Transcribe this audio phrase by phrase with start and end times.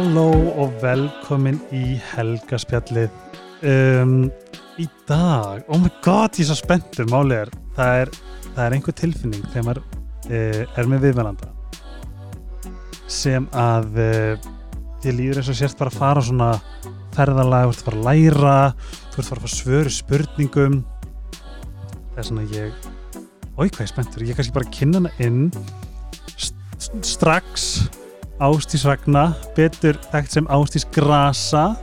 [0.00, 3.10] Halló og velkomin í helgaspjallið.
[3.68, 4.30] Um,
[4.80, 7.04] Í dag, oh my god, ég er svo spenntur.
[7.12, 8.12] Málið er, það er,
[8.46, 11.50] það er einhver tilfinning þegar maður uh, er með viðmælanda
[13.12, 14.48] sem að uh,
[15.04, 16.48] þið líður eins og sérst bara að fara svona
[17.18, 20.82] ferðalag, þú ert að fara að læra þú ert að fara að fara svöru spurningum.
[22.14, 22.88] Það er svona ég
[23.52, 25.44] oi hvað ég er spenntur, ég kannski bara kynna hana inn
[26.40, 26.56] st
[27.04, 27.69] strax
[28.40, 31.74] Ástís Ragnar, betur þekkt sem Ástís Grasa.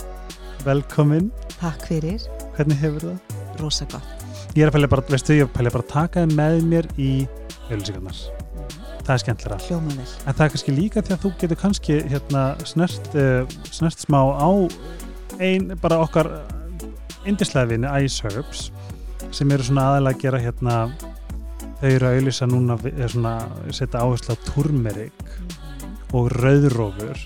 [0.65, 1.29] Velkomin,
[1.59, 2.23] Takk fyrir,
[2.57, 3.37] hvernig hefur það?
[3.61, 4.25] rosa gott.
[4.57, 6.59] Ég er að pælja bara, veistu, ég er að pælja bara að taka þið með
[6.71, 7.11] mér í
[7.69, 8.19] auðlýsingarnar
[9.07, 10.05] það er skemmtilega, Hljóma vel.
[10.27, 14.19] en það er kannski líka því að þú getur kannski hérna snert, uh, snert smá
[14.35, 14.49] á
[15.39, 16.27] ein, bara okkar
[17.29, 18.65] indislega vini, Ice Herbs
[19.31, 20.75] sem eru svona aðalega að gera hérna
[21.79, 23.33] þau eru að auðlýsa núna eða svona
[23.71, 25.23] setja áherslu á turmerik
[26.13, 27.17] og rauðrófur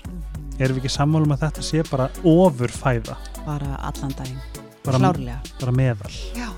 [0.58, 3.16] erum við ekki sammálum að þetta sé bara ofurfæða,
[3.46, 4.40] Bara allan daginn.
[4.82, 5.38] Klárlega.
[5.60, 6.48] bara meðal Já.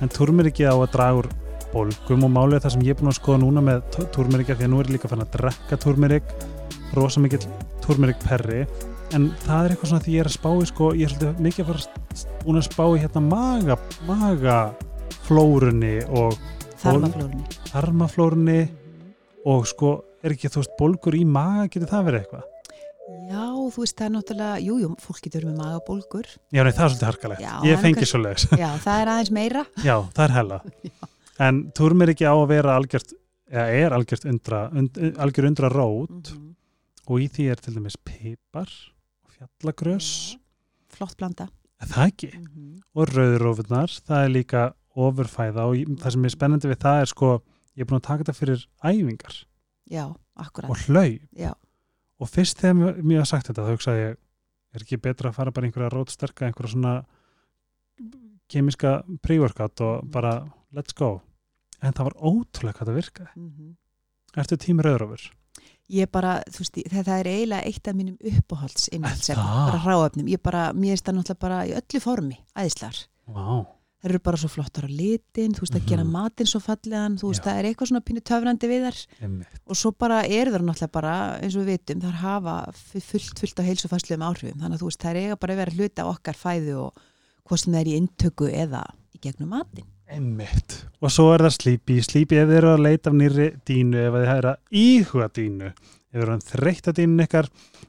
[0.00, 1.28] en turmeriki á að draga úr
[1.72, 3.82] bólgum og er það sem ég er búin að skoða núna með
[4.14, 6.24] turmeriki því að nú er líka fann að drekka turmerik
[6.96, 7.44] rosa mikill
[7.84, 8.62] turmerik perri
[9.12, 11.40] en það er eitthvað svona því ég er að spá í sko, ég er svolítið
[11.44, 11.82] mikið að fara
[12.44, 13.76] búin að spá í hérna maga
[14.08, 16.38] magaflórunni og
[17.68, 18.60] þarmaflórunni
[19.48, 22.46] og sko er ekki þú veist bólgur í maga, getur það verið eitthvað?
[23.28, 26.26] Já, þú veist, það er náttúrulega, jú, jú, fólk getur með magabólgur.
[26.52, 27.40] Já, nei, það er svolítið harkalegt.
[27.44, 28.44] Já, ég en fengi svo leiðis.
[28.60, 29.62] Já, það er aðeins meira.
[29.88, 30.58] Já, það er hella.
[31.48, 33.12] En turmir ekki á að vera algjört,
[33.48, 36.48] eða er algjört undra, und, algjör undra rót Mhm.
[37.08, 38.66] og í því er til dæmis pipar
[39.22, 40.08] og fjallagrös,
[40.90, 41.46] Flott blanda.
[41.80, 42.30] er það ekki?
[42.34, 42.80] Mhm.
[42.98, 44.64] Og rauðrófurnar, það er líka
[44.98, 47.30] ofurfæða og það sem er spennandi við það er sko,
[47.78, 49.38] ég er búin að taka þetta fyrir æfingar
[49.90, 50.04] Já,
[50.36, 50.70] akkurat.
[50.70, 51.52] og hlaup Já.
[52.20, 54.16] og fyrst þegar mér- hafa sagt þetta þá hugsaði ég,
[54.74, 56.94] er ekki betra að fara bara einhverja rótsterka, einhverja svona
[58.48, 60.32] kemiska pre-workout og bara
[60.74, 61.20] let's go
[61.82, 63.76] en það var ótrúlega hvað það virkaði Mhm.
[64.36, 65.22] Ertu tími rauðrófur?
[65.88, 69.70] Ég bara, þú veist, það, er eiginlega eitt af mínum uppáhalds innhaldsefnum, það?
[69.72, 70.26] bara ráefnum.
[70.28, 72.98] Ég bara, mér er það náttúrulega bara í öllu formi, æðislar.
[73.26, 73.66] Vá,
[73.98, 76.12] Það eru bara svo flottar á litin, þú veist, að gera Mhm.
[76.14, 77.50] matinn svo fallegan, þú veist, Já.
[77.50, 78.98] það er eitthvað svona pínu töfrandi við þar.
[79.22, 83.00] einmitt og svo bara eru það náttúrulega bara eins og við vitum, þar hafa fu-
[83.00, 85.74] fullt fullt á heilsufæsluðum áhrifum, þannig að þú veist það er eiga bara að vera
[85.74, 86.92] hluti af okkar fæðu og
[87.48, 90.84] hvort sem það er í intöku eða í gegnum matinn Einmitt.
[91.02, 91.98] Og svo er það slípi.
[92.00, 95.66] Slípi ef þið eru að leita af nýri dínu, ef þið eru að íhuga dínu,
[95.68, 97.48] ef þið eru að þreytta dínun ykkar,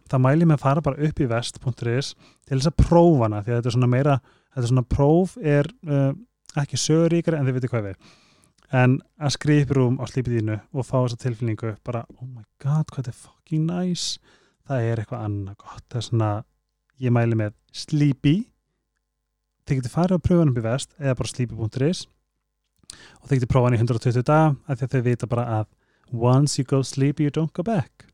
[0.10, 2.16] það mæli með að fara bara upp í vest.is
[2.46, 4.20] til þess að prófa hana, því að þetta er svona meira,
[4.56, 6.12] þetta svona próf er uh,
[6.60, 8.12] ekki söguríkar en þið veitir hvað við.
[8.80, 12.86] En að í rúm á slípi dínu og fá þessa tilfinningu, bara, oh my god,
[12.92, 14.20] hvað þetta er fucking nice,
[14.70, 15.86] það er eitthvað annað gott.
[15.90, 16.30] Það er svona,
[17.02, 18.36] ég mæli með slípi,
[19.70, 22.06] þið getur farið hann upp í vest eða bara sleepy.is
[23.22, 25.68] og þið getur prófa hann í 120 daga af því að þau vita bara að
[26.32, 28.08] once you go sleepy you don't go back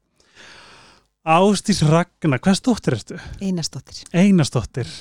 [1.25, 3.19] Ástís Ragnar hvað stóttir ertu?
[3.41, 4.91] einastóttir Einastóttir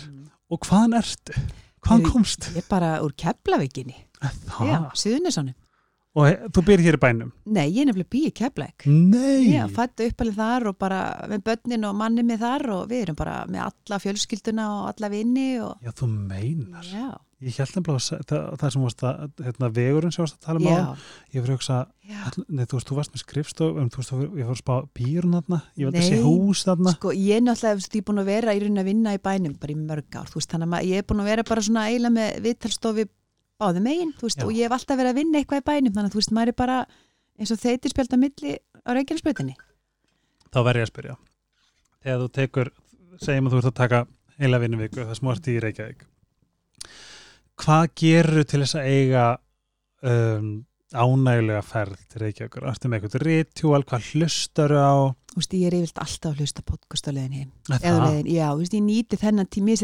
[0.53, 1.37] og hvaðan ertu?
[1.85, 2.49] Hvaðan komst?
[2.55, 3.97] ég er bara úr Keflavíkinni
[4.69, 5.55] já, Það?
[6.15, 7.31] Og þú byrð hér í bænum?
[7.51, 9.51] nei, ég er nefnilega bí í Keflavík Nei!
[9.51, 11.01] Já, fættu uppalið þar og bara
[11.33, 15.11] með börnin og manni með þar og við erum bara með alla fjölskylduna og alla
[15.11, 16.87] vini og Já, þú meinar.
[16.87, 17.09] já,
[17.45, 20.69] Ég held nefnilega það, það sem varst að, hérna, vegurinn sem varst að tala um
[20.71, 20.97] á,
[21.35, 21.79] ég fyrir að hugsa,
[22.49, 25.35] nei, þú veist, þú varst með skrifstof, um, þú veist, ég fór að spá býrun
[25.37, 26.23] þarna, ég veit að sé Nei.
[26.25, 26.95] hús þarna.
[26.97, 29.59] Sko, ég er náttúrulega, ég er búin að vera í raunin að vinna í bænum
[29.61, 31.85] bara í mörg ár, þú veist, þannig að ég er búin að vera bara svona
[31.91, 33.07] eiginlega með viðtalstofi
[33.61, 34.45] báðum megin, þú veist, Já.
[34.47, 36.49] og ég hef alltaf verið að vinna eitthvað í bænum, þannig að þú veist, maður
[36.53, 36.79] er bara
[37.39, 39.55] eins og þeitir spjálta milli á Reykjanesbrautinni.
[40.55, 41.17] þá verð ég að spyrja
[42.05, 42.73] þegar þú tekur,
[43.23, 44.07] segjum að þú ert að taka
[44.39, 46.07] heila vinnuviku, það smort í Reykjavík
[47.63, 49.25] hvað gerur til þess að eiga
[50.03, 55.67] um, ánægulega ferð til Reykjavíkur, ertu með eitthvað rítjúal, hvað hlustar á Þú veist, ég
[55.67, 57.49] er yfirlt alltaf að hlusta podcast á leiðin heim.
[58.31, 59.75] Já, þú veist, ég nýti þennan tími,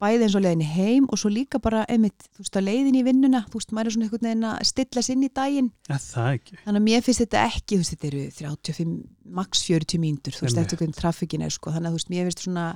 [0.00, 3.02] bæði eins og leiðin heim og svo líka bara, einmitt, þú veist, á leiðin í
[3.06, 5.68] vinnuna, þú veist, maður er svona einhvern veginn að stilla sér inn í daginn.
[5.90, 6.56] Er það ekki?
[6.64, 8.94] Þannig að mér finnst þetta ekki, þú veist, þetta eru 35,
[9.40, 12.30] max 40 mínútur, þú veist, eftir hvernig trafikkin er, sko, þannig að þú veist, mér
[12.30, 12.66] finnst svona,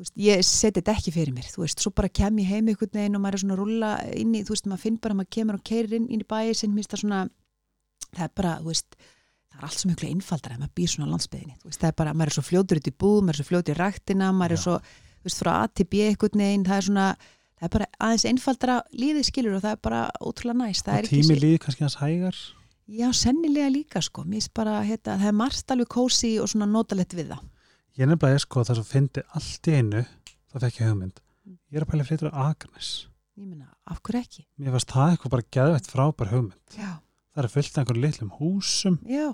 [0.00, 2.72] þú veist, ég seti þetta ekki fyrir mér, þú veist, svo bara kem ég heim
[2.72, 5.16] einhvern veginn og maður er svona að rúlla inn í, þú veist, maður finn bara
[5.16, 7.20] að maður kemur og keirir inn, inn í bæi, sem finnst það svona,
[8.16, 8.96] það er bara, þú veist,
[9.50, 11.92] það er allt svo miklu einfaldar að maður býr svona á landsbyðinni, þú veist, það
[11.92, 14.30] er bara, maður er svo fljótur út í búð, maður er svo fljótur í ræktina,
[14.32, 14.64] maður er Já.
[14.64, 17.06] svo, þú veist, frá A til B einhvern veginn, það er svona,
[17.60, 21.36] það er bara aðeins einfaldara lífið skilur og það er bara ótrúlega næst, og tími
[21.40, 22.40] líði kannski hans hægar
[22.90, 26.66] Já, sennilega líka sko, mér finnst bara hérna, það er margt alveg kósi og svona
[26.66, 27.44] notalett við það.
[27.94, 30.00] Ég er nefnilega sko þess að fyndi allt í einu
[30.50, 31.20] það fekk ég hugmynd.
[31.70, 32.88] Ég er að pæla flytur á Akranes.
[33.38, 34.42] Ég meina, af hverju ekki?
[34.58, 36.74] Mér varst það eitthvað bara geðveitt frábær hugmynd.
[36.74, 36.90] Já.
[37.30, 38.98] Það er fullt af einhverjum litlum húsum.
[39.06, 39.28] Já.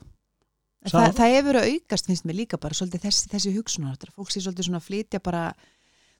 [0.84, 3.96] Sá- Það, það hefur að aukast finnst mér líka bara svolítið þessi, þessi hugsunar.
[4.12, 5.46] Fólk sé svolítið svona að flytja bara,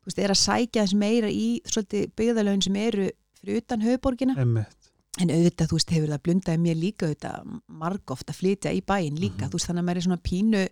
[0.07, 3.11] veist, er að sækja þess meira í svolítið byggðalögin sem eru
[3.41, 4.37] fyrir utan höfuborgina.
[4.39, 4.91] Einmitt.
[5.21, 9.17] En auðvitað, þú veist, hefur það blundaði mér líka auðvitað margóft að flytja í bæinn
[9.19, 9.47] líka.
[9.47, 9.51] Mhm.
[9.51, 10.69] Þú veist, þannig að maður er svona pínu,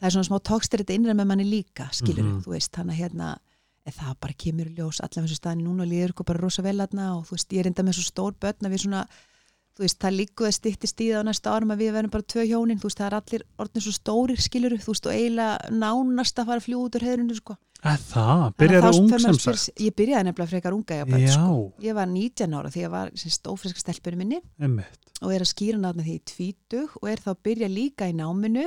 [0.00, 2.42] það er svona smá tókstir þetta innræð með manni líka, skilur Mhm.
[2.42, 3.38] þú veist, þannig að hérna,
[3.90, 7.16] það bara kemur ljós allavega þessu staðin núna og líður ykkur bara rosa vel aðna
[7.18, 9.06] og þú veist, ég er enda með svo stór börn að við svona,
[9.74, 12.22] þú veist, það líku að styttist í það á næsta árum að við verðum bara
[12.22, 15.70] tvö hjónin, þú veist, það er allir orðin svo stórir, skilur þú veist, og eiginlega
[15.70, 17.56] nánast að fara fljú út úr heiðrinu, sko.
[17.80, 19.70] Að það, það ung sem sagt.
[19.80, 21.72] Ég byrjaði nefnilega frekar unga ég, Já, sko.
[21.80, 25.10] ég var 19 ára því ég var sem stófriska stelpunni minni einmitt.
[25.22, 28.16] og er að skýra náttúrulega því í tvítug og er þá að byrja líka í
[28.18, 28.66] náminu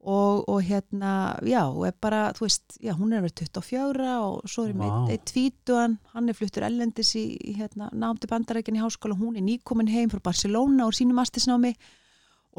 [0.00, 4.48] og, og hérna, já, og er bara, þú veist, já, hún er vera 24 og
[4.48, 4.80] svo er Vá.
[4.80, 7.24] með eitt tvítugan, hann er fluttur ellendis í,
[7.58, 11.99] hérna, námdi bandarækjan í háskóla, hún er nýkomin heim frá Barcelona og sínum astisnámi og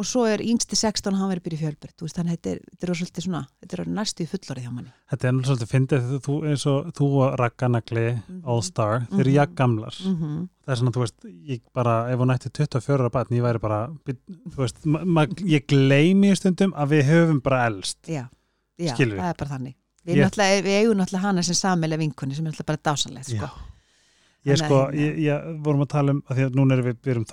[0.07, 1.43] svo er yngsti 16 og hann verið
[1.99, 2.59] þú veist, þannig að þetta er,
[3.01, 4.91] svolítið svona, þetta er næstu í fullorðið hjá manni.
[5.11, 8.41] Þetta er náttúrulega svolítið fyndið þegar þú eins og þú og Ragganagli, Mhm.
[8.47, 9.35] All Star, þeir eru Mhm.
[9.35, 9.95] jafn gamlar.
[10.05, 13.41] Mm Það er svona, þú veist, ég bara, ef hún ætti 24 ára batn, ég
[13.43, 14.77] væri bara, þú veist,
[15.43, 17.97] ég gleymi stundum að við höfum bara elst.
[18.07, 18.29] Já,
[18.79, 19.75] já það er bara þannig.
[20.05, 20.23] Við, Ég-
[20.63, 23.45] við eigum náttúrulega hana sem samilega vinkunni sem er náttúrulega bara dásanlegt, sko.
[23.45, 23.51] Já.
[24.45, 27.11] Ég sko, ég, ég vorum að tala um, að því að núna erum við, við
[27.11, 27.25] erum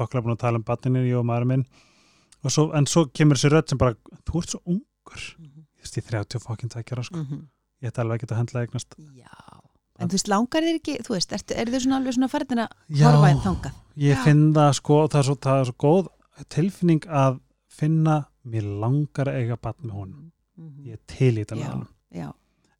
[2.46, 3.96] svo, en svo kemur þessi rödd sem bara,
[4.28, 5.24] þú ert svo ungur.
[5.38, 5.64] Mhm.
[5.78, 7.16] Ég veist, ég er 30 fokkin tækjara, sko.
[7.22, 7.48] Mhm.
[7.82, 8.94] Ég ætti alveg geta að hendla eignast.
[9.14, 9.60] Já,
[9.98, 12.62] en þú veist, langar þér ekki, þú veist, er, er þau svona alveg svona færðin
[12.64, 13.74] að horfa einn þangað?
[13.98, 14.24] ég Já.
[14.24, 16.08] finn það, sko, það er svo, það er svo góð
[16.48, 20.32] tilfinning að finna, mér langar að eiga batn með honum.
[20.58, 20.84] Mhm.
[20.86, 22.34] Ég er til í þetta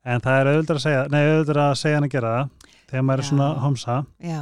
[0.09, 2.51] En það er auðvitað að segja, nei, auðvitað að segja hann að gera það,
[2.89, 3.29] þegar maður er Já.
[3.29, 4.41] svona homsa, já,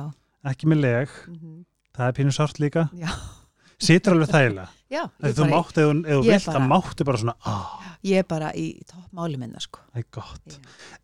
[0.53, 1.55] ekki með leg, mhm.
[1.97, 3.09] það er pínu sárt líka, já,
[3.83, 4.69] situr alveg þægilega.
[4.91, 8.25] Já, þú bara, mátt, ef ef vilt, bara- það máttu bara svona, ah, ég er
[8.25, 9.81] bara í toppmáli minna, sko.
[9.95, 10.59] það er gott.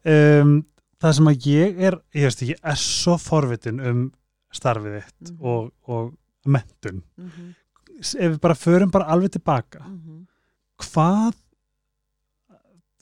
[0.04, 0.64] Um,
[1.02, 4.12] það sem að ég er, ég veist, ég er svo forvitin um
[4.52, 5.44] starfið þitt Mhm.
[5.44, 6.14] og, og
[6.46, 7.02] mentun.
[7.18, 7.54] Mhm,
[8.02, 10.26] Ef við bara förum bara alveg tilbaka, mhm,
[10.82, 11.34] hvað,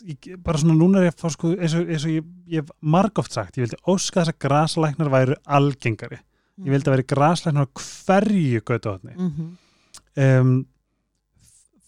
[0.05, 2.61] ég, bara svona núna er ég að fá sko, eins og, eins og ég, ég
[2.63, 6.19] hef margóft sagt, ég vildi óska þess að graslæknar væru algengari.
[6.61, 9.15] Ég vildi að vera graslæknar á hverju götuhotni.
[9.17, 9.51] mhm,
[10.19, 10.67] Um,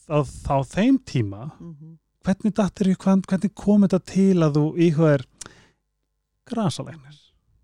[0.06, 1.98] á, á þeim tíma, mhm.
[2.22, 5.26] hvernig dattir ég, hvernig kom þetta til að þú íhugaðir
[6.48, 7.20] grasalæknir?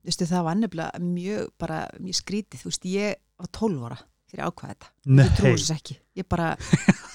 [0.08, 4.44] Vistu, það var nefnilega mjög, bara mjög skrítið, þú veist, ég var 12 ára fyrir
[4.44, 4.90] ákvað þetta.
[5.08, 5.96] Þú trúir þess ekki.
[6.18, 6.48] Ég bara,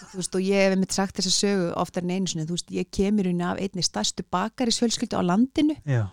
[0.09, 2.73] þú veist, og ég hef mitt sagt þessa sögu oftar en einu sinni, þú veist,
[2.73, 6.07] ég kemur inn af einni stærstu bakari svölskyldu á landinu já,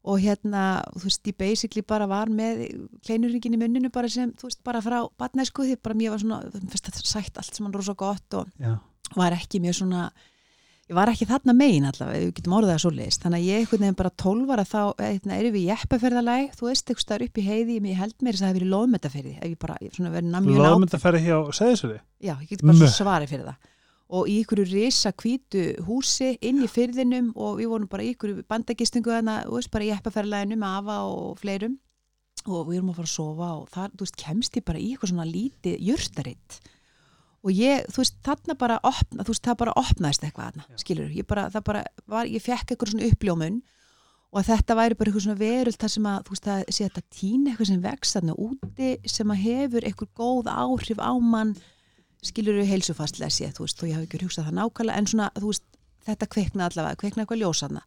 [0.00, 2.64] og hérna, þú veist, ég basically bara var með
[3.04, 6.40] kleinurringin í munninu bara sem, þú veist, bara frá batnæsku því bara mér var svona,
[6.48, 8.78] þú veist, þetta sætt allt sem hann rosa gott og já,
[9.18, 10.06] var ekki mjög svona
[10.90, 13.60] ég var ekki þarna megin allavega, við getum orðað það svo leist, þannig að ég
[13.60, 17.44] einhvern veginn bara tólvara þá, eitthvað, erum við jeppaferðalæg þú veist, eitthvað staðar upp í
[17.46, 20.14] heiði, ég held mér þess að það hefur verið loðmetaferði, ef ég bara, ég svona
[20.16, 22.00] verið mjög nátt, loðmyndafæri hjá Seðisöði
[24.10, 28.10] það og í ykkur risa hvítu húsi inn í fyrðinum og við vorum bara í
[28.14, 31.78] ykkur bandagistingu þarna, þú veist, bara í jeppaferðalæginu með afa og fleirum.
[32.48, 34.90] Og við erum að fara að sofa og þar, þú veist, kemst ég bara í
[34.90, 36.60] eitthvað svona lítið jurtaritt
[37.40, 41.12] og ég, þú veist, þarna bara opna, þú veist, það bara opnaðist eitthvað þarna, skilur,
[41.16, 43.60] ég bara, það bara var, ég fekk eitthvað svona uppljómun
[44.30, 46.88] og að þetta væri bara eitthvað svona veröld þar sem að, þú veist, það sé
[46.88, 51.54] þetta tína eitthvað sem vex þarna úti sem að hefur eitthvað góð áhrif á mann
[52.22, 55.30] skilur við heilsufastlega séð, þú veist, og ég hafi ekki hugsað það nákvæmlega, en svona,
[55.38, 55.64] þú veist,
[56.06, 57.82] þetta kveikna allavega, kveikna eitthvað ljósanna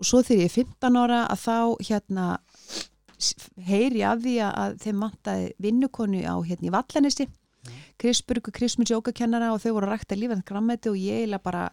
[0.00, 1.56] og svo þegar ég er 15 ára að þá
[1.90, 2.26] hérna
[3.68, 7.26] heyri af því að- að þeim vantaði vinnukonu á hérna í Vallanessi
[8.00, 11.66] Krisburgu, Krismins jókakennara og þau voru að rækta lífað grammeti og ég eiginlega bara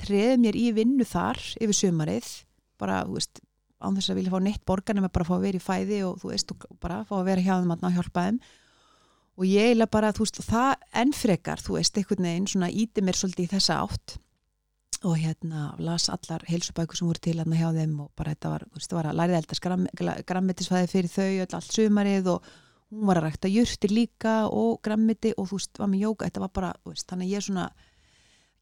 [0.00, 2.44] treði mér í vinnu þar yfir sumarið,
[2.78, 3.40] bara, þú veist
[3.84, 6.16] án þess að vilja fá neitt borgar nema bara fá að vera í fæði og
[6.22, 8.40] þú veist, og bara fá að vera hjá þeim að hjálpa þeim
[9.36, 13.18] og ég eiginlega bara, þú veist, það ennfrekar, þú veist, einhvern veginn svona íti mér
[13.18, 14.16] svolítið í þessa átt.
[15.04, 18.64] Og hérna las allar heilsubækur sem voru til hérna hjá þeim og bara þetta var,
[18.64, 19.88] þú veist, það var að lærið eldast gram,
[20.30, 22.48] grammetisfæði fyrir þau öll allt sumarið og
[22.94, 26.44] hún var að rækta jurtir líka og grammeti og þú veist, var með jóka, þetta
[26.46, 27.66] var bara, þú veist, þannig að ég svona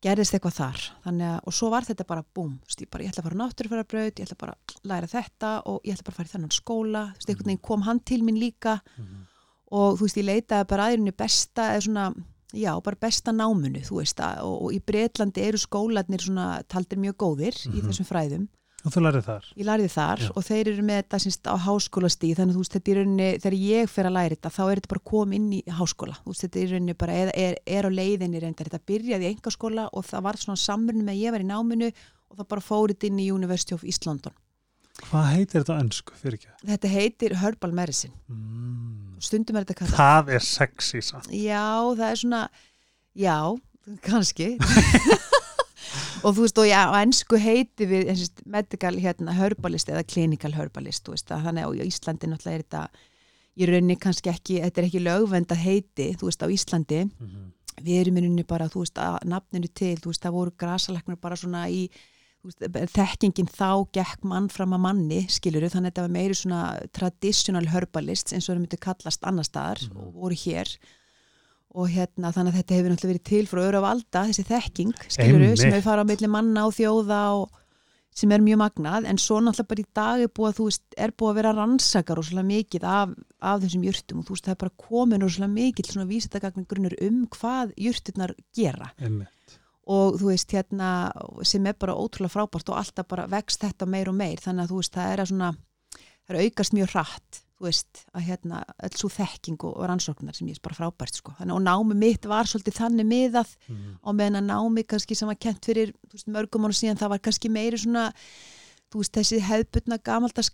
[0.04, 3.04] gerðist eitthvað þar, þannig að og svo var þetta bara búm, þú veist, ég bara,
[3.06, 6.08] ég ætla að fara náttúrufæra braut, ég ætla bara að læra þetta og ég ætla
[6.08, 8.80] bara að fara í þennan skóla, þú veist, einhvern veginn kom hann til mín líka
[9.74, 12.08] og þú veist, ég leitaði bara aðrunni besta eða svona,
[12.54, 17.00] já, bara besta námunu, þú veist, að, og, og í Breitlandi eru skólanir svona taldir
[17.02, 17.88] mjög góðir í Mhm.
[17.90, 18.44] þessum fræðum.
[18.84, 20.28] og þú lærið þar Ég lærði þar Já.
[20.36, 23.28] og þeir eru með þetta sínst, á háskólastíð, þannig að þú veist, þetta er rauninni,
[23.40, 26.16] þegar ég fer að læra þetta, þá er þetta bara komið inn í háskóla.
[26.20, 29.32] Þú veist, þetta er rauninni bara, er, er, er á leiðinni reyndar, þetta byrjaði í
[29.34, 31.88] engaskóla og það var svona samrunni með að ég var í náminu
[32.30, 34.32] og það bara fórið inn í University of East London.
[35.10, 38.12] hvað heitir þetta önsku fyrir ekki Þetta heitir Herbal Medicine.
[38.28, 39.03] mm.
[39.20, 41.28] Stundum er þetta kallað það er sexy samt.
[41.30, 41.64] Já,
[41.96, 42.42] það er svona
[43.14, 43.36] já,
[44.02, 44.48] kannski
[46.24, 50.54] og þú veist og já, á ennsku heiti við og medical hérna herbalist eða clinical
[50.56, 52.84] herbalist, þú veist að þannig að á Íslandi náttúrulega er þetta
[53.54, 57.52] í rauninni kannski ekki, þetta er ekki lögvenda heiti, þú veist á Íslandi Mhm.
[57.84, 61.16] við erum í rauninni bara, þú veist, að nafninu til, þú veist, það voru grasaleknar
[61.20, 62.13] bara svona í veist,
[62.44, 66.60] þekkingin þá gekk mann fram að manni, skiluru, þannig að þetta var meiri svona
[66.92, 69.96] traditional herbalists eins og það myndi kallast annar staðar Mhm.
[70.04, 70.76] og voru hér
[71.74, 74.92] og hérna þannig að þetta hefur náttúrulega verið til frá öru af alda, þessi þekking,
[75.08, 75.74] skiluru, sem Einmitt.
[75.74, 77.50] hefur farið á milli manna og þjóða og
[78.14, 80.82] sem er mjög magnað, en svo náttúrulega bara í dag er búið að þú veist,
[80.96, 83.08] er búið að vera rannsakar og svolítið mikið af,
[83.42, 86.66] af þessum jurtum og þú veist, það er bara komin og svolítið mikið svona vísitagagnin
[86.70, 89.58] grunnur um hvað jurturnar gera Einmitt.
[89.86, 90.90] Og þú veist hérna
[91.44, 94.70] sem er bara ótrúlega frábært og alltaf bara vext þetta meir og meir þannig að
[94.72, 95.50] þú veist það er að svona
[96.24, 100.48] það er aukast mjög hratt þú veist að hérna öll svo þekking og, rannsóknar sem
[100.48, 103.98] ég er bara frábært sko þannig og námi mitt var svolítið þannig miðað Mhm.
[104.02, 107.18] og meðan að námi kannski sem var kent fyrir veist, mörgum ára síðan það var
[107.18, 108.12] kannski meiri svona
[108.90, 110.50] þú veist þessi hefðbutna gamaldas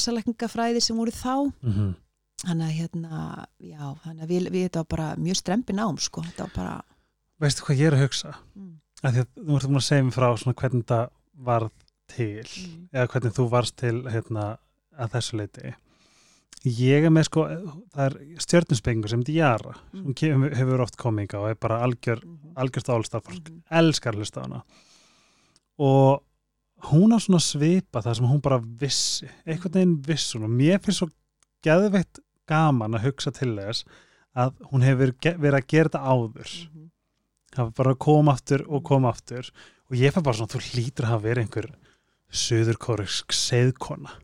[0.00, 1.94] grasalekningafræði sem voru þá Mhm.
[2.46, 6.22] þannig að hérna já þannig að við, við þetta var bara mjög strempi nám sko
[6.22, 6.82] þetta var bara
[7.40, 8.34] veistu hvað ég er að hugsa?
[8.56, 11.00] Mm, að því að þú ert búin að segja mér frá hvernig þetta
[11.50, 11.70] varð
[12.10, 14.48] til mm, eða hvernig þú varst til hérna,
[14.98, 15.74] að þessu leiti
[16.66, 17.44] ég er með sko
[17.94, 20.14] það er stjörnuspengur sem Jara Mm.
[20.16, 23.48] sem hefur oft komið og er bara algjör, mhm, algjörst álstaf fólk.
[23.50, 23.62] Mhm.
[23.70, 24.62] elskar hlusta hana.
[25.78, 26.22] Og
[26.92, 30.44] hún á svona svipa það sem hún bara vissi einhvern veginn viss hún.
[30.44, 31.08] Og mér finnst svo
[31.62, 33.84] geðveitt gaman að hugsa til þess
[34.36, 36.68] að hún hefur verið að gera þetta áður.
[36.72, 36.86] Mhm.
[36.86, 36.89] það
[37.56, 39.50] var bara koma aftur og koma aftur.
[39.90, 41.70] Og ég fær bara svona, þú hlýtur að hafa verið einhver
[42.30, 44.18] söðurkórisk seðkona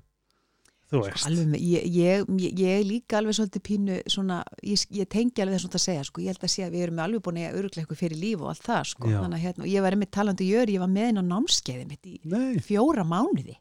[0.91, 1.27] þú veist.
[1.29, 2.27] Alveg ég, ég,
[2.61, 6.35] ég, líka alveg svolítið pínu svona, ég, ég tengi alveg þess að segja, sko, ég
[6.35, 8.67] held að sé að við erum alveg búin að öruglega eitthvað fyrir líf og allt
[8.67, 11.21] það, sko, þannig að hérna, og ég var einmitt talandi jöri, ég var með inn
[11.23, 13.59] á námskeiði mitt í Nei, fjóra mánuði.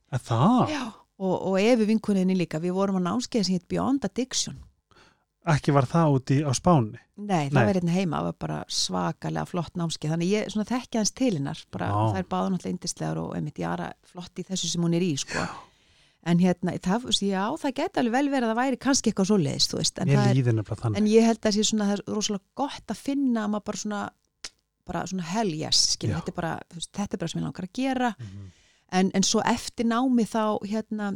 [1.16, 4.62] Og, og efi vinkuninni líka, við vorum á námskeiði sem heit Beyond Addiction
[5.54, 7.66] ekki var það úti á Spáni Nei, það Nei.
[7.66, 11.30] var hérna heima, það var bara svakalega flott námskeið, þannig ég svona þekki hans til
[11.38, 11.94] hennar, bara Já.
[12.12, 15.14] það er báða náttúrulega indislegar og einmitt Jara flott í þessu sem hún er í,
[15.22, 15.46] sko
[16.26, 19.38] en hérna, það, já, það geti alveg vel verið að það væri kannski eitthvað svo
[19.38, 22.44] leiðist, þú veist en, er, en ég held að það sé svona, það er rosalega
[22.58, 24.00] gott að finna að maður bara svona
[24.86, 26.20] bara svona hell yes, skilja, Já.
[26.24, 28.50] þetta er bara veist, þetta er bara sem ég langar að gera Mhm.
[28.92, 31.12] en, en svo eftir námi þá hérna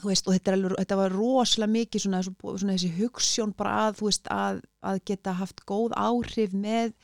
[0.00, 3.74] þú veist, og þetta, alveg, þetta var rosalega mikið svona, svona, svona þessi hugssjón bara
[3.86, 6.94] að, þú veist, að, að geta haft góð áhrif með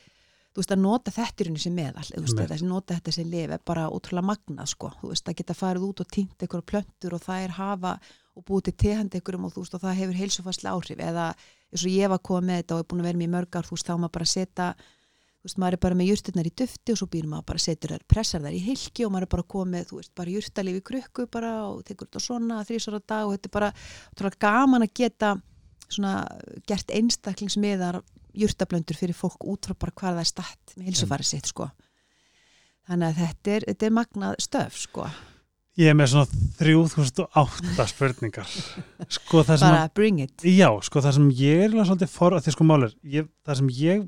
[0.51, 3.29] þú veist, að nota þetta í rauninni sem meðal þú veist, þessi nota þetta sem
[3.31, 7.15] lifi bara ótrúlega magnað, sko, þú veist, að geta farið út og týnt einhverja plöntur
[7.15, 7.93] og það er hafa
[8.35, 11.29] og búið til tehandi einhverjum og þú veist, og það hefur heilsufastlega áhrif, eða
[11.71, 13.55] eins og ég var komið með þetta og er búin að vera með í mörg
[13.55, 14.67] ár, þú veist, þá maður bara að setja
[15.41, 17.95] þú veist, maður er bara með jurtirnar í dufti og svo býr maður bara setur
[17.95, 20.83] þær, pressar þær í hilki og maður er bara komið, þú veist, bara jurtalíf í
[20.85, 23.71] krukku bara og tekur þetta svona þrísar á dag og þetta er bara
[24.13, 25.31] trúlega gaman að geta
[25.87, 26.13] svona
[26.69, 27.99] gert einstaklingsmiðar
[28.37, 31.71] jurtablöndur fyrir fólk út frá bara hvað það er statt með hilsufæri sitt, sko.
[32.87, 35.09] Þannig að þetta er, þetta er magnað stöf, sko,
[35.79, 38.49] Ég er með svona 3008 spurningar.
[39.07, 40.33] Sko það sem bara bring it.
[40.43, 43.59] Að, já, sko það sem ég er svolítið for að því sko málir, ég, það
[43.61, 44.01] sem ég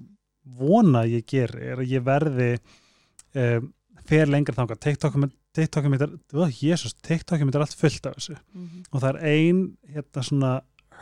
[0.44, 3.72] vona ég geri er að ég verði um,
[4.04, 8.36] fer lengra þangað, TikTokum er, ó, jésus, TikTokum er allt fullt af þessu.
[8.54, 8.86] Mm -hmm.
[8.92, 10.54] og það er ein hérna svona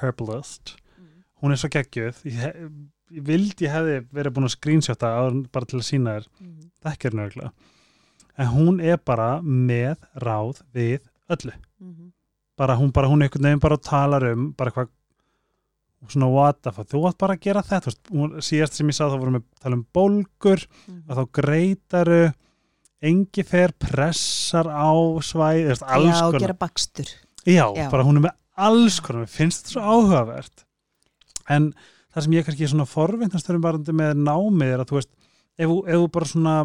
[0.02, 0.76] herbalist.
[1.42, 2.72] Hún er svo geggjöð ég,
[3.12, 6.28] ég vildi ég hefði verið búin að screenshota bara til að sína þér.
[6.82, 7.52] Þekkir nörglega
[8.42, 11.54] en hún er bara með ráð við öllu.
[12.60, 14.92] Bara hún, bara, hún einhvern veginn bara talar um bara hvað
[16.10, 17.92] svona what the fuck, þú átt bara að gera þetta
[18.42, 20.64] síðast sem ég sá þá vorum við að tala um bólgur
[21.08, 22.34] og þá greitaru
[23.02, 24.92] engi fer pressar á
[25.26, 27.08] svæð, Já, konar gera bakstur
[27.46, 27.90] Já, Já.
[27.90, 30.66] bara hún er með alls konar, mér finnst þetta svo áhugavert
[31.50, 31.72] en
[32.14, 35.12] það sem ég kannski er svona forvindastörum varandi með námið er að þú veist,
[35.58, 36.56] ef, þú- ef þú bara svona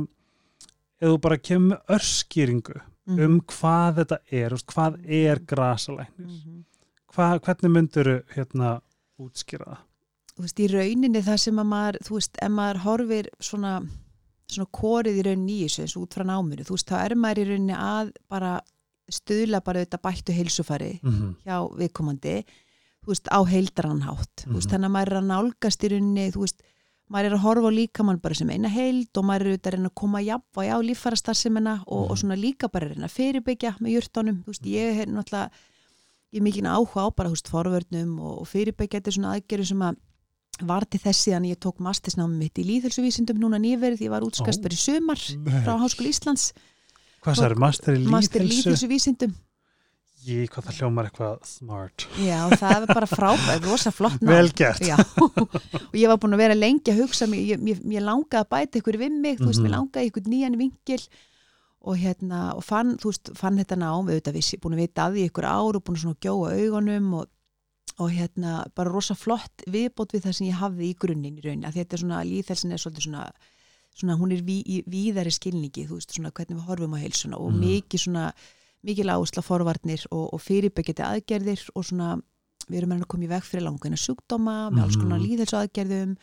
[1.01, 3.21] ef þú bara kemur með örskýringu Mhm.
[3.23, 6.65] um hvað þetta er, veist, hvað er grasalæknir, Mhm.
[7.15, 8.81] Hva, hvernig myndur hérna
[9.19, 9.85] útskýra það?
[10.37, 13.71] þú veist, í rauninni það sem að maður, þú veist, ef maður horfir svona,
[14.53, 17.15] svona korið í rauninni í þessu eins og út frá náminu, þú veist, þá er
[17.17, 18.61] maður í rauninni að bara
[19.09, 22.37] stuðla bara auðvitað bættu heilsufari mhm, hjá viðkomandi,
[23.07, 24.73] þú veist, á heildranhátt, þú veist, Mhm.
[24.75, 26.61] þannig að maður er að nálgast í rauninni, þú veist,
[27.09, 29.77] maður er að horfa á líkamann bara sem eina heild og maður er auðvitað að
[29.79, 32.11] reyna að koma jafnvæg á líffærastarsimina og, Mhm.
[32.11, 35.51] og svona líka bara að reyna að fyrirbyggja með jurtunum, þú veist, ég er náttúrulega
[36.35, 39.97] ég mikið áhuga á bara, veist, forvörnum og, og fyrirbyggja þetta svona aðgerðu sem að
[40.67, 44.65] var til þessi þannig ég tók mastisnámi mitt í líðhelsuvísindum núna nýverið, ég var útskast
[44.65, 46.53] í sumar frá Háskóla Íslands,
[47.21, 47.59] Hvað það er
[48.09, 49.35] master í líðhelsuvísindum
[50.27, 52.05] Ég, hvað það hljómar eitthvað smart.
[52.19, 54.33] Já, það er bara frábæð, rosa flott nám.
[54.33, 54.81] Vel gert.
[54.83, 54.97] Já,
[55.87, 58.81] og ég var búin að vera lengi að hugsa ég, ég, ég langaði að bæta
[58.81, 59.69] ykkur við mig, þú veist, Mhm.
[59.69, 60.99] mér langaði ykkur nýjan vingil
[61.87, 65.17] og hérna, og fann, þú veist, fann þetta nám, auðvitað vissi, búin að vita að
[65.17, 67.29] því ykkur ár og búin að gjóa augunum og,
[68.03, 71.67] og hérna, bara rosa flott viðbót við það sem ég hafði í grunninn í rauninni,
[71.69, 73.23] að þetta er svona, líðhelsin er svolítið svona,
[73.97, 77.39] svona, hún er ví, í víðari skilningi, þú veist, svona hvernig við horfum á heilsuna
[77.39, 77.61] og Mhm.
[77.65, 78.25] mikið svona,
[78.85, 82.17] mikið áhersla forvarnir og, og fyrirbyggjandi aðgerðir og svona,
[82.69, 85.27] við erum að koma í veg fyrir langveina sjúkdóma með alls konar Mhm.
[85.31, 86.17] líðhelsu aðgerðum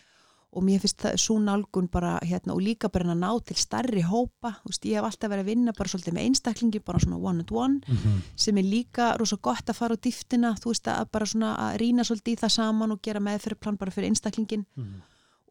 [0.53, 4.03] og mér finnst það svo nálgun bara hérna og líka bara að ná til starri
[4.05, 7.17] hópa, þú veist, ég hef alltaf verið að vinna bara svolítið með einstaklingi, bara svona
[7.17, 8.21] one and one Mhm.
[8.35, 11.77] sem er líka rosa gott að fara á dýftina, þú veist, að bara svona að
[11.81, 15.01] rýna svolítið í það saman og gera meðferðplan bara fyrir einstaklingin Mhm.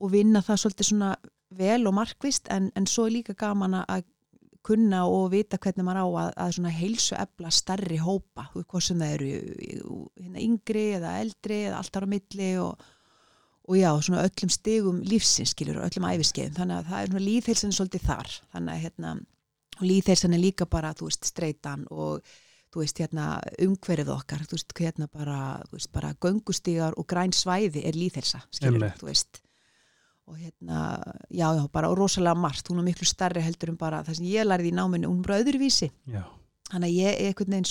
[0.00, 1.16] og vinna það svolítið svona
[1.50, 4.04] vel og markvist en, en svo er líka gaman að-
[4.62, 8.98] kunna og vita hvernig maður á að, að svona heilsu efla starri hópa, hvað sem
[9.00, 9.30] það eru
[10.22, 12.78] hérna, yngri eða eldri eða alltaf á milli og,
[13.72, 17.26] og já, svona öllum stigum lífsins skilur og öllum æfiskeiðum, þannig að það er svona
[17.26, 19.12] líðheilsan svolítið þar, þannig að hérna
[19.82, 22.26] líðheilsan er líka bara, þú veist, streitan og
[22.72, 23.28] þú veist, hérna
[23.64, 25.38] umhverfið okkar, þú veist, hérna bara
[25.70, 29.00] þú veist, bara göngustígar og græn svæði er líðheilsa, skilur, Einmitt.
[29.00, 29.40] þú veist.
[30.30, 30.82] Og hérna,
[31.32, 34.28] já, já, bara og rosalega margt, hún er miklu starri heldur en bara það sem
[34.30, 35.88] ég lærði í náminu, hún er bara öðruvísi.
[36.12, 36.22] Já.
[36.72, 37.66] þannig að ég er einhvern veginn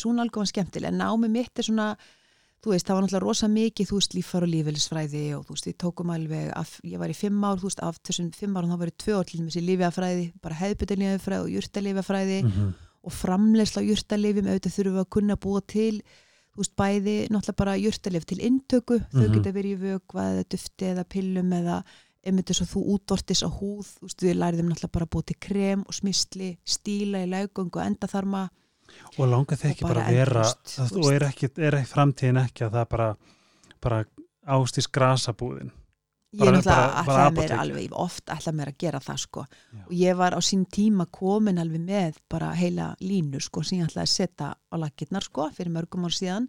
[2.62, 5.66] þú veist, það var náttúrulega rosa mikið, þú veist, líffar og lífeylisfræði og þú veist,
[5.68, 8.70] við tókum alveg af, ég var í fimm ár, þú veist, af þessum fimm árum
[8.70, 12.74] þá var ég tvö ár til þessi lífjafræði, bara hefðbyttalífjafræði og jurtalífjafræði Mhm.
[13.04, 16.02] og framlegsla á jurtalífjum, auðvitað þurfum við að kunna búa til,
[16.54, 19.34] þú veist, bæði náttúrulega bara jurtalíf til inntöku þau Mhm.
[19.34, 21.84] geta verið í vökva eða dufti eða pillum eða
[22.24, 25.26] einmitt þess að þú útvortis á húð, þú veist, við læriðum náttúrulega bara að búa
[25.26, 28.50] til krem og smysli, stíla í laugöngu og endaþarma
[29.18, 32.66] Og langar Og ekki bara að vera, það, og er ekki, er ekki framtíðin ekki
[32.68, 33.10] að það bara,
[33.82, 34.02] bara
[34.48, 35.72] ástís grasabúðin.
[36.32, 37.60] Ég Bara- náttúrulega ætlaði mér apótekið.
[37.60, 39.82] alveg, oft ætlaði mér að gera það sko Já.
[39.86, 43.90] og ég var á sín tíma komin alveg með bara heila línu sko sem ég
[43.90, 46.48] ætlaði að setja á lakirnar sko fyrir mörgum ár síðan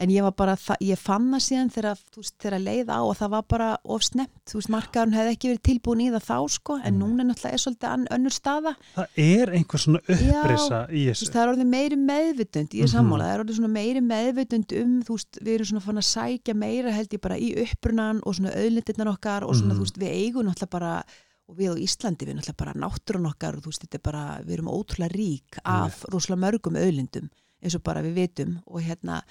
[0.00, 3.30] en ég var bara, ég fann það síðan þegar, veist, þegar leið á og það
[3.34, 6.76] var bara of snemt, þú veist, markaðurinn hefði ekki verið tilbúin í það þá sko
[6.80, 7.00] en Mm.
[7.02, 11.20] núna náttúrulega er svolítið önnur staða Það er einhver svona upprisa í þessu.
[11.26, 12.94] veist, það er orðið meiri meðvitund ég er Mhm.
[12.96, 16.10] sammála, það er orðið svona meiri meðvitund um, þú veist, við erum svona fann að
[16.10, 19.78] sækja meira held ég bara í upprunan og svona auðlindirnar okkar og svona, Mhm.
[19.78, 21.04] þú veist, við eigum náttúrulega bara
[21.50, 24.04] og við á Íslandi, við erum náttúrulega bara náttúrun okkar og þú veist, þetta er
[24.06, 27.28] bara, við erum ótrúlega rík af rosalega mörgum auðlindum
[27.62, 29.22] eins og bara við vitum og hérna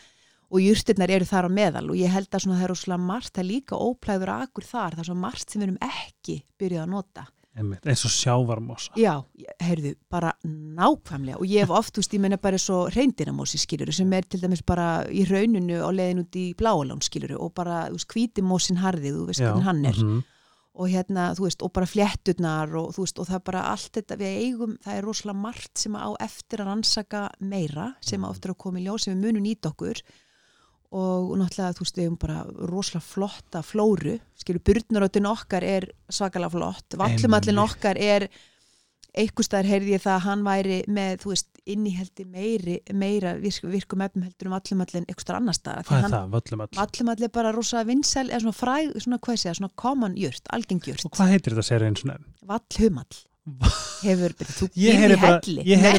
[0.49, 3.45] og júrstirnar eru þar á meðal og ég held að það er rosalega margt, er
[3.45, 7.27] líka óplæður akur þar, það er svona margt sem við erum ekki byrjuð að nota
[7.59, 8.93] Einmitt, eins og sjávarmosa.
[8.99, 9.15] Já,
[9.63, 13.95] heyrðu, bara nákvæmlega og ég hef oft, þú veist, ég menna bara svo reyndiramósi skiluru
[13.95, 17.87] sem er til dæmis bara í rauninu á leiðin út í bláalán skiluru og bara,
[17.89, 20.21] þú veist, hvítimósin harðið, þú veist hvernig hann er mhm.
[20.79, 24.21] og hérna, þú veist, og bara flétturnar og þú veist, og það bara allt þetta
[24.21, 28.53] við eigum, það er rosalega margt sem á eftir að rannsaka meira sem á eftir
[28.53, 30.05] að koma í ljós sem við munum nýta okkur
[30.89, 36.55] og, náttúrulega, þú veist, við hefum bara rosalega flotta flóru, skilur, byrnarötin okkar er svakalega
[36.55, 38.25] flott, vallumallin okkar er
[39.19, 44.03] einhverstaðar heyrði ég það að hann væri með, þú veist, inniheldi meiri, meira virk, virkum
[44.05, 46.27] efnum heldur um vallumallin einhverstaðar annar staðar Hvað er það?
[46.35, 46.69] Völlum all.
[46.79, 50.45] Vallumall er bara rosa vinsæl eða svona fræg, svona hvað ég segja, svona common jurt,
[50.55, 52.29] algeng jurt Og hvað heitir þetta sér og nefn?
[52.49, 53.19] Vallhumall
[54.05, 55.41] hefur, þú Ég heyri bara,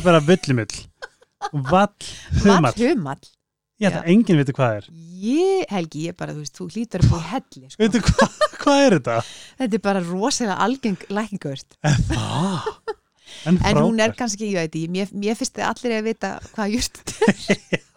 [0.07, 0.81] bara völlumill.
[1.73, 3.31] Vallhumall.
[3.81, 4.89] Ég ætla að enginn viti hvað er.
[5.21, 7.81] ég, Helgi, ég bara, þú veist, þú hlýtur að búið helli sko.
[7.83, 9.19] Veitu hvað, hvað er þetta?
[9.63, 11.79] þetta er bara rosalega algeng lækingurt
[12.17, 12.67] Ah,
[13.49, 16.75] en en hún er kannski, ég veit ekki mér, finnst þið allir að vita hvað
[16.77, 17.81] jurt þetta er.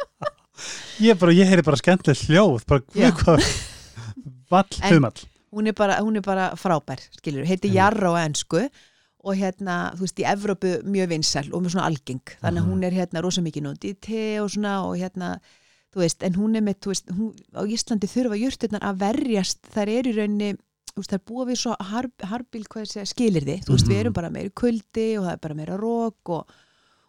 [1.04, 2.62] Ég, bara, ég heyri bara skemmtileg hljóð.
[2.70, 3.48] Bara, guð, hvað?
[4.54, 5.24] Vallhumall.
[5.54, 7.72] hún er bara, hún er bara frábær skilur, heiti.
[7.74, 8.62] Jarrá á ennsku
[9.24, 12.86] og hérna, þú veist, í Evrópu mjög vinsæl og með svona algeng, þannig að hún
[12.88, 15.34] er hérna rosa mikið nótið í te og svona og hérna
[15.94, 19.60] þú veist, en hún er með, þú veist, hún, á Íslandi þurfa jurtirnar að verjast,
[19.74, 20.52] þær eru í rauninni
[20.94, 23.96] þú veist, þær búa við svo har, harbil hvað segja, skilir þið, þú veist, við
[23.98, 24.02] Mhm.
[24.04, 26.52] erum bara meiri kuldi og það er bara meira rók og,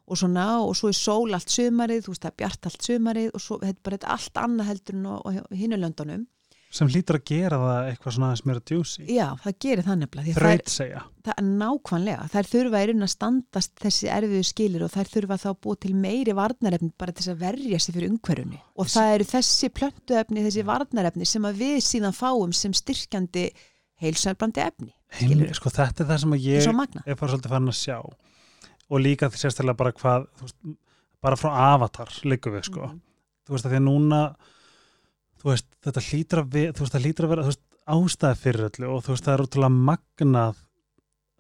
[0.09, 3.31] og svona, og svo er sól allt sumarið, þú veist, það er bjart allt sumarið
[3.35, 6.27] og svo, þetta er bara þetta allt annað heldur en á, á hinu löndunum,
[6.75, 9.05] sem hlýtur að gera það eitthvað svona aðeins meira juicy.
[9.15, 11.03] Já, það gerir það nefnilega, þraut segja.
[11.25, 15.39] það er nákvæmlega, þær þurfa í rauninni að standast þessi erfiðu skilir og þær þurfa
[15.45, 18.91] þá að búa til meiri varnarefni bara til þess að verja sig fyrir umhverjunni og
[18.91, 23.47] það eru þessi plöntuefni, þessi varnarefni sem að við síðan fáum sem styrkjandi
[24.03, 27.77] heilsælbrandi efni Heim, sko, þetta er það sem að ég er bara svolítið farin að
[27.79, 27.99] sjá.
[28.91, 30.57] Og líka því sérstaklega bara hvað veist,
[31.23, 32.99] bara frá avatar líka við sko Mhm.
[35.45, 38.39] Þú veist þetta hlýtur að, við, þú veist, það hlýtur að vera þú veist, ástæði
[38.41, 40.63] fyrir öllu og þú veist það er útrúlega magnað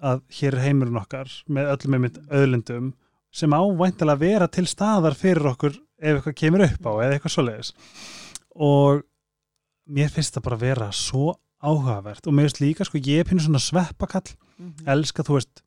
[0.05, 2.91] að hér er heimurinn okkar með öllum einmitt öðlindum
[3.35, 7.73] sem ávæntilega vera til staðar fyrir okkur ef eitthvað kemur upp á eða eitthvað svoleiðis
[8.55, 9.01] og
[9.89, 11.33] mér finnst það bara að vera svo
[11.65, 14.85] áhugavert og mér finnst líka sko ég pínu svona sveppakall Mhm.
[14.87, 15.63] elska, þú veist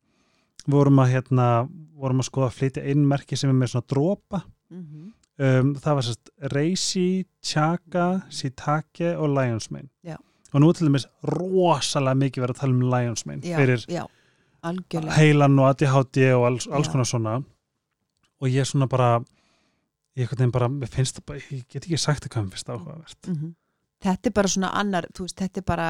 [0.66, 4.42] vorum að hérna, vorum að skoða að flytja inn merki sem er með svona dropa
[4.70, 5.12] Mhm.
[5.38, 7.08] Um, það var sérst Reishi,
[7.44, 9.88] Chaka, Shiitake og Lion's Mane.
[10.04, 10.16] Já.
[10.52, 13.84] og nú til dæmis rosalega mikið verið að tala um Lion's Mane já, fyrir
[15.16, 17.38] heilan og ADHD og alls, alls konar svona.
[18.40, 19.18] Og ég er svona bara
[20.18, 23.20] ég, bara, finnst það bara ég get ekki sagt það hvað mér finnst það áhugavert.
[23.28, 23.54] Mhm.
[24.04, 25.88] þetta er bara svona annar þú veist, þetta er bara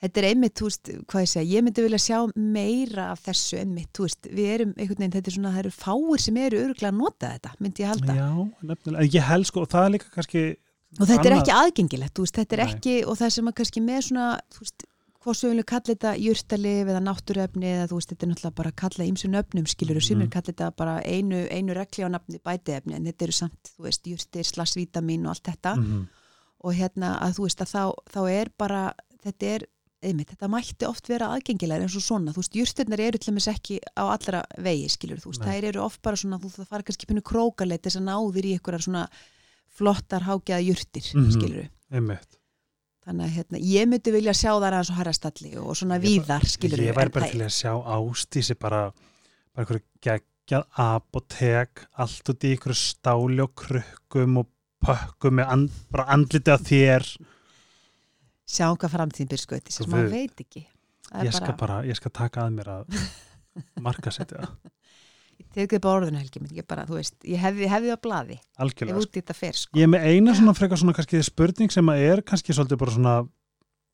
[0.00, 3.58] þetta er einmitt, þú veist, hvað ég segja, ég myndi vilja sjá meira af þessu
[3.60, 6.62] einmitt, þú veist, við erum einhvern veginn, þetta er svona, það eru fáir sem eru
[6.64, 8.30] öruglega að nota þetta, myndi ég halda Já,
[8.62, 10.44] nefnilega, en ég held sko og það er líka kannski
[10.98, 12.72] og þetta er annað- ekki aðgengilegt, þú veist, þetta er Nei.
[12.74, 14.86] ekki og það sem að kannski með svona, þú veist
[15.20, 18.70] hvað svo vilja kalla þetta jurtalif eða náttúruefni eða þú veist, þetta er náttúrulega bara
[18.72, 20.30] að kalla ímsu nöfnum, skilur og sumir Mhm.
[20.32, 24.02] kalla þetta bara einu, einu regli á nafni bætiefni, en þetta eru samt, þú veist,
[24.08, 26.08] jurtir, slags vítamin og allt þetta Mhm.
[26.64, 29.66] og hérna að þú veist að þá, þá er bara, þetta er
[30.02, 33.48] einmitt, þetta mætti oft vera aðgengilega eins og svona, þú veist, jurtirnar eru til dæmis
[33.52, 36.86] ekki á allra vegi, skilur, þú veist, þær eru oft bara svona, þú það fara
[36.88, 39.04] kannski pínu krókaleit þess að náðir í einhverjar svona
[39.76, 41.30] flottar hágjaða jurtir, Mhm.
[41.36, 42.36] skilur einmitt.
[43.06, 46.44] Þannig að hérna, ég myndi vilja sjá þar aðeins og harrastalli og svona Ég víðar,
[46.44, 48.92] skilur ég væri bara til að sjá ástísi bara,
[49.54, 54.46] bara einhverju geggjað apotek, allt út í einhverju stáli og krukkum og
[54.84, 57.08] pökkum með and, bara andliti að þér
[58.50, 59.94] sjá hvað framtíðin byrð skauti sem Guð.
[59.94, 60.66] maður veit ekki
[61.10, 63.00] Það ég skal bara, ég skal taka að mér að
[63.86, 64.70] marka setja það,
[65.40, 67.98] ég tekið bara orðinu helgi minn, ég bara, veist, ég hefði, hefði á
[69.18, 72.22] þetta fer, sko Ég er með eina svona frekar svona kannski spurning sem að er
[72.30, 73.14] kannski svolítið bara svona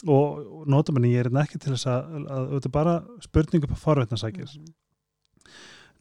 [0.04, 2.96] og, og notum henni, ég er hérna ekki til þess að, að, þetta er bara
[3.24, 4.50] spurning upp á forveitnarsækir.
[4.60, 4.74] Mhm,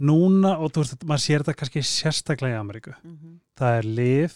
[0.05, 2.91] Núna, og þú veist, maður sér þetta kannski sérstaklega í Ameríku.
[2.99, 4.33] mhm, Það er liv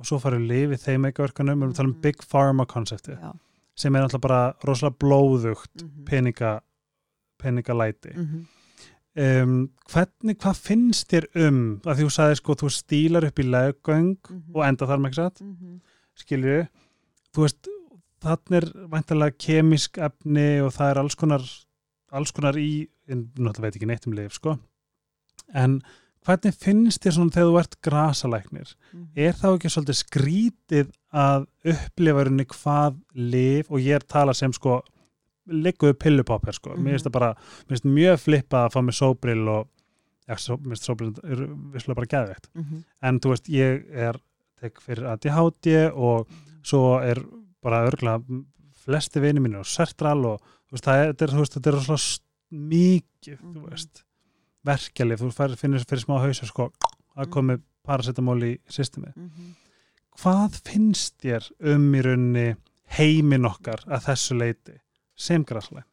[0.00, 2.00] og svo farið liv í þeim eitthvað verkanum, við erum að tala um Mhm.
[2.06, 3.32] Big Pharma konsepti já,
[3.76, 6.60] sem er alltaf bara rosalega blóðugt mhm, peninga,
[7.38, 8.14] peningalæti.
[8.16, 8.44] mhm.
[9.16, 14.18] Um, hvernig, hvað finnst þér um að þú sagði sko, þú stílar upp í leggöng
[14.28, 14.42] Mhm.
[14.54, 15.40] og enda þar með ekki satt?
[15.40, 15.80] Mhm.
[16.16, 16.68] skilju
[17.32, 17.68] þú veist,
[18.20, 21.40] þannig er væntalega kemisk efni og það er alls konar
[22.12, 24.58] alls konar í, ég náttúrulega veit ekki neitt um lif, sko
[25.54, 25.82] en
[26.26, 29.08] hvernig finnst þér svona þegar þú ert grasalæknir, Mhm.
[29.16, 34.82] er þá ekki svolítið skrítið að upplifarinni hvað lif og ég er tala sem sko
[35.48, 36.82] ligguðu pillupopper sko, Mhm.
[36.84, 39.68] mér finnst það bara mér finnst mjög flippað að fá mig sóbrill og
[40.28, 42.84] mér finnst sóbrill er visslega bara geðveikt Mhm.
[43.02, 44.18] en þú veist, ég er
[44.60, 46.26] tek fyrir ADHD og
[46.62, 47.22] svo er
[47.62, 48.18] bara örgla
[48.84, 51.72] flesti vini mínu og sertral og þú veist, það er, þetta er, þú veist, þetta
[51.72, 52.20] er svona
[52.52, 53.70] mikið, þú Mhm.
[53.70, 54.02] veist
[54.66, 56.72] verkjalið, þú fær, finnir fyrir smá hausa sko,
[57.16, 57.30] að Mhm.
[57.32, 59.12] komi paracetamol í systemi.
[60.16, 62.46] Hvað finnst þér um í rauninni
[62.96, 64.78] heimin okkar að þessu leiti
[65.16, 65.84] sem graslein?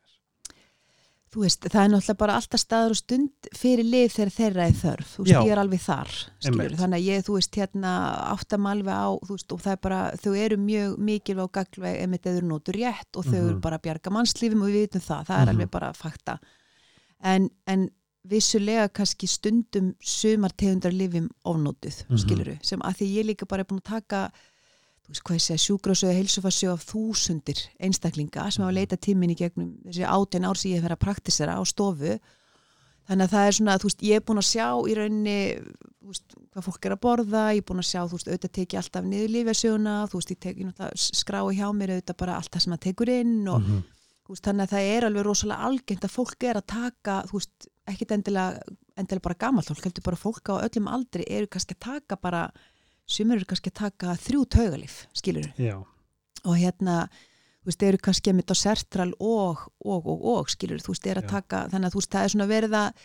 [1.34, 4.76] Þú veist, það er náttúrulega bara alltaf staður og stund fyrir lif þegar þeirra er
[4.78, 5.40] þörf þú veist, Já.
[5.42, 6.12] ég er alveg þar,
[6.46, 7.94] skilur þannig að ég, þú veist, hérna
[8.36, 11.98] áttam alveg á, þú veist, og það er bara þau eru mjög mikilvæg og gaglveg
[12.04, 13.62] ef þetta eru nótur rétt og þau eru Mhm.
[13.66, 15.56] bara bjarga mannslífum og við vitum það, það er Mhm.
[15.56, 16.40] alveg bara fakta
[17.24, 17.90] en, en
[18.24, 22.18] vissulega kannski stundum sumar tegundar lifum ofnótuð, Mhm.
[22.18, 24.32] skiluru sem að því ég líka bara er búin að taka
[25.60, 30.72] sjúkrásöðu, heilsufarsöðu af þúsundir einstaklinga sem hafa leita tímin í gegnum þessi átján ár sem
[30.72, 32.20] ég hef verið að praktisera á stofu
[33.10, 35.38] þannig að það er svona, þú veist, ég er búin að sjá í rauninni,
[36.08, 39.04] veist, hvað fólk er að borða, ég er búin að sjá, veist, auðvitað teki alltaf
[39.04, 39.30] niður
[40.64, 43.84] náttúrulega skrái hjá mér auðvitað bara allt það sem það tekur inn og Mhm.
[44.24, 47.24] þú veist, þannig að það er alveg rosalega algengt að fólk er að taka,
[47.89, 48.62] ekkit endilega,
[49.00, 52.43] endilega bara gamalt fólk, heldur bara fólk á öllum aldri eru kannski að taka bara
[53.10, 55.50] sumur eru kannski að taka þrjú taugalif, skilur
[56.43, 57.08] og hérna,
[57.63, 61.10] þú veist, eru kannski að mynda á sertral og, og, og, og skilur, þú veist,
[61.12, 63.04] eru að taka þannig að þú veist, það er svona verið að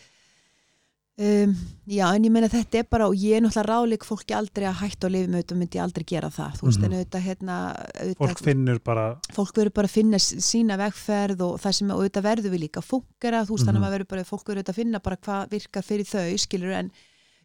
[1.19, 1.53] um,
[1.89, 4.77] já, en ég meina þetta er bara og ég er náttúrulega ráðleik fólki aldrei að
[4.79, 6.85] hætta á lifum auðvitað myndi ég aldrei gera það þú veist, Mhm.
[6.85, 7.55] en auðvitað hérna
[7.99, 9.05] auðvitað, fólk finnur bara
[9.35, 13.43] fólk verður bara að finna sína vegferð og það sem auðvitað verður við líka fungera,
[13.45, 13.83] þú veist, þannig að Mhm.
[13.83, 16.91] maður verður bara fólk verður auðvitað að finna bara hvað virkar fyrir þau skilur, en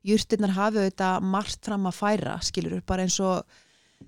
[0.04, 3.42] jurtirnar hafi auðvitað margt fram að færa, skilur bara eins og,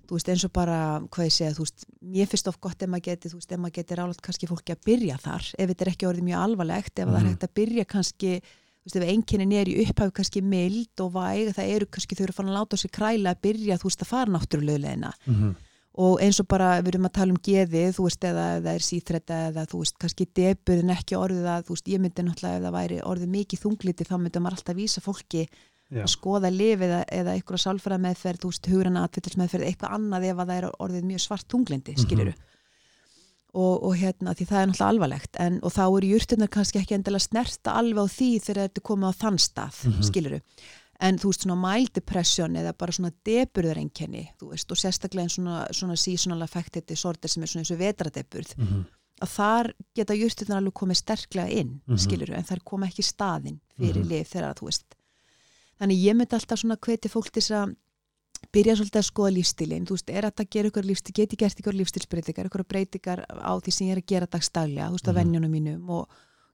[0.06, 2.88] þú veist, eins og bara hvað ég segja, þú veist, mér finnst of gott ef
[2.88, 5.82] maður geti, þú veist, ef maður geti ráðlagt kannski fólki að byrja þar, ef þetta
[5.86, 7.30] er ekki orðið mjög alvarlegt, ef það er Mhm.
[7.32, 8.42] hægt að byrja kannski
[8.86, 12.26] þú veist, ef einkennin er í upphæfu kannski mild og væg, það eru kannski þau
[12.28, 15.54] eru fann að láta sig kræla að byrja, þú veist, að fara náttúrulegleina mm
[15.96, 18.82] og eins og bara við erum að tala um geðið, þú veist, eða það er
[18.84, 22.66] síþretta eða þú veist, kannski deburðin ekki orðið að, þú veist, ég myndi náttúrulega ef
[22.66, 26.84] það væri orðið mikið þungliti, þá myndi maður alltaf vísa fólki já, að skoða lif
[26.84, 29.06] eða, eða einhverja sálfræða meðferð, þú veist, hugurana
[33.56, 36.96] og, og hérna, því það er náttúrulega alvarlegt en, og þá eru jurtunar kannski ekki
[36.98, 40.02] endilega snerta alveg á því þegar þetta er komið á þann stað, Mhm.
[40.10, 40.40] skiluru
[41.00, 45.28] en þú veist svona mild depression eða bara svona deburðarenkenni, þú veist og sérstaklega en
[45.34, 48.84] svona, svona seasonal affected disorder sem er svona eins og vetradeburð mm
[49.16, 51.96] að þar geta jurtunar alveg komið sterklega inn, Mhm.
[51.96, 54.08] skiluru en þær koma ekki staðinn fyrir Mhm.
[54.10, 54.84] lif þegar þú veist
[55.80, 57.76] þannig ég myndi alltaf svona hveti fólk þess að
[58.52, 61.60] byrja svolítið að skoða lífstílinn, þú veist, er þetta að gera ykkur lífstíl, geti gert
[61.60, 65.12] ykkur lífstílsbreytingar, ykkur breytingar á því sem ég er að gera dagstaglega, þú veist, á
[65.12, 65.18] Mhm.
[65.20, 66.08] venjunum mínum og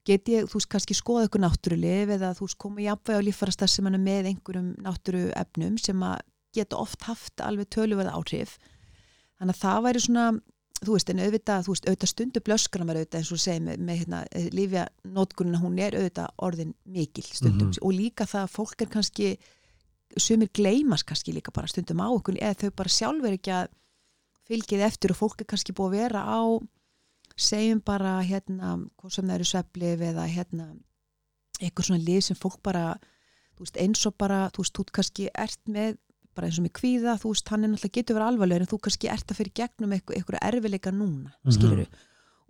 [0.04, 3.26] geti ég, þú veist, kannski skoða ykkur náttúrulif eða þú veist, koma í jafnvæg á
[3.26, 6.20] líffarastar sem hann er með einhverjum náttúruefnum sem að
[6.54, 8.58] geta oft haft alveg töluverð áhrif
[9.40, 10.40] þannig að það væri svona
[10.82, 13.62] þú veist, en auðvitað, þú veist, auðvitað stundu blöskana var auðvitað eins og þú segir
[13.62, 17.78] með, með hérna, lífja nótkunina, hún er auðvitað orðin mikil stundum Mhm.
[17.82, 19.38] og líka það að fólk er kannski
[20.20, 23.68] sumir gleymast kannski líka bara stundum á okkur eða þau bara sjálfur ekki að
[24.48, 26.40] fylgið eftir og fólk er kannski búið að vera á
[27.36, 30.66] segjum bara hérna hvað sem það eru sveflif eða hérna
[31.62, 32.98] eitthvað svona lið sem fólk bara
[33.56, 35.98] þú veist eins og bara, þú veist, þú kannski ert með
[36.34, 38.78] bara eins og með kvíða, þú veist, hann er náttúrulega getur verið alvarlegur en þú
[38.86, 41.52] kannski ert að fyrir gegnum eitthvað, erfileika núna, Mhm.
[41.52, 41.86] skilur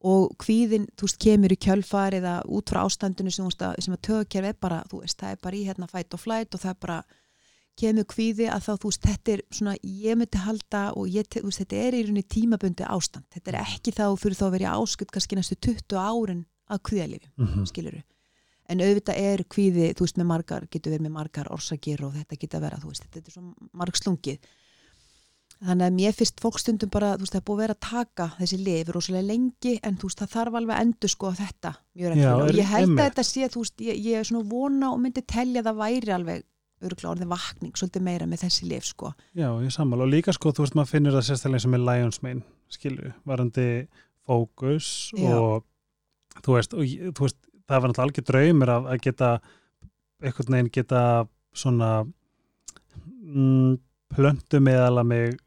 [0.02, 4.02] og kvíðin, þú veist, kemur í kjölfar eða út frá ástandinu sem, þú sem að
[4.02, 6.70] tögkerfi er bara, þú veist, það er bara í hérna fight or flight og það
[6.70, 7.04] er bara
[7.80, 11.62] kemur kvíði að þá, þú veist, þetta er svona, ég myndi halda og ég, veist,
[11.62, 15.12] þetta er í rauninni tímabundi ástand, þetta er ekki þá fyrir þá að vera áskutt
[15.14, 17.68] kannski næstu 20 árin að kvíðalífi, -hmm.
[17.68, 18.02] skiluru
[18.70, 22.38] en auðvitað er kvíði, þú veist, með margar getur verið með margar orsakir og þetta
[22.40, 24.52] geta vera, þú veist, þetta er svo marg slungið
[25.62, 28.28] þannig að mér finnst fólkstundum bara, þú veist, það er búið að vera að taka
[28.38, 32.12] þessi lif rosalega lengi, en þú veist, það þarf alveg að endur sko þetta mjög
[32.12, 35.02] reglulega og ég held að þetta sé, þú veist, ég, ég er svona vona og
[35.02, 36.46] myndi telja að það væri alveg
[36.82, 39.12] örgulega orðin vakning, svolítið meira með þessi lif sko.
[39.38, 40.06] Já, ég sammála.
[40.06, 43.68] Og líka sko, þú veist, maður finnur það sérstaklega sem er Lions Mane, skilju, varandi
[44.26, 45.64] fókus og
[46.40, 49.30] þú veist, og, þú veist, það var náttúrulega algjör draumur að, að geta
[50.22, 51.02] einhvern veginn geta
[51.56, 51.90] svona
[53.22, 53.78] mm,
[54.12, 55.38] plöntu meðala mig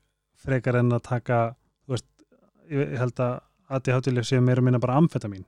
[0.45, 1.39] frekar en að taka
[1.85, 2.07] þú veist,
[2.71, 3.37] ég, held að
[3.75, 5.45] ADHD-lif séu meira og minna bara amfetamin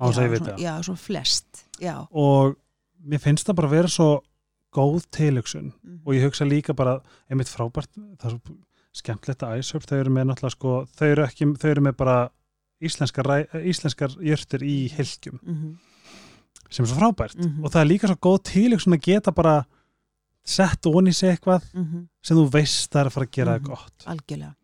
[0.00, 0.64] á þess að ég veit það.
[0.64, 2.58] já, svona flest já, og
[3.00, 4.10] mér finnst það bara að vera svo
[4.72, 6.00] góð tilhugsun Mhm.
[6.06, 8.56] og ég hugsa líka bara, einmitt frábært það er svo
[8.92, 12.30] skemmtilegt að æsöp þau eru með náttúrulega sko, þau eru ekki þau eru með bara
[12.82, 15.78] íslenskar, ræ- íslenskar jörtur í hilkjum Mhm.
[16.70, 17.64] sem er svo frábært Mhm.
[17.64, 19.66] og það er líka svo góð tilhugsun að geta bara
[20.44, 22.08] sett onni sig eitthvað Mhm.
[22.22, 23.66] sem þú veist það er að fara að gera það Mhm.
[23.66, 24.54] gott algjörlega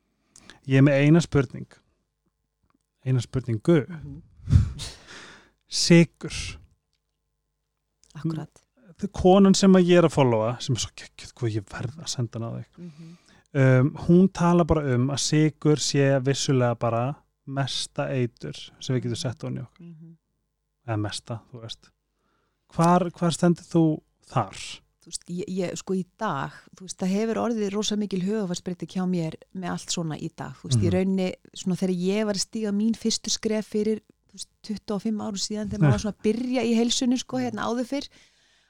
[0.67, 1.67] ég er með eina spurning
[3.05, 4.23] eina spurningu Mhm.
[5.69, 6.59] sigur
[8.15, 8.63] akkurat
[9.13, 12.09] konan sem að ég er að followa sem er svo geggjöð, hvað ég verð að
[12.09, 13.17] senda hana á þig Mhm.
[13.57, 17.15] um, hún tala bara um að sigur sé vissulega bara
[17.47, 20.17] mesta eitur sem við getum sett onni okkur, Mhm.
[20.89, 21.91] eða mesta, þú veist
[22.75, 24.53] hvar, hvar stendur þú þar?
[25.07, 28.89] þú veist, ég, ég, sko í dag þú veist, það hefur orðið rosa mikil hugafarsbreyting
[28.91, 30.87] hjá mér með allt svona í dag þú veist, Mhm.
[30.87, 34.01] í rauninni, svona þegar ég var að stíga mín fyrstu skref fyrir
[34.33, 37.87] veist, 25 árum síðan þegar maður var svona að byrja í heilsunni, sko, hérna áður
[37.87, 38.09] fyrr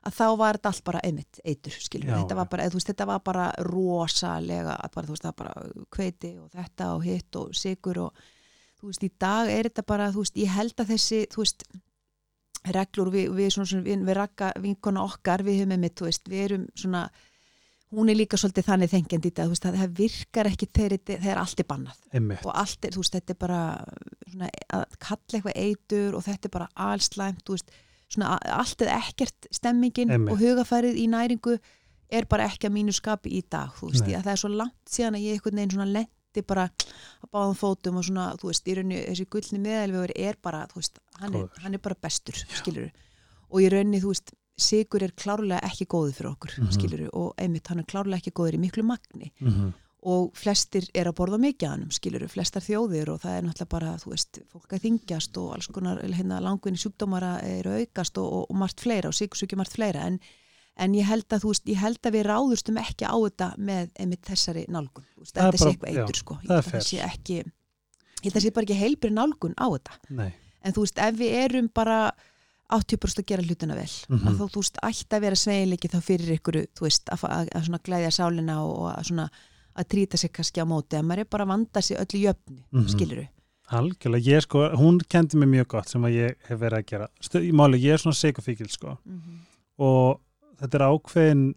[0.06, 2.90] að þá var þetta allt bara einmitt eitur, skilur, Já, þetta var bara, þú veist,
[2.92, 7.54] þetta var bara rosalega, bara, þú veist, það bara kveiti og þetta og hitt og
[7.56, 8.24] sigur og
[8.80, 11.66] þú veist, í dag er þetta bara, þú veist, ég held að þessi, þú veist,
[12.76, 16.30] reglur við, við, svona, svona, við, við rakka vinkona okkar, við höfum einmitt, þú veist,
[16.30, 17.06] við erum svona,
[17.96, 20.96] hún er líka svolítið þannig þengjandi í þetta, þú veist, að það virkar ekki þegar,
[21.06, 22.04] þegar allt er bannað.
[22.12, 23.60] Einmitt, og allt er, þú veist, þetta er bara
[24.26, 27.76] svona, að kalla eitthvað eitur og þetta er bara allslæmt, þú veist
[28.12, 30.32] svona allt eða ekkert stemmingin Einmitt.
[30.32, 31.58] og hugafærið í næringu
[32.10, 35.16] er bara ekki að mínu skapi í dag þú veist, það er svo langt síðan
[35.18, 38.74] að ég einhvern veginn svona lendi bara að báðum fótum og svona, þú veist, í
[38.76, 42.90] rauninni þessi gullni meðalvegur er bara, þú veist hann er, hann er bara bestur, skilur
[43.50, 46.70] og í rauninni, þú veist, sigur er klárlega ekki góður fyrir okkur, Mhm.
[46.72, 49.32] skilur og einmitt, hann er klárlega ekki góður í miklu magni.
[49.40, 49.72] Mm
[50.06, 54.10] og flestir er að borða hann skilur flestar þjóðir og það er náttúrulega bara þú
[54.12, 58.56] veist, fólk að þingjast og alls konar hérna, langvinni sjúkdómara að aukast og, og, og
[58.60, 60.04] margt fleira og sigursugju margt fleira.
[60.06, 60.20] En,
[60.78, 63.90] en ég held að þú veist, ég held að við ráðustum ekki á þetta með
[63.98, 65.06] einmitt þessari nálgun.
[65.16, 66.38] Þú veist, Það er þetta sé eitthvað eitur sko.
[66.42, 66.86] Ég það er held að fair.
[66.86, 69.98] sé ekki ég held að sé bara ekki heilbrið nálgun á þetta.
[70.22, 70.30] Nei,
[70.62, 71.98] en þú veist, ef við erum bara
[72.74, 74.26] 80% að gera hlutina vel Mhm.
[74.26, 77.50] að þá, þú veist, ætti að vera sveigleiki þá fyrir ykkur, þú veist, að, að,
[77.54, 79.26] að svona glæðja sálina og, og að svona
[79.76, 82.24] að trýta sig kannski á móti, að maður er bara að vanda sig öllu í
[82.26, 82.88] jöfnu, mm Mhm.
[82.88, 83.26] skiluru
[83.68, 87.08] algjörlega, ég sko, hún kendi mig mjög gott sem að ég hef verið að gera.
[87.20, 88.96] Stu, í máli, ég er svona sigurfíkil sko.
[89.78, 90.20] Og
[90.60, 91.54] þetta er ákveðin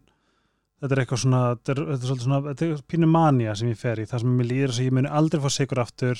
[0.80, 3.76] þetta er eitthvað svona þetta er, þetta er svona, þetta er pínu mania sem ég
[3.78, 6.18] fer í, það sem mér líður þess að ég muni aldrei fá sigur aftur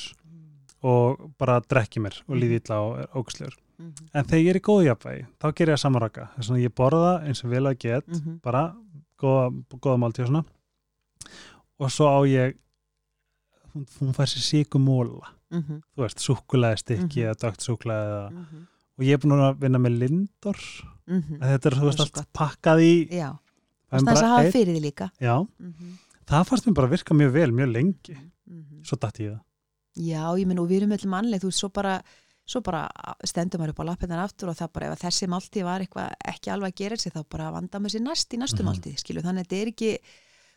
[0.82, 4.64] og bara drekki mér og líði illa og er ógæslegur en þegar ég er í
[4.64, 7.78] góðu jafnvægi, þá ger ég að samanraka þess að ég borða eins og vel að
[7.78, 8.40] get Mhm.
[8.42, 8.76] bara
[9.18, 10.44] góða, góða máltíð og svona
[11.80, 12.56] og svo á ég
[13.74, 15.80] hún, hún fær sér síku móla Mhm.
[15.96, 17.26] þú veist, súkulega stykki Mhm.
[17.26, 18.26] eða dögt súkulega eða,
[18.98, 20.58] og ég er búin að vinna með Lindor
[21.08, 21.40] Mhm.
[21.40, 23.30] að þetta er, þú Það veist, allt pakkað í já,
[23.90, 25.98] það er þess að bara hafa fyrir því líka já, Mhm.
[26.26, 28.16] það fannst mér bara virka mjög vel, mjög lengi
[28.48, 28.82] Mhm.
[28.84, 29.40] svo datt ég það
[29.96, 32.02] já, ég menn og við erum öll mannleg, þú veist, svo bara
[32.46, 32.88] svo bara
[33.24, 36.14] stendur maður upp á lappinnar aftur og það bara ef að þessi máltíð var eitthvað
[36.26, 38.66] ekki alveg að gera sig þá bara vanda með sér næst í næstu Mhm.
[38.66, 39.98] máltíð, skilu, þannig að þetta er ekki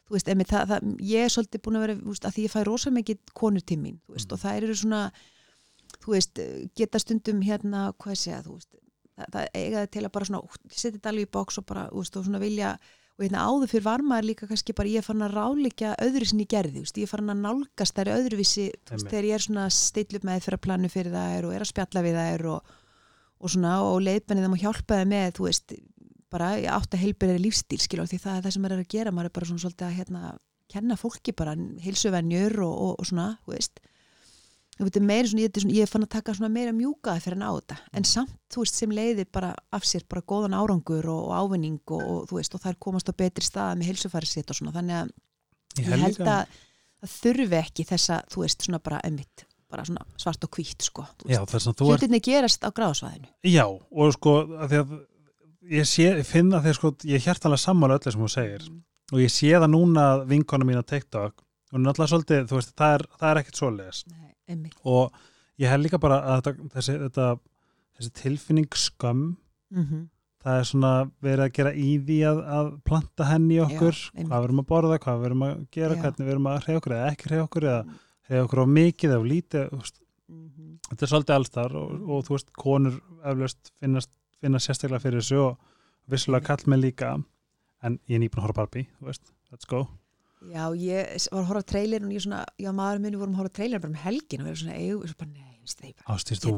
[0.08, 2.54] þú veist, emi, það, það, ég er svolítið búin að vera veist, að því ég
[2.54, 5.04] fæ rosa mikið konur til mín veist, og það eru svona
[6.04, 6.42] þú veist,
[6.78, 10.60] geta stundum hérna hvað að, þú veist það, það eiga það til að bara svona,
[10.72, 12.76] setja þetta alveg í bóks og bara, þú veist, og svona vilja
[13.14, 16.28] og hérna áður fyrir var maður líka kannski bara ég er fann að ráleika öðru
[16.30, 19.66] sinni gerði, veist, ég er fann að nálgast þær öðruvísi, veist, þegar ég er svona
[19.74, 22.72] steill upp með fyrir að planu fyrir þær og er að spjalla við þær og,
[23.38, 25.76] og svona, og leiðbennið þeim að hjálpa þeim með, þú veist,
[26.34, 29.14] bara átt að heilbyrðið lífstíl, skilur, því það er það sem maður er að gera,
[29.14, 30.36] maður er bara svona svolítið að hérna,
[30.74, 33.84] kenna fólki bara heilsuvenjur og, og, og svona, þú veist.
[34.82, 38.34] Meira svona, ég, ég fann að taka meira mjúka fyrir en á þetta, en samt,
[38.52, 42.34] þú veist, sem leiði bara af sér bara góðan árangur og, og ávinning og, og
[42.34, 45.14] og þær komast á betri stað með heilsufæri sitt og svona, þannig að
[45.78, 50.50] ég held að það þurfi ekki þessa, þú veist, svona bara emmitt, bara svona svart
[50.50, 54.98] og hvít, sko að hlutinni gerast á gráðsvæðinu Já, og sko, að því að
[55.72, 58.66] ég sé, ég finn að því að sko, ég hjartalega sammála öllu sem hún segir.
[59.14, 62.94] Og ég sé það núna vinkona mín á TikTok og náttúrulega svolítið, þú veist, það
[62.98, 64.04] er, það er ekkert
[64.48, 65.14] emmitt og
[65.62, 67.28] ég held líka bara að þetta, þessi, þetta,
[67.98, 69.24] þessi tilfinning skömm
[69.72, 70.10] mm
[70.44, 70.90] það er svona
[71.24, 73.96] verið að gera í því að, að planta henni í okkur.
[73.96, 76.02] Já, hvað við erum að borða, hvað við erum að gera Já.
[76.02, 77.78] hvernig við erum að hreyja okkur eða ekki hreyja okkur eða
[78.28, 80.00] hreyja okkur á mikið eða á lítið þú veist,
[80.34, 80.68] Mhm.
[80.90, 84.10] þetta er svolítið alls þar og, og þú veist, konur eflaust finnast,
[84.44, 87.14] finnast sérstaklega fyrir þessu og vissulega kall með líka
[87.84, 89.86] en ég er nýbúin að horfa Barbie, þú veist, let's go.
[90.52, 93.44] Já, ég var að horfa á trailer og ég svona, já, maður minni vorum að
[93.44, 95.53] horfa á trailer bara um helgin og við erum svona, eigum, og svo bara, nei,
[95.64, 96.54] veist þið bara Ástýr, þú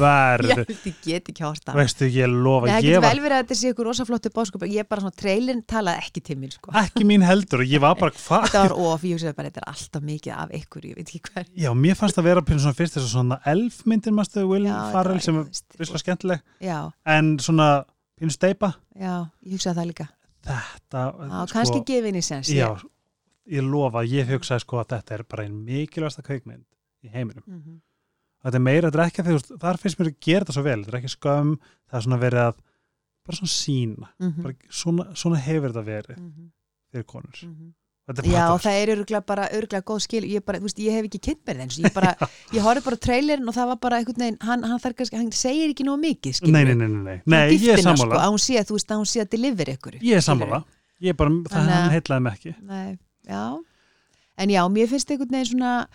[0.00, 3.36] verð Ég get ekki horta veistu, ég lofa, Nei, það ég getur var vel verið
[3.36, 6.54] að þetta sé ykkur rosa flottu bóskap ég bara svona, trailerin talaði ekki til mér
[6.56, 6.74] sko.
[6.80, 9.62] ekki mín heldur og ég var bara, hvað Þetta var of, ég hugsaði bara, þetta
[9.64, 11.48] er alltaf mikið af ykkur, ég veit ekki hver.
[11.64, 14.76] Já, mér fannst það vera pínu svona fyrst þess að svona elfmyndir mástu Will Já,
[14.94, 15.50] Farrell sem er
[15.80, 16.42] visslega skemmtileg.
[16.64, 16.78] Já,
[17.16, 17.68] en svona
[18.20, 20.08] pínu steipa já, ég hugsaði það líka.
[20.48, 22.70] Þetta Já, kannski gefinni sens Sko, já,
[23.50, 26.64] ég lofa, ég hugsaði sko að þetta er bara einn mikilvægsta kveikmynd
[27.04, 27.44] í heiminum.
[27.46, 27.78] Mhm.
[28.44, 30.62] Þetta er meira, þetta er ekki að því, þar finnst mér að gera þetta svo
[30.66, 31.52] vel, þetta er ekki skömm
[31.90, 32.54] það er svona verið að,
[33.26, 34.42] bara svona sína Mhm.
[34.42, 36.48] bara, svona, svona hefur þetta verið Mhm.
[36.92, 37.44] fyrir konur.
[38.10, 41.04] Þetta er Já, það er örgulega bara, örgulega góð skil ég, bara, veist, ég hef
[41.06, 41.92] ekki kynnt mér og ég
[42.56, 45.84] ég horfði bara trailerin og það var bara veginn, hann, hann, kannski, hann segir ekki
[45.86, 48.16] nóg mikið, nei, nei, nei, nei, nei, ég er sammála.
[48.16, 50.64] sko, að hún sé að, veist, að hún sé að deliver ykkur ég er sammála,
[51.00, 52.54] ég er bara, það hann heitlaði mig ekki.
[52.66, 53.44] Nei, já.
[54.38, 55.86] En já, mér finnst einhvern veginn svona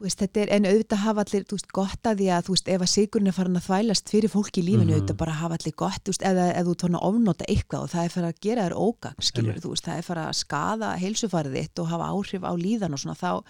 [0.00, 3.26] veist, er, en auðvitað hafa allir veist, gott að því að, veist, ef að sigurinn
[3.30, 4.94] er farin að þvælast fyrir fólki í lífinu, Mhm.
[4.96, 8.28] auðvitað bara hafa allir gott, eða ef þú tóna ofnota eitthvað og það er fyrir
[8.32, 9.54] að gera þér ógang, skilur
[9.86, 13.44] það er fyrir að skada heilsufarið þitt og hafa áhrif á líðan og svona, þá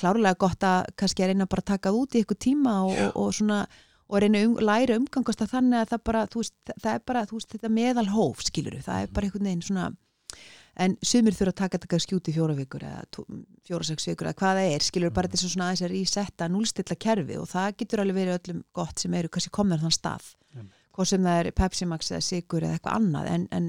[0.00, 2.92] klárlega gott að kannski að reyna bara að taka það út í eitthvað tíma og,
[2.98, 3.66] og, og svona
[4.10, 8.06] og reyna um, læra umgangast að þannig að það bara, það- er bara, þetta meðal
[8.10, 9.90] hóf, skilur það er bara einhvern veginn svona
[10.80, 13.24] en sumir þurfa að taka þetta skjúti fjóra vikur eða
[13.66, 16.48] fjóra sex vikur eða hvað það er, skilur bara þetta er svona aðeins að resetta
[16.50, 19.96] núlstilla kerfi og það getur alveg verið öllum gott sem eru kannski komin á þann
[19.96, 20.30] stað.
[20.90, 23.68] Hvað sem það er Pepsi Max eða Sigur eða eitthvað annað en, en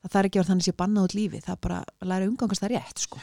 [0.00, 2.10] það þarf ekki að vera þannig að sé bannað út lífi það er bara að
[2.10, 3.22] læra að umgangast það rétt sko.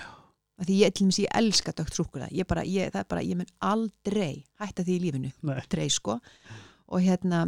[0.57, 4.45] Af því ég, ég elska dögt súkulega ég bara, ég, er bara, ég mun aldrei
[4.61, 6.17] hætta því í lífinu, aldrei sko.
[6.87, 7.45] Og hérna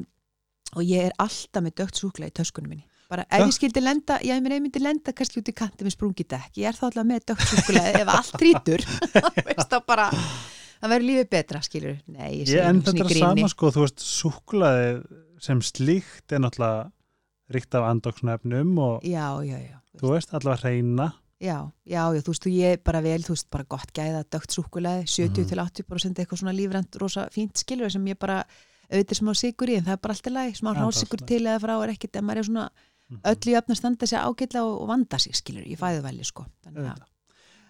[0.76, 4.20] og ég er alltaf með dögt súkulega í töskunum minni bara ef ég skildi lenda,
[4.22, 6.86] já ég ég myndi lenda kannski út í kanti með sprungi dekk, ég er þá
[6.89, 8.86] alltaf með dögt súkulega ef allt rítur
[9.49, 10.10] veist bara,
[10.80, 13.86] það verður lífið betra skilur, nei, ég Ég enda í þetta gríni sama sko, þú
[13.86, 14.91] veist, súklaði
[15.41, 16.89] sem slíkt er náttúrulega
[17.49, 22.34] ríkt af andóksnefnum og já, já, já, þú veist, allavega hreina Já, já, já, þú
[22.34, 25.47] veist, og ég bara vel, þú veist, bara gott gæða, dögt súkulega, 70 Mhm.
[25.47, 28.41] til 80% eitthvað svona lífrænt, rosa fínt skilur sem ég bara,
[28.91, 31.30] auðvitað smá sigur í, en það er bara alltaf læg, smá Já, rásigur það er
[31.32, 32.66] til eða frá er ekkit, en maður er svona.
[33.32, 36.45] Öllu jöfn að standa sig ágætla og, vanda sig, skilur, ég fæðu veli, sko.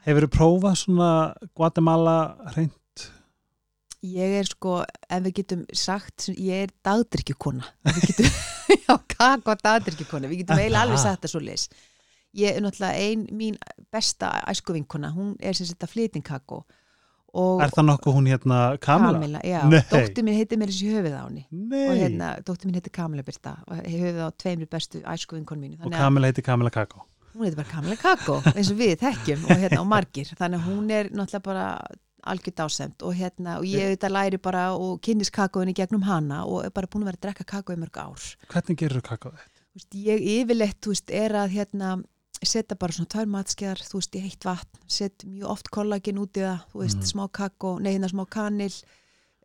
[0.05, 1.09] Hefur þú prófað svona
[1.55, 2.17] Guatemala
[2.53, 2.75] hreint?
[4.05, 6.73] ég er sko, ef við getum sagt, ég er
[8.07, 8.29] getum,
[8.85, 11.67] já, kakó dagdrykkjukona, við getum eiginlega alveg sagt það svo leis.
[12.37, 13.57] Ég er náttúrulega ein, mín
[13.91, 16.78] besta æskuvinkona, hún er sem sagt að flytingkakó og
[17.33, 19.19] Er það nokkuð hún hérna Kamila?
[19.19, 19.59] Kamila, já,
[19.91, 21.45] dóttir mín heitir mér þessi höfuð á henni.
[21.51, 25.79] Og hérna, dóttir mín heitir Kamila Birta og höfuð á tveimur bestu æskuvinkon mínu.
[25.85, 27.05] Og Kamila heiti Kamila Kakó.
[27.35, 30.71] Hún heitir bara Kamila Kakó eins og við þekkjum og, hérna, og margir, þannig að
[30.71, 31.67] hún er náttúrulega bara
[32.29, 36.65] algjör dásemt og hérna og ég auðvitað læri bara og kynnist kakóinu gegnum hana og
[36.65, 38.25] er bara búin að vera að drekka kakó í mörg ár.
[38.51, 39.45] Hvernig gerur kakóið?
[39.69, 41.93] Þú veist, ég yfirleitt þú veist, er að hérna
[42.45, 46.37] setja bara svona tvær matskjar þú veist, í heitt vatn, set mjög oft kollagen út
[46.37, 47.09] í það, þú veist, Mhm.
[47.11, 48.73] smá kakó nei, hérna smá kanil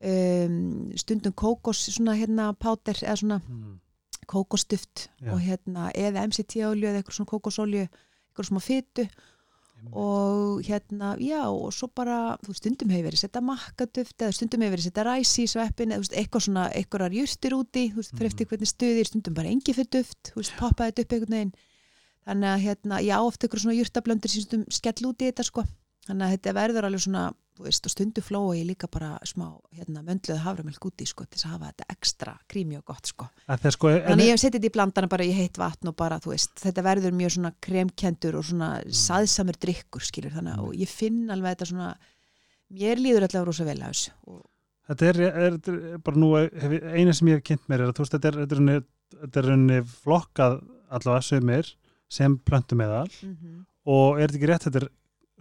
[0.04, 3.80] um, stundum kókos svona hérna páter eða svona Mm.
[4.26, 5.32] kókosduft Já.
[5.32, 9.08] og hérna eða MCT-olju eða eitthvað svona kókosolju eitthvað smá fytu
[9.92, 14.60] og hérna, já, og svo bara þú veist, stundum hefur verið setja makkaduft eða stundum
[14.64, 18.14] hefur verið setja ræsi í sveppin eða veist, eitthvað svona, eitthvað jurtir úti þú veist,
[18.16, 20.54] fyrir eftir hvernig stuðir, stundum bara engi fyrir duft þú veist,
[22.24, 25.64] þannig að hérna, já, oft eitthvað svona jurtablöndur sem stundum skell út í þetta sko.
[26.04, 29.46] Þannig að þetta verður alveg svona þú veist, og stundu flóa ég líka bara smá
[29.76, 33.28] hérna, möndluð haframjölk úti sko, til þess að hafa þetta ekstra krími og gott sko.
[33.46, 36.18] Að sko, Þannig ég hef setið þetta í blandana bara í heitt vatn og bara,
[36.22, 38.70] þú veist, þetta verður mjög svona kremkendur og svona
[39.04, 41.92] saðsamur drikkur, skilur, þannig að og ég finn alveg þetta svona,
[42.74, 44.16] mér líður allavega rosa vel að þessu.
[44.34, 44.42] Og,
[44.90, 48.06] þetta er, er, er bara nú eina sem ég hef kynnt mér er að þú
[48.06, 50.60] veist, þetta er, þetta er, flokkað
[50.90, 51.74] allavega sumir
[52.12, 53.08] sem plöntu meðal.
[53.84, 54.90] Og er þetta ekki rétt, þetta er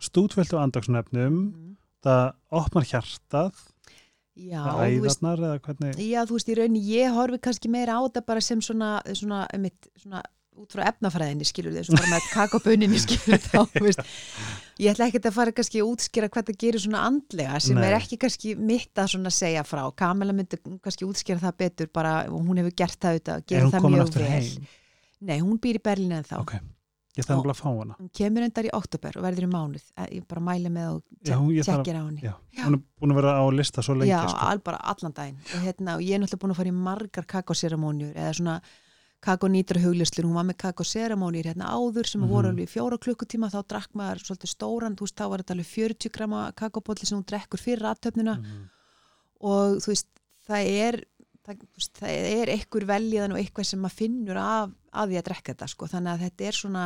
[0.03, 1.38] stútfyllt á andóksnefnum
[2.03, 2.26] það
[2.59, 3.61] opnar hjartað
[4.34, 5.97] Já, þú veist, æðarnar eða hvernig?
[6.01, 9.43] Já, þú veist, í rauninni, ég horfi kannski meira á þetta bara sem svona, svona,
[9.53, 10.24] einmitt, svona,
[10.57, 14.01] út frá efnafræðinni, skilur þau, svo bara með kakoböninni, skilur þá, veist,
[14.82, 17.86] ég ætla ekkert að fara kannski að útskýra hvað það gerir svona andlega sem Nei.
[17.86, 22.24] er ekki kannski mitt að svona segja frá, Kamila myndi kannski útskýra það betur bara,
[22.34, 24.32] og hún hefur gert það auðvitað, er hún það mjög vel.
[24.34, 24.72] heim
[25.24, 26.38] Nei, hún býr í Berlín en þá.
[26.42, 26.54] ok,
[27.18, 29.84] ég þarf bara að fá hana Hún kemur endar í oktober og verður í mánuð.
[29.98, 32.22] Eh, Ég bara mæli með og tjekkir á henni.
[32.22, 32.64] já, Já.
[32.68, 34.38] hún er búin að vera á lista svo lengi Já, sko.
[34.50, 35.38] al, bara allan daginn.
[35.56, 38.62] Og, hérna, og ég er náttúrulega búin að fara í margar kakóseramónjur eða svona
[39.24, 40.26] kakónýtra huglistlur.
[40.28, 42.30] Hún var með kakóseramónjur hérna áður sem Mhm.
[42.30, 43.48] voru alveg í fjóra klukkutíma.
[43.50, 47.18] Þá drakk maður svolítið stóran, þú veist, þá var þetta alveg 40 grama kakóbolli sem
[47.18, 48.70] hún drekkur fyrir aðtöfnuna Mhm.
[49.42, 50.08] og þú veist,
[50.50, 51.04] það er
[51.46, 51.66] það,
[52.00, 52.10] það
[52.41, 55.88] er einhver veljiðan og eitthvað sem maður finnur af, af því að drekka þetta sko.
[55.91, 56.86] þannig að þetta er svona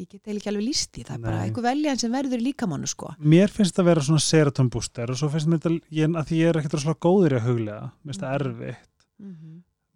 [0.00, 1.44] ég get eiginlega ekki alveg líst í, það er bara Nei.
[1.50, 3.10] einhver veljiðan sem verður líkamannu sko.
[3.20, 6.38] mér finnst það að vera svona seroton booster og svo finnst mér þetta, að því
[6.40, 8.40] ég er ekkert svona góður í að huglega, mér finnst það Mhm.
[8.40, 8.86] erfitt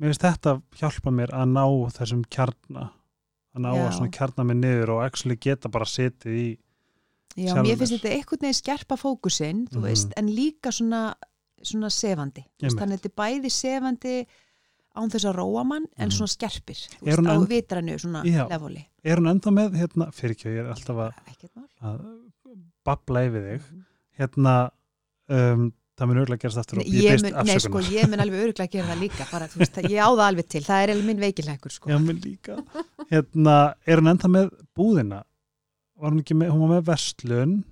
[0.01, 1.65] mér finnst þetta hjálpa mér að ná
[1.97, 2.91] þessum kjarna
[3.55, 3.83] að ná Já.
[3.87, 6.47] að svona kjarna mig niður og actually geta bara setið í
[7.37, 9.87] Já, mér finnst þetta einhvern veginn skerpa fókusinn, þú Mhm.
[9.89, 11.15] veist, en líka svona,
[11.65, 12.45] svona sefandi.
[12.63, 14.17] Þannig að þetta er bæði sefandi
[14.95, 16.15] án þess að róa mann, en Mhm.
[16.17, 18.47] svona skerpir, Er veist, á vitrannu, svona Já.
[18.49, 18.85] leveli.
[19.05, 21.13] er hún enda með, hérna, fyrir ekki ég er alltaf að,
[21.83, 22.05] að
[22.85, 23.85] babla yfir þig Mhm.
[24.19, 24.71] hérna
[25.29, 28.09] um, það mun örgulega gerast aftur og ég Ég byrst mun, nei, sko, afsökunar ég
[28.11, 30.89] mun alveg öruglega gera það líka, bara, veist, ég á það alveg til, það er
[30.95, 31.91] alveg minn veikilegur, sko.
[31.91, 32.57] Já, mér líka.
[33.11, 35.23] Hérna, er hún enda með búðina?
[36.01, 37.65] Var hún ekki með, hún var með verslun,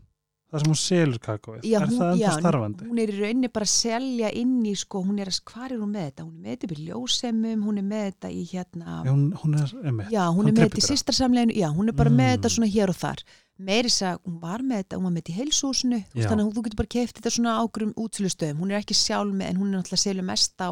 [0.53, 1.63] það sem hún selur kakóið.
[1.65, 2.89] Já, er hún- það enda já, starfandi?
[2.91, 5.79] hún er í rauninni bara að selja inn í sko, hún er að, hvað er
[5.81, 6.23] hún með þetta?
[6.27, 9.55] Hún er með þetta í ljósemum, hún er með þetta í hérna, Já, hún, hún
[9.59, 12.37] er, emmi, já, hún er með þetta í sýstarsamleginu, já, hún er bara með Mm.
[12.37, 13.25] þetta svona hér og þar.
[13.63, 16.27] Meiri þess að hún var með þetta, hún var með þetta í heilsúsinu, Já.
[16.29, 19.47] þannig að þú getur bara keift þetta svona ágrum útsölustöðum, hún er ekki sjálf með,
[19.51, 20.71] en hún er náttúrulega selja mest á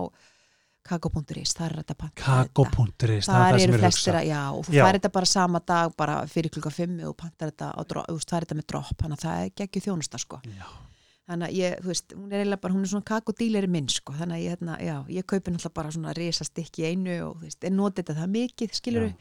[0.90, 2.10] kakó.is, það er þetta þetta.
[2.20, 4.82] Kakó.is, það er það sem er flestir að, já, og þú Já.
[4.84, 8.46] færi þetta bara sama dag, bara fyrir klukka fimm og pantar þetta, þú veist, færi
[8.46, 10.40] þetta með dropp, þannig að það er geggju þjónusta, sko.
[11.30, 14.14] Þannig að ég, þú veist, hún er eiginlega bara hún er svona kakodíleri minn, sko,
[14.18, 17.36] þannig að ég, hérna, já, ég kaupi náttúrulega bara svona risa stykki í einu og
[17.36, 19.12] þú veist, en noti þetta það mikið, skilur Já.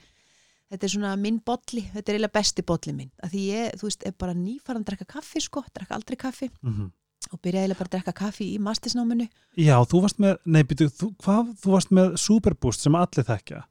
[0.74, 3.90] þetta er svona minn bolli, þetta er eiginlega besti bolli minn, að því ég, þú
[3.92, 6.50] veist, er bara nýfaran að drekka kaffi sko, drekka aldrei kaffi.
[6.66, 6.90] Mm
[7.30, 9.28] og byrjaði bara að drekka kaffi í mastisnáminu
[9.60, 13.64] Já, þú varst með, nei, byrju, þú, hvað, þú varst með Superboost sem allir þekkja.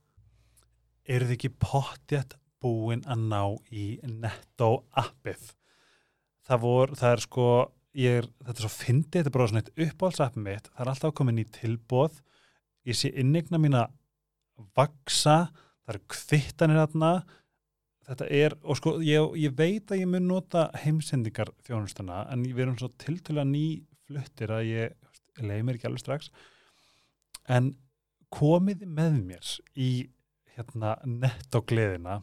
[1.09, 3.43] Er þið ekki pottjætt búin að ná
[3.73, 5.53] í netto appið?
[6.49, 7.47] Það vor, það er sko,
[7.99, 10.93] ég er, þetta er svo fyndið, þetta er bara svona eitt uppáhaldsappið mitt, það er
[10.93, 12.21] alltaf komin í tilbóð,
[12.89, 13.87] ég sé innegna mína
[14.77, 15.39] vaksa,
[15.85, 17.13] það eru kvittanir þarna,
[18.09, 22.65] þetta er, og sko, ég, ég veit að ég mun nota heimsendingar þjónustuna, en við
[22.65, 23.65] erum svo tiltölu ný
[24.09, 24.95] fluttir að ég,
[25.37, 26.31] ég leiði mér ekki alveg strax,
[27.49, 27.75] en
[28.33, 29.91] komið með mér í
[30.57, 32.23] hérna nettogleðina,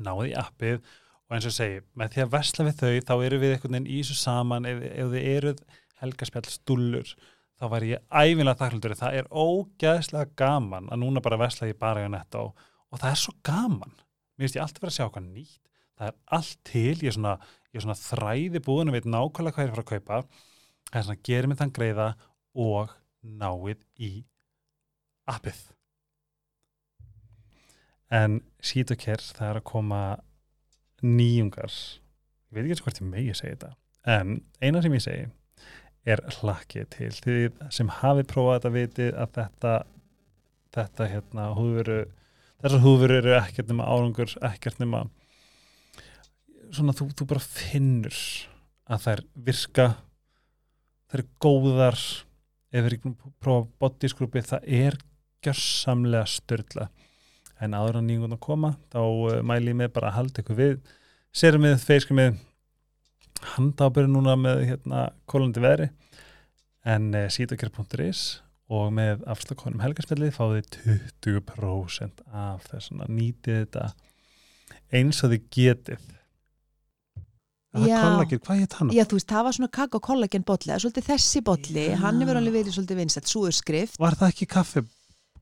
[0.00, 3.54] náði appið og eins og segi, með því að vesla við þau, þá eru við
[3.54, 5.62] einhvern veginn í þessu saman, ef, ef þið eruð
[6.00, 7.14] helgaspjall stúllur,
[7.60, 12.06] þá væri ég æfinlega þakklundur, það er ógæðslega gaman að núna bara vesla ég bara
[12.06, 13.98] í netto og það er svo gaman
[14.40, 15.58] mér finnst ég alltaf verið að sjá hvað nýtt.
[16.00, 17.34] Það er allt til, ég er svona,
[17.68, 20.20] ég er svona þræði búin og veit nákvæmlega hvað ég er að fara að kaupa.
[20.88, 22.06] Það er svona, gerir mig þann greiða
[22.64, 24.10] og náið í
[25.28, 25.60] appið.
[28.16, 30.00] En sít og kér það er að koma
[31.04, 31.76] nýjungar.
[32.50, 33.70] Ég veit ekki eins og hvort ég megi segja þetta.
[34.08, 35.28] En eina sem ég segi
[36.08, 37.38] er hlakkið til því
[37.76, 39.74] sem hafi prófað þetta vitið að þetta
[40.74, 42.00] þetta hérna húðveru
[42.60, 45.04] þessar húðveru eru ekkert nema árangur ekkert nema
[46.70, 48.16] svona þú, þú bara finnur
[48.90, 49.86] að þær virka
[51.10, 52.00] þær eru góðar.
[52.70, 54.96] Ef við erum að prófa bodysgrúpi það er
[55.42, 56.84] gjörsamlega störla
[57.60, 60.58] en áður en nýjum að koma þá uh, mæli ég með bara að halda ykkur
[60.60, 60.76] við
[61.34, 62.38] sérum við, feiskum við
[63.56, 65.90] handábyrju núna með hérna kólandi veðri.
[66.86, 68.22] En uh, sítakjör.is
[68.70, 70.70] og með afslakonum helgarspjallið fáið
[71.26, 73.88] 20% af þessuna nýtið þetta
[74.94, 76.08] eins og þið getið
[77.70, 78.88] kollagir, hvað heit hann?
[78.94, 81.98] Já, þú veist, það var svona kakka og það er svolítið þessi bolli, Já.
[82.02, 83.98] hann hefur alveg verið svolítið vinsett, súurskrift.
[84.02, 84.82] Var það ekki kaffi,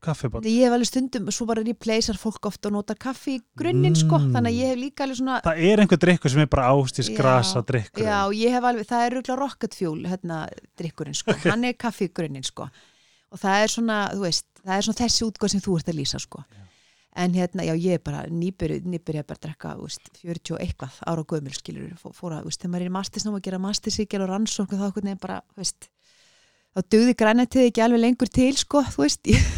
[0.05, 0.45] kaffibótt?
[0.45, 4.19] Ég hef alveg stundum, svo bara replacear fólk ofta og nota kaffi í grunninn, sko,
[4.19, 4.29] Mm.
[4.35, 7.09] þannig að ég hef líka alveg svona, Það er einhver drikkur sem er bara ástís
[7.09, 7.17] Já.
[7.17, 11.65] grasa drikkur já, ég hef alveg, það er rúglega rocket fuel, hérna, drikkurinn, sko, hann
[11.65, 12.69] er kaffi í grunninn, sko,
[13.31, 15.99] og það er svona, þú veist, það er svona þessi útgóð sem þú ert að
[16.01, 16.43] lýsa, sko.
[16.49, 16.65] Já.
[17.19, 20.59] En hérna, já, ég er bara nýbyrju, nýbyrju bara að drekka, þú veist, 40 og
[20.63, 23.37] eitthvað ára og gömul, skilur, fó- fór að, þú veist, þegar maður er í mastisnám
[23.39, 25.89] að gera mastisíkjal og rannsókn og þá hvernig bara, þú veist,
[26.69, 29.49] þá dugði grænættið ekki alveg lengur til, sko, þú veist, ég,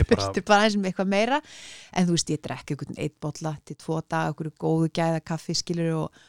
[0.00, 1.40] ég bara, bara eins með eitthvað meira,
[1.92, 5.54] en þú veist, ég drekka einhvern eitt bolla til tvo dag, einhverju góðu gæða kaffi,
[5.60, 6.24] skilur, og,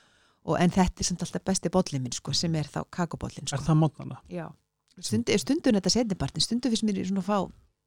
[0.51, 3.55] og en þetta er samt alltaf besti bollin minn, sko, sem er þá kakobollin, er
[3.63, 3.71] sko.
[4.91, 5.03] Það mótnana?
[5.03, 5.09] Já.
[5.09, 7.37] Stundu, stundun þetta setnipartin, stundu fyrst mér í svona fá,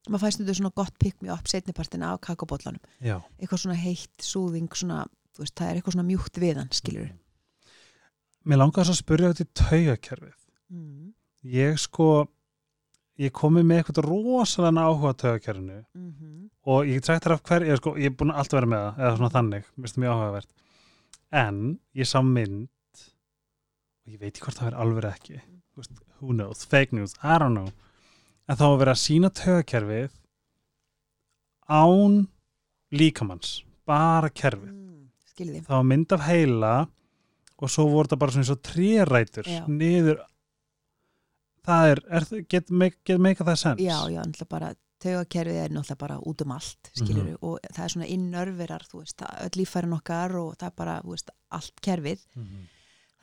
[0.09, 3.19] maður fæ stundu svona gott pick me up setnipartin af kakobóllanum Já.
[3.41, 5.05] eitthvað svona heitt, súðing svona,
[5.39, 7.13] veist, það er eitthvað svona mjúkt við hann, skilur
[8.45, 10.41] Mér langar svo að spyrja út í taugakerfið.
[10.69, 11.13] mm.
[11.49, 12.27] Ég sko,
[13.21, 16.51] ég komi með eitthvað rosalega áhuga taugakerfinu mm -hmm.
[16.65, 18.85] og ég trækt þar af hver, ég, sko, ég er búin að alltaf vera með
[18.85, 20.51] það, eða svona þannig, mér finnst það mjög áhugavert.
[21.33, 22.69] En ég sá mynd
[24.05, 25.41] og ég veit ekki hvort það er alveg ekki.
[25.75, 27.71] Þú Veist, who knows, fake news, I don't know.
[28.49, 30.11] En þá var verið að sína taugakerfið
[31.69, 32.27] án
[32.93, 34.71] líkamanns, bara kerfið.
[34.73, 35.65] mm.
[35.69, 36.75] var mynd af heila
[37.59, 39.65] og svo voru það bara svona svo trérætur Já.
[39.67, 40.21] niður
[41.67, 44.69] það er, er get, make, get make það sens já, já, náttúrulega bara
[45.03, 47.39] taugakerfið er náttúrulega bara út um allt skilur Mhm.
[47.43, 51.01] og það er svona innörverar þú veist, það- öll líffærin okkar og það er bara,
[51.03, 52.69] þú veist, allt kerfið Mhm.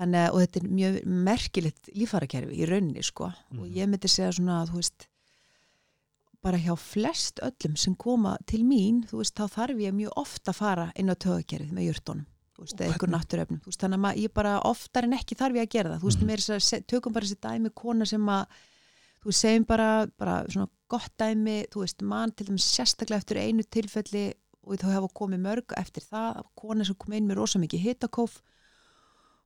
[0.01, 0.99] Þannig að, og þetta er mjög
[1.29, 3.73] merkilegt líffærakerfi í rauninni, sko og Mhm.
[3.77, 5.07] ég myndi segja svona, þú veist
[6.41, 10.51] bara hjá flest öllum sem koma til mín, þú veist, þá þarf ég mjög ofta
[10.51, 12.25] að fara inn á tögakerfið með jurtunum
[12.57, 13.15] þú veist, eða einhver Hvernig?
[13.17, 15.99] náttúrefnum þú veist, þannig að ég bara oftar en ekki þarf ég að gera það
[16.01, 16.27] þú veist, Mhm.
[16.27, 18.45] mér er þess að tökum bara þessi dæmi kona sem að,
[19.21, 23.37] þú veist, segjum bara bara svona gott dæmi þú veist, mann til dæmis sérstaklega eftir
[23.37, 24.33] einu tilfelli
[24.63, 28.41] og þau hafa komið mörg eftir það, kona sem kom inn með rosa mikið hitakóf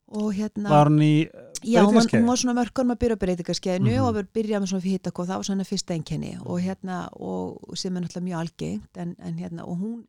[0.07, 1.27] og hérna var hann í
[1.65, 4.03] Já, hún var, hún var svona mörgur með að byrja breytingarskeiðinu Mhm.
[4.05, 7.95] og við byrjaði með svona hitakóð, það var svona fyrsta einkenni og hérna, og sem
[7.97, 10.03] er náttúrulega mjög algengt en, en hérna, og hún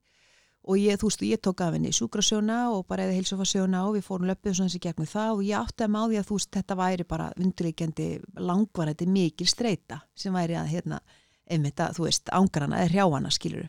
[0.69, 4.03] og ég, þú veist, ég tók af henni sjúkrasjóna og bara eða heilsofasjóna og við
[4.03, 6.77] fórum löpum svona þessi gegnum það og ég átti að máði að þú veist, þetta
[6.77, 11.01] væri bara vindurleikjandi langvarandi mikil streyta sem væri að, hérna,
[11.49, 13.69] einmitt að, þú veist, ángrana eða hrjáana, skilur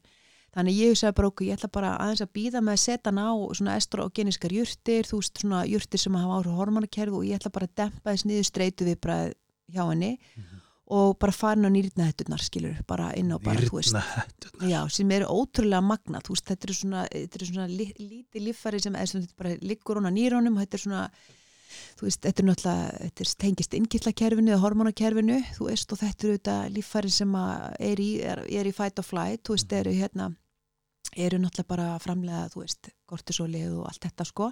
[0.58, 3.20] Þannig ég hugsaði bara okkur, ég ætla bara aðeins að býða með að setja hann
[3.22, 3.30] á
[3.60, 7.68] svona estrogenískar jurtir, þú veist svona jurtir sem hafa áhrif hormonakerfi og ég ætla bara
[7.70, 9.18] að dempa þess niður streitu við bara
[9.70, 10.16] hjá henni
[10.88, 13.97] og bara farin á nýrnahettunar skilur, bara inn á bara, þú veist.
[14.64, 18.45] Já, sem eru ótrúlega magnað, þú veist, þetta eru svona, þetta eru svona li, lítið
[18.45, 21.03] líffæri sem er svona, þetta bara liggur hún á nýrónum þetta er svona,
[21.99, 26.28] þú veist, þetta er náttúrulega, þetta er tengist innkýrlakerfinu eða hormonakerfinu, þú veist, og þetta
[26.28, 27.39] eru þetta líffæri sem
[27.91, 30.32] er í, er, er í fight or flight, þú veist, eru hérna,
[31.18, 34.51] eru náttúrulega bara að framlega, þú veist, kortisólið og allt þetta, sko.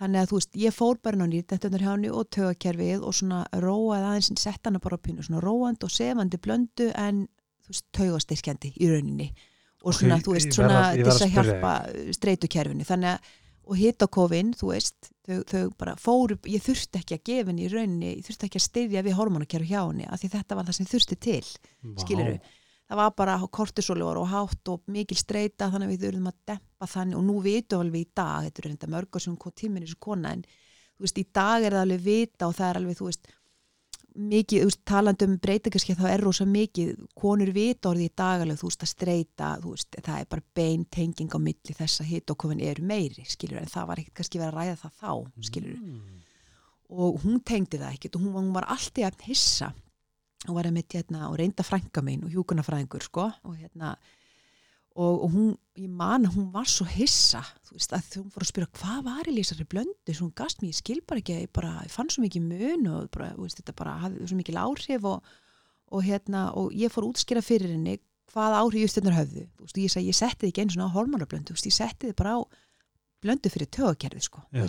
[0.00, 3.42] Þannig að, þú veist, ég fór bara ná nýrnettunar hjá henni og tögakerfið og svona
[3.62, 7.26] róað aðeins, sett hana bara á pínu, svona róand og sefandi blöndu en,
[7.62, 9.28] þú veist, tögastyrkjandi í rauninni.
[9.82, 11.72] Og svona, Ok, þú veist, svona að- þess að að hjálpa
[12.18, 13.30] streytukerfinu, þannig að
[13.64, 17.70] og kofin, þú veist þau, þau bara fóru, ég þurfti ekki að gefa henni í
[17.72, 20.76] rauninni, ég þurfti ekki að styðja við hormonakerfi hjá henni, af því þetta var það
[20.78, 21.42] sem þurfti til
[22.02, 22.40] skiluru,
[22.92, 26.88] það var bara kortisóli og hátt og mikil streyta þannig að við þurfum að dempa
[26.92, 29.86] þannig og nú vitum við alveg í dag, þetta er reynda mörgur sem tíminn í
[29.86, 32.98] þessu kona en þú veist, í dag er það alveg vita og það er alveg,
[32.98, 33.30] þú veist
[34.12, 38.44] mikið, þú veist, talandi um breytingarski þá er rosa mikið, konur vita orðið í dag
[38.44, 42.02] alveg, þú veist, að streyta, þú veist það er bara bein tenging á milli þess
[42.04, 44.76] að hitt og kofin eru meiri, skilur en það var ekkert kannski verið að ræða
[44.82, 45.12] það þá,
[45.48, 46.20] skilur Mm.
[46.92, 49.72] og hún tengdi það ekkert og hún, hún var alltaf hissa
[50.48, 53.94] og var einmitt hérna og reynda frænka mín og hjúkunarfræðingur sko og hérna
[54.92, 58.44] og, og hún, ég man að hún var svo hissa þú veist að hún fór
[58.44, 61.38] að spyrja hvað var í lýsari blöndu, svo hún gast mér, ég skil bara ekki
[61.44, 64.40] ég bara, ég fann svo mikið mun og bara, þú veist, þetta bara hafði svo
[64.40, 65.30] mikið áhrif og,
[65.92, 67.96] og hérna, og ég fór að útskýra fyrir henni
[68.32, 69.46] hvað áhrif justinnar höfðu.
[69.56, 71.52] Þú veist, og ég sagði, ég setti þið ekki einu svona á hormonablöndu.
[71.52, 72.40] Þú veist, ég setti þið bara á
[73.22, 74.68] blöndu fyrir tögakerfi sko, þú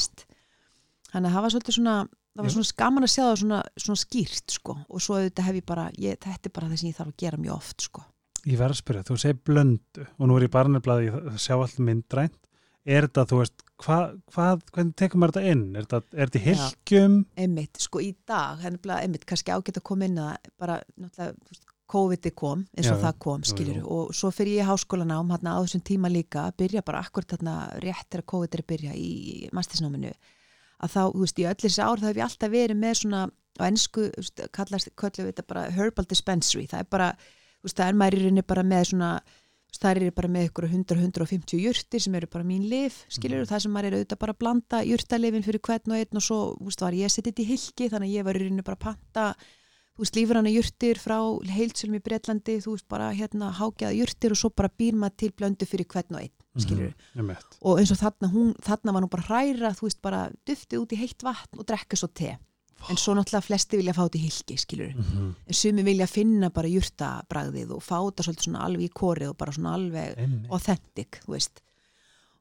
[1.14, 1.96] þannig að það var svolítið svona
[2.34, 5.60] það var svona skaman að sjá það svona, svona skýrt sko, og svo auðvitað hef
[5.60, 8.06] ég bara ég, þetta er bara það sem ég þarf að gera mjög oft sko.
[8.44, 11.78] Ég verð að spyrja, þú segir blöndu og nú er ég barnablaði að sjá allt
[11.80, 12.40] myndrænt
[12.84, 15.62] er þetta, þú veist, hvað, hvað hvernig tekum maður þetta inn?
[15.72, 17.20] Er þetta, er þetta hilkjum?
[17.40, 21.54] einmitt, sko í dag hennilega, einmitt, kannski ágætt að koma inn að bara, náttúrulega, þú
[21.54, 23.82] veist, COVID kom eins og Já, það kom, jú.
[23.92, 27.28] og svo fyrir ég í háskólanám hérna á þessum tíma líka að byrja bara akkur
[27.30, 29.12] þarna rétt þegar COVID er að byrja í
[29.54, 30.14] mastisnáminu
[30.84, 33.22] að þá, þú veist, í öll þessi ár það hef ég alltaf verið með svona
[33.60, 34.10] á ennsku,
[34.56, 38.18] kallast, kallum við þetta bara herbal dispensary, það er bara þú veist, það er maður
[38.18, 39.10] í rauninni bara með svona
[39.74, 43.46] það er bara með ykkur 100-150 jurtir sem eru bara mín lif, skilur Mhm.
[43.46, 46.24] og það sem maður er auðvitað bara að blanda jurtalifin fyrir hvern og einn og
[46.24, 48.78] svo, þú veist, var ég þetta í hilki þannig að ég var í rauninni bara
[48.78, 49.36] að panta
[49.94, 51.18] þú veist, lífrana jurtir frá
[51.54, 55.32] heilsölum í Bretlandi, þú veist, bara hérna hágjaða jurtir og svo bara býr maður til
[55.38, 57.58] blöndu fyrir hvern og einn, skilur Mm -hmm.
[57.62, 60.94] og eins og þarna, hún, þarna var nú bara hræra þú veist, bara duftið út
[60.94, 62.38] í heitt vatn og drekka svo te,
[62.90, 66.50] en svo náttúrulega flesti vilja fá þetta í hilki, skilur mm en sumi vilja finna
[66.50, 70.48] bara jurtabragðið og fá þetta svolítið svona alveg í korið og bara svona alveg -hmm.
[70.50, 71.62] authentic, þú veist.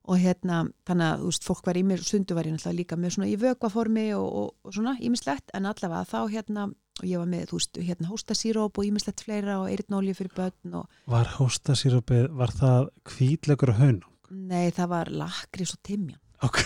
[0.04, 2.96] Og hérna, þannig að þú veist, fólk var í mér sundu var ég náttúrulega líka
[2.96, 7.20] með svona í vökvaformi og, og, og svona ímislegt, en allavega þá hérna, og ég
[7.22, 11.30] var með, þú veist, hérna hóstasíróp og ímislegt fleira og eirnólju fyrir börn og Var
[11.38, 14.02] hóstasýrupið, var það hvítlegur og haun?
[14.32, 16.58] nei, það var lakris og timjan Ok.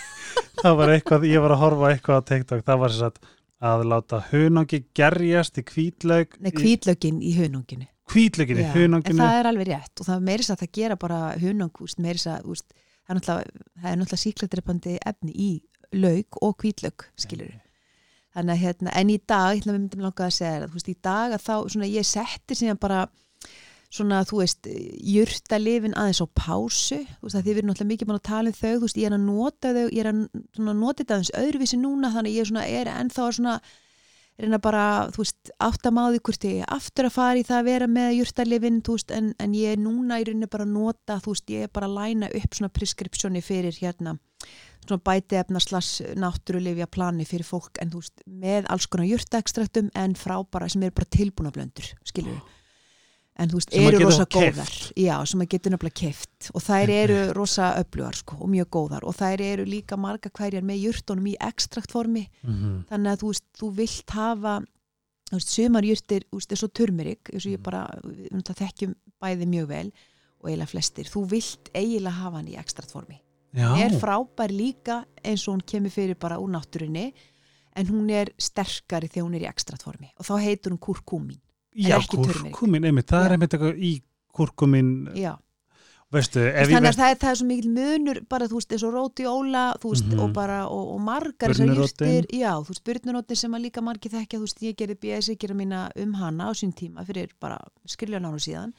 [0.62, 3.22] það var eitthvað, ég var að horfa eitthvað á TikTok, það var þess að
[3.60, 9.38] að láta hunangi gerjast í hvítlaug nei, hvítlaugin í hunanginu hvítlaugin í Já, en það
[9.40, 11.18] er alveg rétt og það er þess að það gera bara
[12.00, 12.46] meira þess að
[13.10, 15.50] það er náttúrulega, síkladreipandi efni í
[15.92, 17.52] laug og hvítlaug skilur
[18.36, 20.92] þannig að hérna, en í dag, við myndum langa að segja þér að, þú veist,
[20.92, 23.02] í dag að þá, svona, ég setti síðan bara
[23.90, 24.70] svona, þú veist,
[25.10, 28.52] jurta lifin aðeins á pásu, þú veist, að þið verður náttúrulega mikið búin að tala
[28.52, 30.20] um þau, þú veist, ég er að nota þau, ég er að
[30.56, 33.56] svona, nota þetta aðeins öðruvísi núna, þannig ég er svona, er ennþá svona,
[34.40, 37.90] reyna bara, þú veist, áttamáði hvort ég er aftur að fara í það að vera
[37.90, 41.34] með jurtalifin, þú veist, en, en ég er núna í rauninni bara að nota, þú
[41.34, 44.16] veist, ég er bara að læna upp svona preskripsjoni fyrir hérna,
[45.04, 50.14] bæti efna slags náttúrulifja plani fyrir fólk, en þú veist, með alls konar jurtaekstraktum, en
[50.14, 52.40] frá bara sem eru bara tilbúna blöndur, við.
[53.40, 54.92] En þú veist, Sem eru rosa góðar.
[54.96, 59.04] Já, sem maður getur nefnilega keft og þær eru rosa öflugar sko og mjög góðar
[59.04, 62.84] og þær eru líka marga hverjar með jurtunum í ekstraktformi Mhm.
[62.90, 64.60] þannig að þú veist, þú vilt hafa
[65.30, 67.62] þú veist, sumar jurtir, þú veist, eins og turmerik eins og ég Mhm.
[67.62, 69.92] bara, náttúrulega þekkjum bæði mjög vel
[70.42, 73.20] og eiginlega flestir þú vilt eiginlega hafa hann í ekstraktformi
[73.52, 77.12] Já, er frábær líka eins og hún kemur fyrir bara úr náttúrunni
[77.76, 81.40] en hún er sterkari þegar hún er í ekstraktformi og þá heitur hún kurkumin
[81.74, 83.26] já kurkumin, einmitt, það Já.
[83.26, 83.92] er einmitt eitthvað í
[84.34, 85.32] kurkumin, Já,
[86.10, 88.84] veistu, ef ég veist það er, það er svo mikil munur bara þú veist eins
[88.86, 90.20] og rótióla þú veist Mhm.
[90.24, 92.26] og bara og, og margar þessar jurtir.
[92.34, 95.54] Já þú veist burnurótin sem að líka margir þekkja þú veist ég gerði BS gera
[95.54, 98.72] mína um hana á sín tíma fyrir bara skilja nánu síðan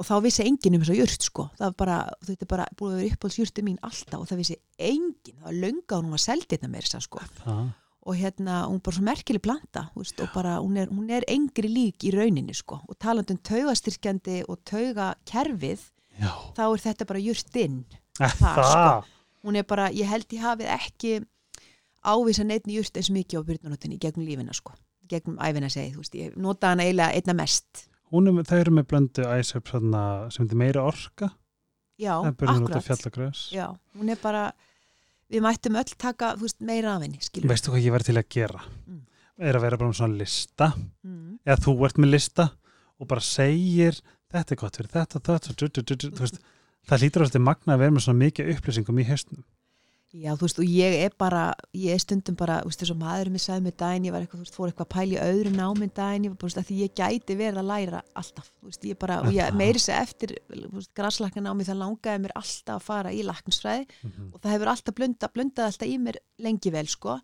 [0.00, 1.44] og þá vissi enginn um þessa jurt sko.
[1.58, 4.56] Það var bara þetta er bara búið að vera uppáhaldsjurti mín alltaf og það vissi
[4.80, 5.36] enginn.
[5.36, 7.22] Það var lönga og hún var seldið þetta með þess sko.
[7.42, 7.62] Það,
[8.10, 11.26] og hérna, hún er bara svo merkileg planta veist, og bara, hún er, hún er
[11.28, 15.82] engri lík í rauninni sko, og talandum taugastyrkjandi og taugakerfið
[16.20, 16.30] Já.
[16.56, 17.82] þá er þetta bara jurtinn
[18.20, 19.12] Það, sko.
[19.44, 21.12] hún er bara, ég held ég hafið ekki
[22.00, 24.72] ávisa neittni jurt eins mikið á byrnunotinni í gegnum lífina sko.
[25.10, 27.86] Gegnum æfina segi, þú veist, ég nota hana eiginlega einna mest
[28.26, 29.70] er, með- þau eru með blöndu æsöp
[30.34, 31.30] sem þetta meira orka.
[32.00, 32.36] Já, það er
[33.10, 33.40] akkurat.
[33.54, 33.66] já,
[34.00, 34.44] hún er bara
[35.30, 38.62] við mættum öll taka, veist, meira af henni Veistu hvað ég verð til að gera?
[38.88, 39.02] Mm.
[39.40, 40.72] Er að vera bara með svona lista.
[41.06, 41.38] Mm.
[41.46, 42.48] eða þú ert með lista
[43.00, 44.00] og bara segir
[44.30, 46.40] þetta er gott fyrir þetta, þetta, du, du, þú veist,
[46.88, 49.44] það að þetta magna að vera með svona mikið upplýsingum í hausnum
[50.10, 52.98] Já, þú veist, og ég er bara, ég er stundum bara, þú veist, þess að
[52.98, 55.20] maðurinn mér sagði með daginn, ég var eitthvað, þú veist, fór eitthvað að pæla í
[55.22, 58.00] öðru náminn daginn, ég var bara, þú veist, að því ég gæti verið að læra
[58.18, 61.78] alltaf, þú veist, ég bara, og ég meiri sér eftir, þú veist, graslakna námi, það
[61.84, 64.32] langaði mér alltaf að fara í laknsfræði Mhm.
[64.34, 67.20] og það hefur alltaf blunda, blundað alltaf í mér lengi vel, sko,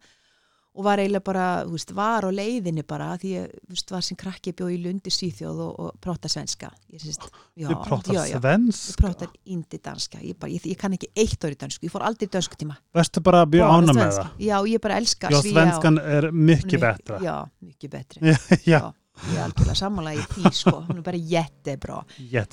[0.76, 4.04] og var eiginlega bara, þú veist, var á leiðinni bara, því ég, þú veist, var
[4.04, 7.18] sem krakki bjóð í Lundi Svíþjóð og, og próta svenska, ég syns,
[7.56, 11.08] já, prótar já, já, svensk ég prótar indi danska, ég, bara, ég, ég kann ekki
[11.16, 12.76] eitt orð í dansku, ég fór aldrei dansku tíma.
[12.96, 14.26] Vestu bara að Bara ána með svenska.
[14.28, 14.44] það?
[14.50, 17.20] Já, ég bara elska Já, svenskan er mikið betra.
[17.24, 18.36] Já, mikið betri Já,
[18.68, 18.80] já,
[19.16, 20.82] Ég er algjörlega sammála í tí, sko.
[20.86, 22.02] Hún er bara jättebra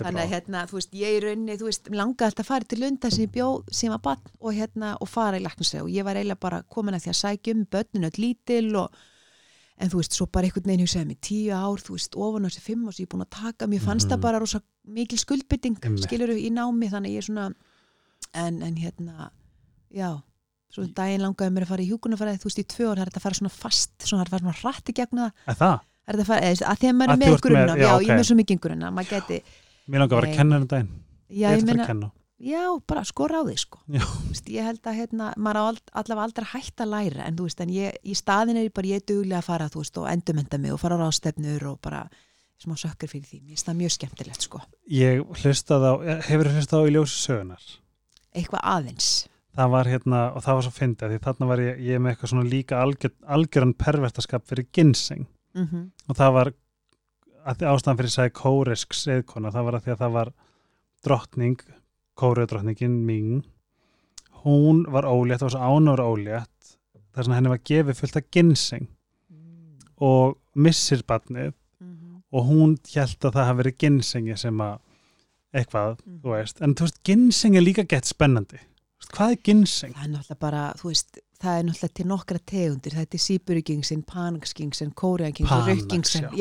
[0.07, 3.09] Þannig að hérna, þú veist, ég rauninni, þú veist langaði alltaf að fara til lunda
[3.11, 6.15] sem ég bjóð sem var bann og hérna, og fara í laknisveg og ég var
[6.15, 8.95] eiginlega bara komin að því að sækja um börnun öll lítil og
[9.83, 12.47] en þú veist, svo bara einhvern veginn hugsaði mig tíu ár, þú veist, ofan á
[12.47, 14.13] þessi fimm og svo ég er búin að taka, mér fannst Mhm.
[14.13, 16.89] það bara rosa mikil skuldbytting, skilur í námi.
[16.91, 17.53] Þannig að ég er svona
[18.33, 19.31] en, en hérna,
[19.91, 20.21] já
[20.73, 23.09] svo daginn langaði mér að fara í hjúkunarfæraði þú veist, í tvö ár, það er
[23.11, 25.27] þetta að fara svona fast svona, það er að fara svona rætt í gegna
[25.59, 26.23] það Er það?
[26.23, 28.03] að fara, eða, að því að maður Að er með grunna, já, já, ok.
[28.03, 29.39] ég er með svo mikið grunna maður geti,
[29.87, 30.33] Mér langar að vera Nei.
[30.33, 32.11] að kenna henni daginn já, Ég ætla að meina kenna
[32.43, 33.79] já, bara skora á því, sko.
[33.87, 37.61] Þú veist, ég held að hérna, maður allavega aldrei hægt að læra, en þú veist,
[37.63, 40.09] en ég í staðin er ég bara, ég er duglega að fara, þú veist, og
[40.11, 42.01] endurmenda mig og fara á ráðstefnur og bara
[42.59, 44.59] smá sökkur fyrir því, mér finnst það mjög skemmtilegt, sko
[44.91, 45.93] Ég hlustaði á,
[46.27, 47.63] hefur hlustað á í ljósi sögunar
[48.33, 49.11] eitthvað aðeins
[49.53, 52.31] Það var hérna, og það var svo fyndið því þarna var ég, ég með eitthvað
[52.31, 56.53] svona líka algjör, algjöran pervertaskap fyrir ginseng mm og það var
[57.43, 60.33] ástæðan fyrir sæði kórisk seðkona, það var að því að það var
[61.03, 61.59] drottning,
[62.15, 63.43] kóriðdrottningin Ming
[64.43, 66.53] hún var ólétt, það var svo ánur ólétt
[67.13, 68.87] þess að henni var gefið fullt af ginseng
[70.03, 71.53] og missir barnið.
[72.33, 74.79] Og hún held að það hafi verið ginsengi sem að
[75.53, 78.57] eitthvað, þú veist, en þú veist ginseng er líka gett spennandi.
[79.13, 79.93] Hvað er ginseng?
[79.93, 84.03] það er náttúrulega bara, þú veist það er náttúrulega til nokkra tegundir, þetta er síburugingsin
[84.07, 86.37] panaxgingsin, kóreagingsin Panax, rökkingsin, já.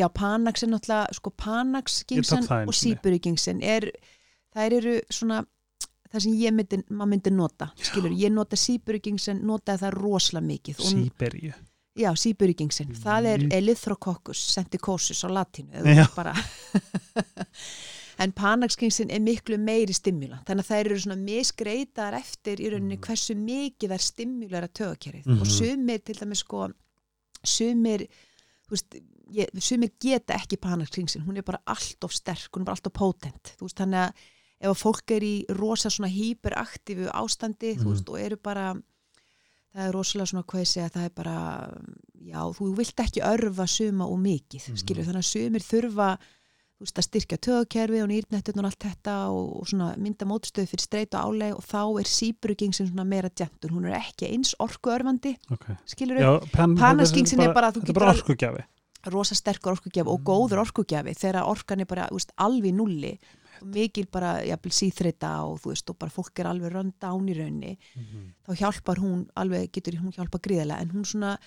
[0.63, 2.95] er náttúrulega sko einu og sinni.
[2.95, 3.89] síburugingsin er,
[4.55, 5.43] það eru svona
[6.13, 10.81] það sem ég myndi, maður myndi nota skilur, ég nota síburugingsin notaði það rosalega mikið
[10.93, 11.53] Sýberíu
[11.99, 13.53] já, síburugingsin, það er Mm.
[13.59, 15.83] elithrococcus senticosus á latínu
[16.17, 16.33] bara
[18.23, 22.99] en panaxkingsin er miklu meiri stimula þannig að þær eru svona misgreitar eftir í rauninni
[22.99, 23.07] Mm.
[23.07, 25.41] hversu mikið þær stimulara tögakerið Mhm.
[25.41, 26.69] og sumir til dæmis sko
[27.45, 28.07] sumir
[28.71, 28.95] veist,
[29.33, 32.87] ég, sumir geta ekki panaxkingsin, hún er bara allt of sterk hún er bara allt
[32.87, 34.13] of potent veist, þannig að
[34.63, 37.93] ef að fólk er í rosa svona hyperaktífu ástandi þú Mhm.
[37.93, 38.75] veist, og eru bara
[39.75, 41.37] það er rosalega svona hvað ég segja það er bara,
[42.23, 44.77] já, þú vilt ekki örfa suma og mikið, Mhm.
[44.79, 46.19] skilur þannig að sumir þurfa
[46.83, 50.85] veist, að styrkja tögakerfi og nýrnetturn og allt þetta og, og svona mynda mótstöð fyrir
[50.85, 55.37] streit og áleg og þá er síbrugingsin svona meira djentur, hún er ekki eins orkuörfandi,
[55.55, 55.79] okay.
[55.95, 56.21] skilur
[56.53, 58.63] pan, Panaskingsin er bara að þú getur
[59.11, 60.25] rosa sterkur orkugjafi og Mm.
[60.25, 63.19] góður orkugjafi þegar orkan er bara veist, alveg nulli
[63.61, 67.35] og mikil bara síþreita og þú veist og bara fólk er alveg rönd án í
[67.35, 67.79] raunni
[68.47, 70.81] þá hjálpar hún alveg, getur hún hjálpa gríðarlega.
[70.81, 71.39] En hún svona,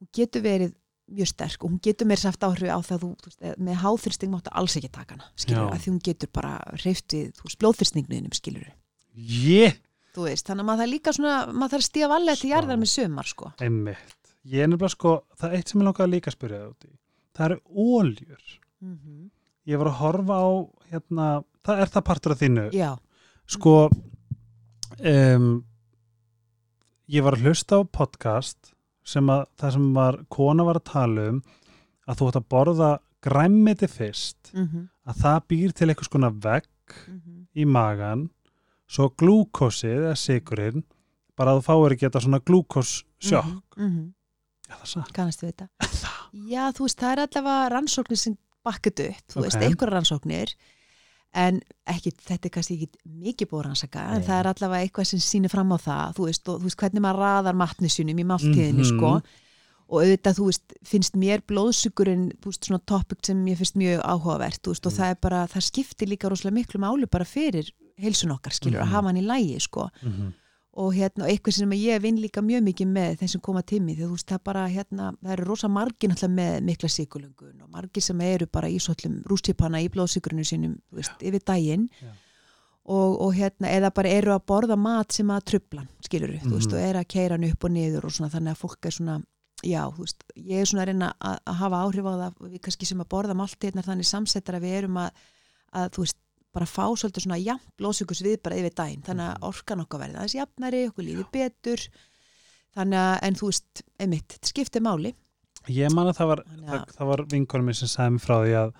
[0.00, 0.74] hún getur verið
[1.06, 4.32] mjög sterk og hún getur meira saft áhrif á það þú, þú veist, með háþyrsting
[4.32, 6.52] máttu alls ekki taka hana, skilur, að því hún getur bara
[6.82, 8.68] reyft við, þú veist, blóðþyrstingnuðinum, skilur
[9.16, 9.78] Ég,
[10.16, 12.52] þú veist, þannig að maður það líka svona, maður þarf stíða vallega til Sko.
[12.54, 13.52] jarðar með sömar, sko.
[13.64, 14.16] Einmitt.
[14.46, 16.86] Ég er nefnilega sko, það er eitt sem ég langaði líka að spyrja það út
[16.86, 16.92] í
[17.36, 18.44] Það eru óljur
[18.80, 19.30] mm -hmm.
[19.66, 20.48] Ég var að horfa á,
[20.90, 21.26] hérna
[21.66, 22.66] það er það partur af þínu?
[22.72, 22.90] Já,
[23.46, 23.90] Sko
[25.00, 25.64] um,
[27.06, 28.72] Ég var að hlusta á podcast
[29.06, 31.42] sem að það sem var kona var að tala um
[32.06, 32.90] að þú ætti að borða
[33.26, 34.88] græmmiti fyrst mm -hmm.
[35.10, 36.98] að það býr til eitthvað skona vegg
[37.54, 38.28] í magan
[38.86, 40.84] svo glúkósið eða sigurinn
[41.36, 44.12] bara að þú fáir ekki þetta svona glúkóssjokk mm -hmm.
[44.66, 45.12] Já, það er satt.
[45.12, 45.68] kannast við þetta
[46.54, 49.62] já, þú veist, það er allavega rannsóknir sem bakkut upp, þú veist, Ok.
[49.62, 50.54] einhverja rannsóknir
[51.34, 55.50] en ekki, þetta er kannski ekki mikið rannsaka, en það er allavega eitthvað sem sýnir
[55.50, 58.96] fram á það, þú veist, og þú veist hvernig maður raðar matnisjunum í máltíðinni, Mhm.
[58.96, 59.22] sko
[59.88, 64.00] og auðvitað, þú veist, finnst mér blóðsugurinn, þú veist, svona topic sem ég finnst mjög
[64.02, 64.96] áhugavert, þú veist, og Mm.
[64.98, 68.88] það er bara, það skiptir líka rosalega miklu máli bara fyrir heilsun okkar, skilur, Mhm.
[68.88, 70.32] að hafa hann í lægi, sko Mhm.
[70.76, 73.96] Og hérna, eitthvað sem ég vinn líka mjög mikið með þeim sem koma til mig,
[73.96, 77.70] því þú veist, það bara hérna, það eru rosa margir náttúrulega með mikla síkulungun og
[77.72, 82.10] margir sem eru bara í svollum rústipanna í blóðsíkurinu sínum, veist, yfir daginn Já.
[82.92, 86.68] og, og hérna, eða bara eru að borða mat sem að trublan, skilur þú veist,
[86.70, 86.76] Mhm.
[86.76, 89.16] og eru að keira hann upp og niður og svona, þannig að fólk er svona
[89.64, 92.60] já, þú veist, ég er svona að reyna að, að hafa áhrif á það, við
[92.60, 95.10] kannski sem að borða máltíðnar þannig samsettar að við erum að,
[95.72, 96.18] að þú veist,
[96.56, 100.18] bara fá svolítið svona jafn blóðsökus við bara yfir daginn þannig að orkan okkar verði
[100.20, 101.86] aðeins jafnari okkur lífi betur.
[102.76, 105.14] Þannig að, en þú veist, einmitt, þetta skiptir máli.
[105.72, 108.36] Ég man að það var, það, að- það var vinkonum minn sem sagði mér frá
[108.42, 108.74] því að,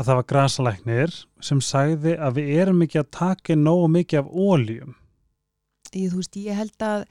[0.00, 1.16] að það var grasalæknir
[1.48, 4.94] sem sagði að við erum ekki að taka nógu mikið af óljum.
[5.92, 7.02] ég, þú veist, ég held að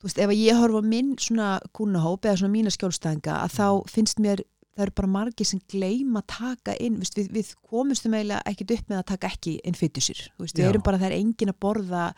[0.00, 4.18] þú veist, ef ég horfa minn svona kúnahóp eða svona mína skjólstæðinga að þá finnst
[4.24, 4.40] mér,
[4.80, 8.76] það eru bara margir sem gleyma að taka inn, veist, við, við komumstum eiginlega ekkit
[8.78, 12.10] upp með að taka ekki inn fytusir, við erum bara, það er engin að borða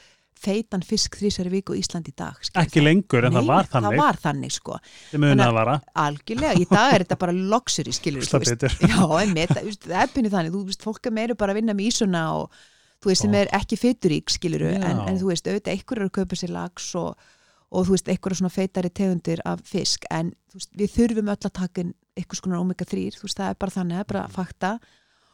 [0.43, 3.69] feitan fisk þrísari viku í Ísland í dag skilur Ekki lengur en Nei, það var
[3.71, 3.87] þannig.
[3.87, 4.79] það var þannig sko,
[6.03, 7.35] algjörlega í dag er þetta bara
[9.21, 12.25] einmitt, það, er pínu þannig þú veist, fólk er meira bara að vinna með ísuna
[12.41, 12.59] og
[13.03, 14.81] þú veist, sem er ekki fyturík skilur Já.
[14.81, 17.31] en, en þú veist, auðvitað, einhver eru að kaupa sér lags og,
[17.73, 21.53] og þú veist, einhver svona feitari tegundir af fisk, en veist, við þurfum öll að
[21.57, 21.85] taka
[22.19, 24.73] einhvers konar omega 3 þú veist, það er bara þannig, það er bara fakta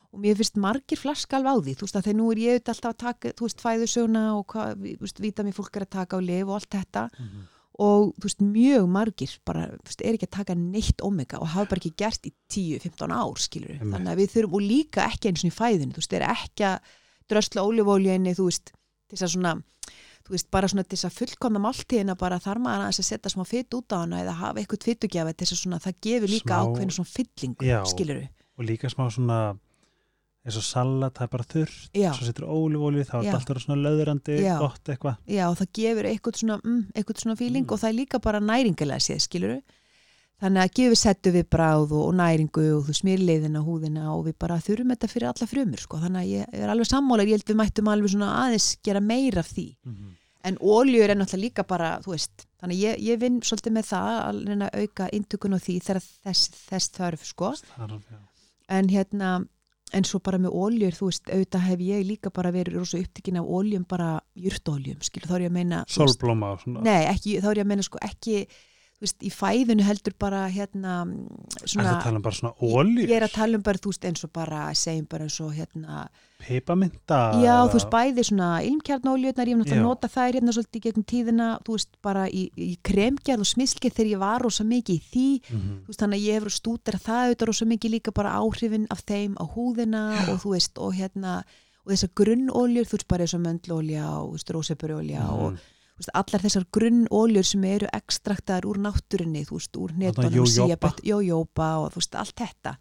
[0.08, 2.54] og mér finnst margir flaska alveg á því þú veist, að þegar nú er ég
[2.54, 5.90] auðvitað alltaf að taka þú veist, fæðusöguna og hvað, þú veist, vitamin fólk er að
[5.98, 7.42] taka á lif og allt þetta Mhm.
[7.78, 11.46] og þú veist, mjög margir bara, þú veist, er ekki að taka neitt omega og
[11.52, 13.92] hafa bara ekki gert í 10-15 ár skilur Einmitt.
[13.98, 16.64] þannig að við þurfum, og líka ekki eins og í fæðinu, þú veist, er ekki
[16.64, 16.78] að
[17.28, 18.72] drösla ólífólíinni, þú veist
[19.12, 19.52] þess að svona,
[20.28, 23.44] þú veist, bara svona þess að fullkomna máltíðina bara þar maður aðeins að setja smá
[23.48, 26.96] fytt út á hana eða hafa eitthvað fyttugjafi þess að svona, það gefur líka ákveðinu
[26.98, 28.20] svona fyllingu, skilur
[28.58, 29.38] Og líka smá svona,
[30.44, 31.90] eins og salat, það er bara þurrt.
[31.94, 32.08] Já.
[32.16, 34.56] Svo setur ólífólið, þá er alltaf svona löðrandi, Já.
[34.58, 35.16] gott eitthvað.
[35.30, 37.70] Já, og það gefur eitthvað svona, mm, eitthvað svona fíling Mm.
[37.72, 39.62] og það er líka bara næringalega séð, skilur
[40.38, 44.28] Þannig að gefur settu við bráð og, og næringu og þú smýr leiðina húðina og
[44.28, 45.98] við bara þurfum þetta fyrir alla frumur, sko.
[46.04, 49.42] Þannig að ég er alveg sammálar, ég held við mættum alveg svona aðeins gera meira
[49.42, 49.66] af því.
[49.82, 50.14] Mhm.
[50.46, 53.88] En óljur er náttúrulega líka bara, þú veist, þannig að ég, ég vinn svolítið með
[53.88, 57.50] það að auka intökun á því þegar þess, þess sko.
[57.74, 58.18] Þarf, já.
[58.68, 59.32] En hérna,
[59.92, 63.40] en svo bara með óljur, þú veist, auðvitað hef ég líka bara verið rosa upptikinn
[63.42, 65.84] af óljum, bara jurtóljum, skilur, þá er ég að meina...
[65.90, 66.86] Sólblóma og svona.
[66.86, 68.46] Nei, ekki, þá er ég að meina sko ekki
[69.00, 71.02] veist, í fæðinu heldur bara hérna
[71.62, 72.34] Er svona, tala um bara
[73.06, 75.52] ég er að tala um bara þú veist eins og bara, segjum bara eins og
[75.54, 76.08] hérna,
[76.42, 77.20] Pipamynda?
[77.42, 79.82] já þú veist bæði svona ilmkjarnóljötnar, ég Já.
[79.82, 84.10] nota þær hérna svolítið gegnum tíðina, þú veist bara í, í kremgerð og smislgerð þegar
[84.14, 85.78] ég var rosa mikið í því, Mhm.
[85.84, 89.02] þú veist þannig að ég hefur stútir það auðvitað rosa mikið líka bara áhrifin af
[89.06, 91.42] þeim á húðina og þú veist og hérna
[91.86, 94.38] og þessar grunnoljur, þú veist bara eins og möndlólja og
[95.30, 95.58] og Mhm.
[95.58, 100.94] þú veist, allar þessar grunnoljur sem eru ekstraktar úr náttúrinni, þú veist, úr netónum, jójóba.
[101.02, 102.78] jójóba og þú veist, allt þetta.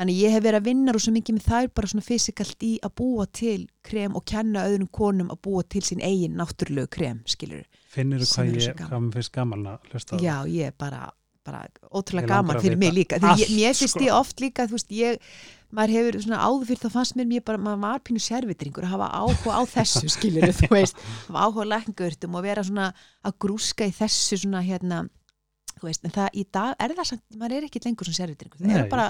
[0.00, 2.92] Þannig ég hef verið að vinna rosa mikið með þær bara svona fysikalt í að
[2.98, 7.66] búa til krem og kenna öðrum konum að búa til sín eigin náttúrulegu krem, skilur.
[7.92, 10.24] Finnir þú hvað ég, hvað mér finnst gaman að hlusta það?
[10.24, 11.02] Já, ég er bara,
[11.44, 11.60] bara
[11.92, 13.20] ótrúlega gaman fyrir mig líka.
[13.20, 14.04] Því ég, allt, mér finnst sko.
[14.06, 15.36] ég oft líka, þú veist, ég,
[15.72, 18.92] maður hefur svona áður fyrir þá fannst mér, mér bara, maður var pínu sérvitringur að
[18.94, 20.98] hafa áhuga á þessu, skilur, þú veist,
[21.28, 22.90] hafa áhuga á lækningurtum og vera svona
[23.24, 25.04] að grúska í þessu svona hérna,
[25.78, 28.60] þú veist, en það í dag er það samt, maður er ekki lengur svona sérvitringur.
[28.60, 29.08] Það eru bara,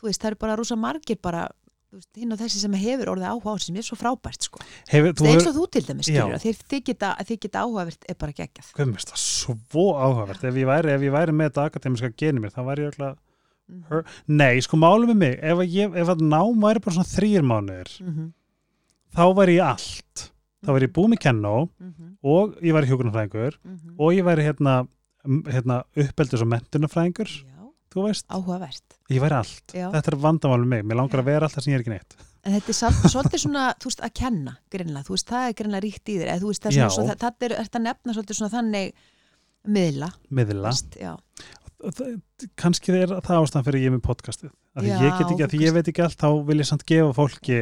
[0.00, 1.44] þú veist, það eru bara rosa margir bara,
[1.92, 4.48] þú veist, hinn og þessi sem hefur orðið áhuga á þessu sem er svo frábært,
[4.48, 4.64] sko.
[4.88, 7.12] Hefur, Þú þú eins og þú til dæmis, skilur, að þið, geta,
[7.44, 8.72] geta áhugavert er bara geggjað.
[13.70, 14.04] Með þetta öll Mhm.
[14.04, 17.42] Her- Nei, sko málum með mig, ef, ég, ef að nám væri bara svona þrýr
[17.42, 18.32] mánuðir, Mhm,
[19.14, 20.30] þá væri ég allt.
[20.64, 23.94] Þá væri ég búið með kennó mhm, og ég væri hjúkunarfræðingur mhm.
[23.98, 24.88] og ég væri hérna,
[25.24, 28.98] hérna uppeldis og mentunarfræðingur, Já, þú veist, áhugavert.
[29.10, 29.66] ég væri allt.
[29.72, 29.90] Já.
[29.92, 32.16] Þetta er vandamálum mig, mér langar að vera allt það sem ég er ekki neitt.
[32.44, 35.54] En þetta er samt, svolítið svona, þú veist, að kenna greinlega, þú veist, það er
[35.54, 36.88] greinlega ríkt í þér eða þú veist, það er Já.
[36.88, 38.92] svona, svo, það, það er, er að nefna svolítið svona þannig
[39.64, 40.68] miðla, Miðla.
[40.68, 41.16] veist, já,
[42.60, 44.50] kannski það er það ástæðan fyrir ég er með podcastið.
[44.76, 46.84] Að Já, ég get ekki, að því ég veit ekki allt þá vil ég samt
[46.88, 47.58] gefa fólki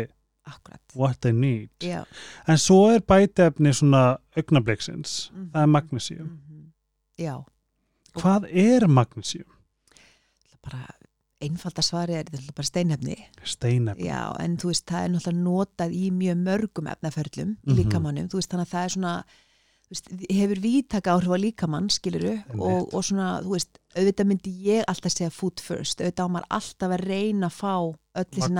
[0.48, 1.70] akkurat what they need.
[1.80, 2.04] Já,
[2.48, 5.50] en svo er bætefni svona augnabliksins, Mhm.
[5.52, 6.26] það er magnesium.
[6.28, 6.72] Mhm,
[7.18, 7.44] já.
[8.14, 9.46] Hvað er magnesium?
[10.62, 10.86] bara
[11.42, 13.16] einfalda svari er þetta er bara steinefni.
[13.44, 14.04] Steinefni.
[14.06, 17.76] Já, en þú veist, það er náttúrulega notað í mjög mörgum efnaförlum í Mhm.
[17.80, 19.24] líkamannum, þú veist, þannig að það er svona
[20.30, 25.12] hefur vítaka áhrif á líkamann skiluru og, og svona, þú veist, auðvitað myndi ég alltaf
[25.12, 28.52] segja food first, auðvitað á maður alltaf að reyna að fá öll þessi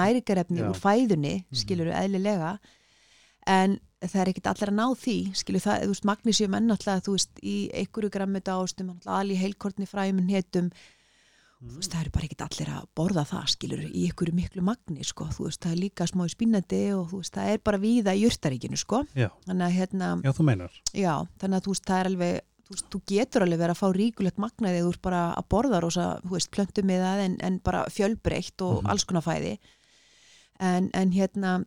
[0.62, 0.68] Já.
[0.70, 1.61] úr fæðunni, Mhm.
[1.62, 2.59] skiluru, eðlilega
[3.47, 7.03] en það er ekkit allir að ná því skilur það, þú veist, magnísjum enn alltaf
[7.07, 10.70] þú veist, í einhverju grammuta ástum allir heilkortni fræmum hétum
[11.63, 15.05] þú veist, það eru bara ekkit allir að borða það skilur, í einhverju miklu magni
[15.07, 18.77] sko, veist, það er líka smá spínandi og veist, það er bara víða í jurtaríkinu
[18.81, 19.05] sko,
[19.47, 20.33] þannig að hérna Já,
[20.93, 22.41] já, þannig að það er alveg
[22.73, 26.07] þú, getur alveg verið að fá ríkulegt magna þegar þú ert bara að borða rosa,
[26.51, 28.91] plöntum með það en, en bara fjölbreytt og Mhm.
[28.91, 29.59] alls konar fæði.
[30.61, 31.65] En, en hérna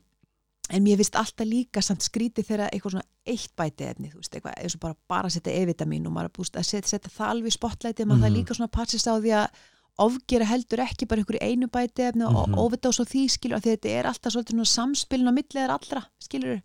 [0.73, 4.33] en mér finnst alltaf líka samt skrítið þegar eitthvað svona eitt bæti efni, þú veist,
[4.33, 7.51] eitthvað, eins og bara bara setja E-vitamin og maður búist að setja, setja það alveg
[7.53, 8.37] í spotlæti, maður það Mhm.
[8.39, 9.47] líka svona passist á því að
[9.97, 12.55] ofgera heldur ekki bara einhverju einu bæti efni og Mhm.
[12.59, 16.05] óvita og svo því skilur, að þetta er alltaf svolítið svona samspilin á milliðar allra,
[16.19, 16.61] skilur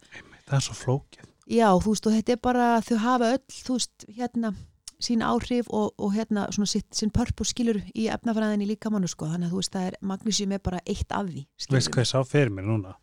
[0.47, 1.24] Það er svo flókið.
[1.49, 4.55] Já, þú veist, og þetta er bara, þau hafa öll, þú veist, hérna,
[5.01, 9.26] sín áhrif og, og hérna, svona sitt, sín purpose skilur í efnafræðinni líka mannu, sko,
[9.26, 11.76] þannig að þú veist, það er, magnesium er bara eitt af því, skilur.
[11.78, 12.95] Veist hvað ég sá fyrir mér núna?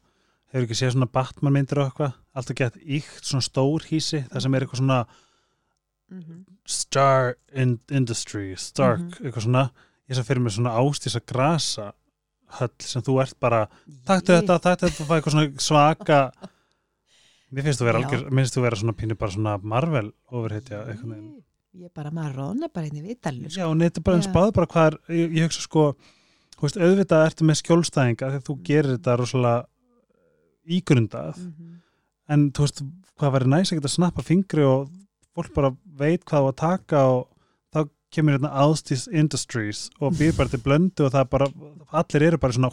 [0.53, 2.13] Hefur ekki séð svona Batman myndir og eitthvað?
[2.36, 5.05] Alltaf gett íkt svona stór hísi, það sem er eitthvað svona
[6.09, 6.45] Mm -hmm.
[6.65, 9.25] Star in Industry, Stark, Mhm.
[9.25, 9.71] eitthvað svona.
[10.07, 11.91] Ég sá fyrir mér svona ástísa grasa
[12.57, 13.65] höll sem þú ert bara,
[14.07, 16.19] taktu þetta, taktu þetta og fæ eitthvað svaka
[17.47, 20.09] Mér finnst þú vera algjör, finnst þú vera svona pínu bara svona Marvel
[21.07, 21.43] neginn.
[21.77, 23.61] Ég er bara, maður róna bara inn í vitalinu, sko.
[23.61, 24.27] Já, og neitt er bara en Já.
[24.31, 25.83] spáðu bara hvað er, ég, ég hugsa sko,
[26.59, 29.67] veist, auðvitað ertu með skjólstæðinga þegar þú gerir þetta rosalega
[30.77, 31.79] ígrundað, Mm -hmm.
[32.33, 32.83] en þú veist,
[33.17, 34.89] hvað væri næst að geta snappa fingri og
[35.35, 37.27] fólk bara veit hvað þú að taka og
[38.13, 41.49] kemur hérna Ástis Industries og býr bara til blöndu og það er bara,
[42.01, 42.71] allir eru bara svona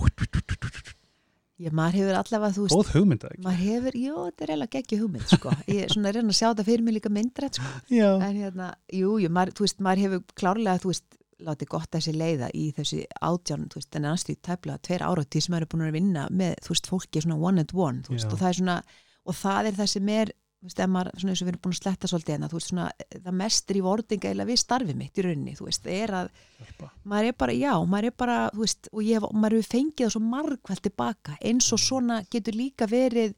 [1.55, 3.43] Já, maður hefur allavega, þú veist, góð hugmynda ekki.
[3.45, 5.53] maður hefur, jú, þetta er eiginlega ekki hugmynd, sko.
[5.71, 7.71] Ég er svona að reyna að sjá þetta fyrir mig líka myndrætt, sko.
[7.95, 11.07] Já, En hérna, jú, jú, maður, þú veist, maður hefur klárlega, þú veist,
[11.47, 15.55] látið gott sér leiða í þessi átján, þú veist, en næstu tæplega tveir áratí sem
[15.55, 18.27] maður er búin að vinna með, þú veist, fólki svona one and one, þú veist,
[18.27, 18.33] Já.
[18.35, 18.77] og það er svona,
[19.25, 20.35] og það er það sem er,
[20.65, 22.69] þú veist, maður, svona eins og við erum búin að sletta svolítið hérna, þú veist,
[22.71, 22.85] svona,
[23.21, 26.31] það mestir í vordinga eða við starfið mitt í rauninni, þú veist, er að
[26.65, 26.89] hjálpa.
[27.05, 30.15] maður er bara, já, maður er bara, þú veist, og ég maður hefur fengið það
[30.17, 33.35] svo margvælt tilbaka, eins og svona getur líka verið,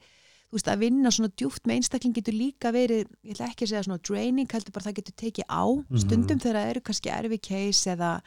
[0.46, 3.72] þú veist, að vinna svona djúpt með einstakling getur líka verið, ég ætla ekki að
[3.74, 5.98] segja svona draining, heldur bara það getur tekið á Mhm.
[6.06, 8.20] stundum þegar það eru kannski erfi case eða,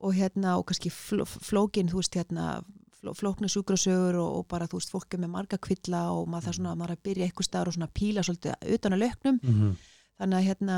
[0.00, 2.62] og hérna, og kannski fló, flókin, þú veist, hérna,
[3.14, 6.54] flóknu sjúkrasögur og, og bara, þú veist, fólk er með marga kvilla og maður það
[6.58, 9.76] svona, maður að byrja eitthvað staðar og svona píla svolítið utan að löknum, Mm
[10.16, 10.76] þannig að hérna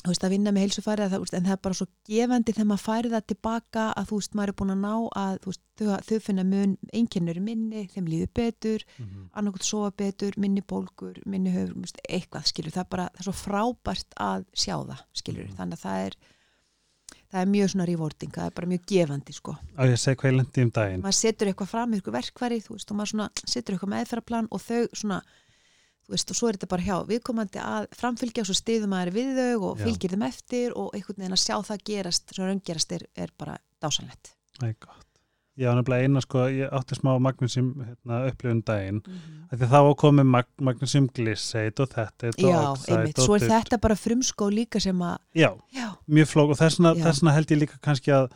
[0.00, 2.52] þú veist að vinna með heilsufæri það, þú veist, en það er bara svo gefandi
[2.52, 5.48] þegar maður færi það tilbaka að þú veist maður er búin að ná að þú
[5.50, 9.28] veist, þau, þau finna mun einkennur minni, þeim líður betur -hmm.
[9.32, 13.24] annarkot sofa betur, minni bólgur minni höfur, veist, eitthvað skilur það er bara, það er
[13.24, 15.56] svo frábært að sjá það skilur, Mhm.
[15.56, 16.14] þannig að það er
[17.30, 20.18] það er mjög svona rewarding, það er bara mjög gefandi sko, Á ég að segja
[20.20, 21.04] hvað ég lendi um daginn.
[21.04, 24.64] maður setur eitthvað fram ykkur verkværi, þú veist, og maður svona setur eitthvað meðferðarplan og
[24.64, 25.20] þau svona
[26.06, 29.12] þú veist, og svo er þetta bara hjá viðkomandi að framfylgja og svo stiðum maður
[29.14, 29.84] við þau og Já.
[29.86, 33.58] fylgir þeim eftir og einhvern veginn að sjá það gerast sem raungerast er, er bara
[33.82, 34.34] dásanlegt
[35.68, 39.00] Var nefnilega eina sko, ég átti smá magnesium hérna, upplifun daginn.
[39.06, 39.58] mm -hmm.
[39.58, 44.48] Því þá komið mag magnesium glycate og þetta Já, einmitt, svo er þetta bara frumskó
[44.50, 47.04] líka sem að Já, já, mjög flók og þessna, Já.
[47.04, 48.30] þessna held ég líka kannski að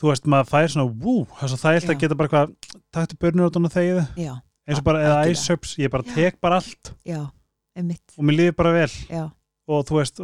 [0.00, 1.90] þú veist, maður fær svona wú, þess að það Já.
[1.90, 2.54] að geta bara hvað
[2.90, 4.34] taktu börnur út og þegiðu, já,
[4.66, 6.14] eins og bara eða iSubs, ég bara Já.
[6.14, 6.94] tek bara allt.
[7.04, 7.30] Já,
[7.76, 8.16] einmitt.
[8.16, 8.88] Og mér líður bara vel.
[9.10, 9.30] Já,
[9.68, 10.20] og þú veist,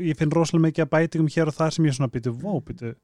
[0.00, 2.94] ég finn rosalega mikið að bætingum hér og það sem ég svona býtu, vó, býtu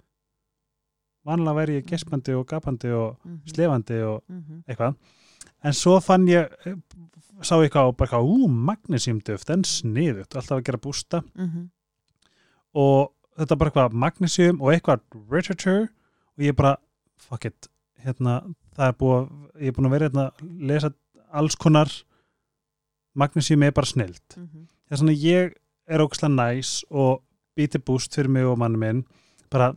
[1.27, 4.63] vanlega væri ég gespandi og gapandi og mm slefandi og -hmm.
[4.69, 4.95] eitthvað
[5.65, 6.49] en svo fann ég
[7.43, 11.69] sá ég eitthvað og bara, ú, magnesiumduft en sniðut, alltaf að gera bústa Mhm.
[12.75, 15.01] og þetta er bara eitthvað magnesium og eitthvað
[15.31, 15.89] literature
[16.37, 16.77] og ég bara,
[17.19, 17.69] fuck it
[18.05, 19.29] hérna, það er búið
[19.61, 20.91] ég er búin að vera hérna að lesa
[21.33, 21.89] alls konar
[23.15, 24.67] magnesium er bara snilt Mhm.
[24.89, 25.53] það er svona ég
[25.89, 27.23] er ógæslega næs og
[27.57, 29.05] býti búst fyrir mig og manni minn
[29.51, 29.75] bara,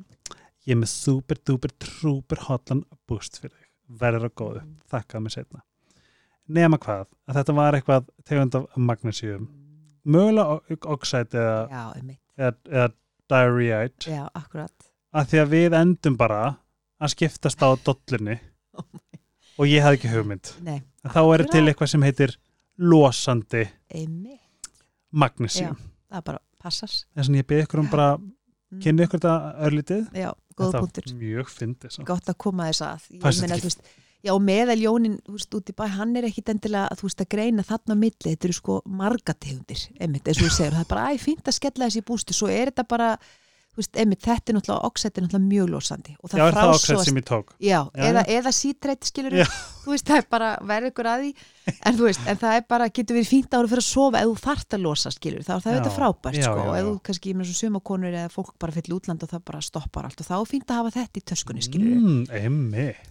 [0.68, 3.68] ég er með super duper trúper hotlan búst fyrir þig.
[4.00, 5.64] Verður að góðu, þakkaði mig setna
[6.50, 9.44] nema hvað, að þetta var eitthvað tegund af magnesium.
[10.10, 11.84] Mögulega oxide eða,
[12.40, 12.88] eða, eða
[13.30, 14.88] diarrheate já, akkurat.
[15.14, 16.40] Að því að við endum bara
[16.98, 18.40] að skiptast á dollunni
[18.80, 18.88] Oh
[19.60, 20.50] og ég hafði ekki hugmynd.
[20.66, 22.34] Nei, þá er til eitthvað sem heitir
[22.80, 24.72] losandi einmitt.
[25.12, 25.78] magnesium.
[26.10, 26.90] Það bara passar.
[27.14, 28.12] Þess að ég byrði ykkur um bara
[28.70, 28.82] Mm.
[28.84, 30.02] kynni ykkur þetta örlítið.
[30.14, 30.28] Já,
[30.60, 33.10] góð Þetta var punktur mjög fyndið gott að koma þess að.
[33.24, 33.90] Meina, veist,
[34.20, 38.34] Já, meðaljónin, út í bæ, hann er ekkit endilega, þú veist, að greina þarna milli,
[38.34, 41.88] þetta eru sko margategundir, eins og þú segir, það er bara, æ, fínt að skella
[41.88, 43.14] þessi bústu, svo er þetta bara,
[43.70, 46.16] þú veist, einmitt, þetta er náttúrulega, oxett er náttúrulega mjög losandi.
[46.20, 47.48] Og það frásogast- ákveð sem ég tók?
[47.60, 49.46] Já, Já, eða, eða sítreit, skilur Já.
[49.86, 51.32] þú veist, það er bara, verður ykkur að því,
[51.86, 54.26] en þú veist, en það er bara, getur verið fínt ára fyrir að sofa ef
[54.26, 56.84] þú þarft að losa, skilur, þá er það þetta frábært, já, sko, já, og já.
[56.90, 60.20] þú kannski, með svo sumakonur eða fólk bara fyrir útland og það bara stoppar allt.
[60.20, 62.26] Og þá er fínt að hafa þetta í töskunni, skilur mm,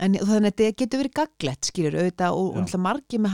[0.03, 3.33] En þannig að þetta getur verið gaglegt, skilur, auðvitað og, og margir með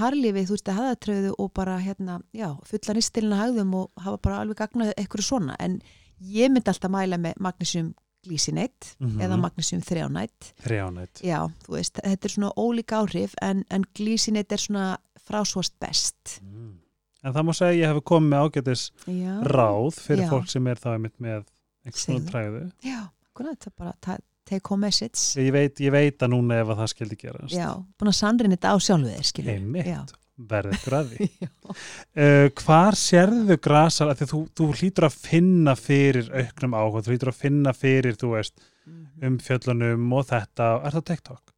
[6.20, 7.94] eitthvað ég myndi alltaf mæla með magnesium
[8.24, 9.20] glísineitt Mhm.
[9.20, 14.52] eða magnesium þrjánætt, Þrjánætt já, þú veist, þetta er svona ólík áhrif, en, en glísineitt
[14.52, 14.96] er svona
[15.28, 16.40] frásvast best.
[16.42, 16.78] mm.
[17.24, 20.30] En það má segja ég hef komið með ágætis Já, ráð fyrir Já.
[20.30, 21.44] fólk sem er þá einmitt með
[21.86, 21.96] Segðu.
[21.96, 25.36] svona træðu já, hvernig þetta er bara ta- take home message.
[25.40, 28.56] ég veit, ég veit að núna ef að það skildi gerast Já, búin að sannreina
[28.56, 29.54] þetta á sjálfu þeir, skilur.
[29.54, 30.12] Einmitt,
[30.44, 30.44] Já.
[30.50, 31.48] verði ykkur að því Já.
[31.70, 37.30] uh, Hvar sérðu grasar því þú, þú hlýtur að finna fyrir auknum áhuga, þú hlýtur
[37.32, 38.54] að finna fyrir þú veist,
[38.84, 39.22] Mhm.
[39.24, 41.52] um fjöllunum og þetta, er það TikTok?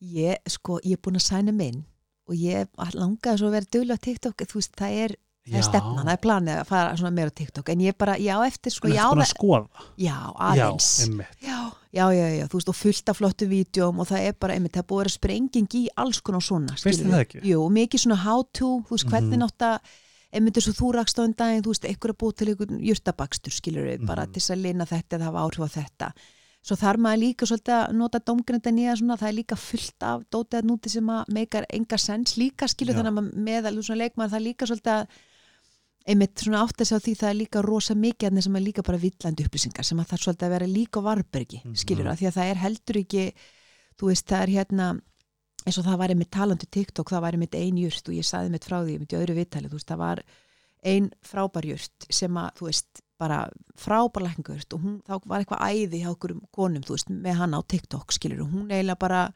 [0.00, 1.82] Ég, sko, ég er búin að sæna minn
[2.30, 5.14] og ég langaði svo að vera duglega á TikTok, þú veist, það er,
[5.48, 8.16] það er stefnan, það er planið að fara svona meira á TikTok, en ég bara,
[8.20, 9.04] já, eftir, sko, já,
[9.98, 10.90] já, aðeins.
[11.40, 11.72] Já.
[11.92, 14.72] Já, já, já, þú veist, og fullt af flottu vídjóm og það er bara, einmitt,
[14.76, 17.10] það búið að vera sprenging í alls konar svona, Finnst skilurðu.
[17.16, 17.40] það ekki?
[17.50, 19.42] Jú, mikið svona how to, þú veist, hvernig Mhm.
[19.42, 19.78] nátt að,
[20.32, 22.78] einmitt eins og þú rakst á einn daginn, þú veist, einhver að búið til einhvern
[22.80, 24.32] jurtabakstur, skilur við, bara Mhm.
[24.32, 26.12] til þess að lina þetta eða hafa áhrif á þetta.
[26.62, 30.22] Svo þarf maður líka svolítið að nota domgrinda nýja svona, það er líka fullt af
[30.30, 33.02] dótið að núti sem að meikar enga sens líka, skilur Já.
[33.02, 35.06] þannig að meðal svona leikmaður, það líka svolítið að
[36.08, 38.82] einmitt svona átt að segja því það er líka rosa mikið að sem er líka
[38.86, 41.74] bara villandi upplýsingar sem að það er svolítið að vera líka varbergi Mhm.
[41.76, 43.24] skilur það, því að það er heldur ekki
[44.00, 44.86] þú veist, það er hérna
[45.66, 48.50] eins og það var einmitt talandi TikTok, það var einmitt ein jurt og ég saði
[48.50, 50.22] mitt frá því, einmitt í öðru viðtali þú veist, það var
[50.82, 55.60] ein frábær jurt sem að, þú veist, bara frábær lækningurt og hún, þá var eitthvað
[55.68, 59.32] æði hjá okkur konum, þú veist, með hana á TikTok skilur, og hún eiginlega bara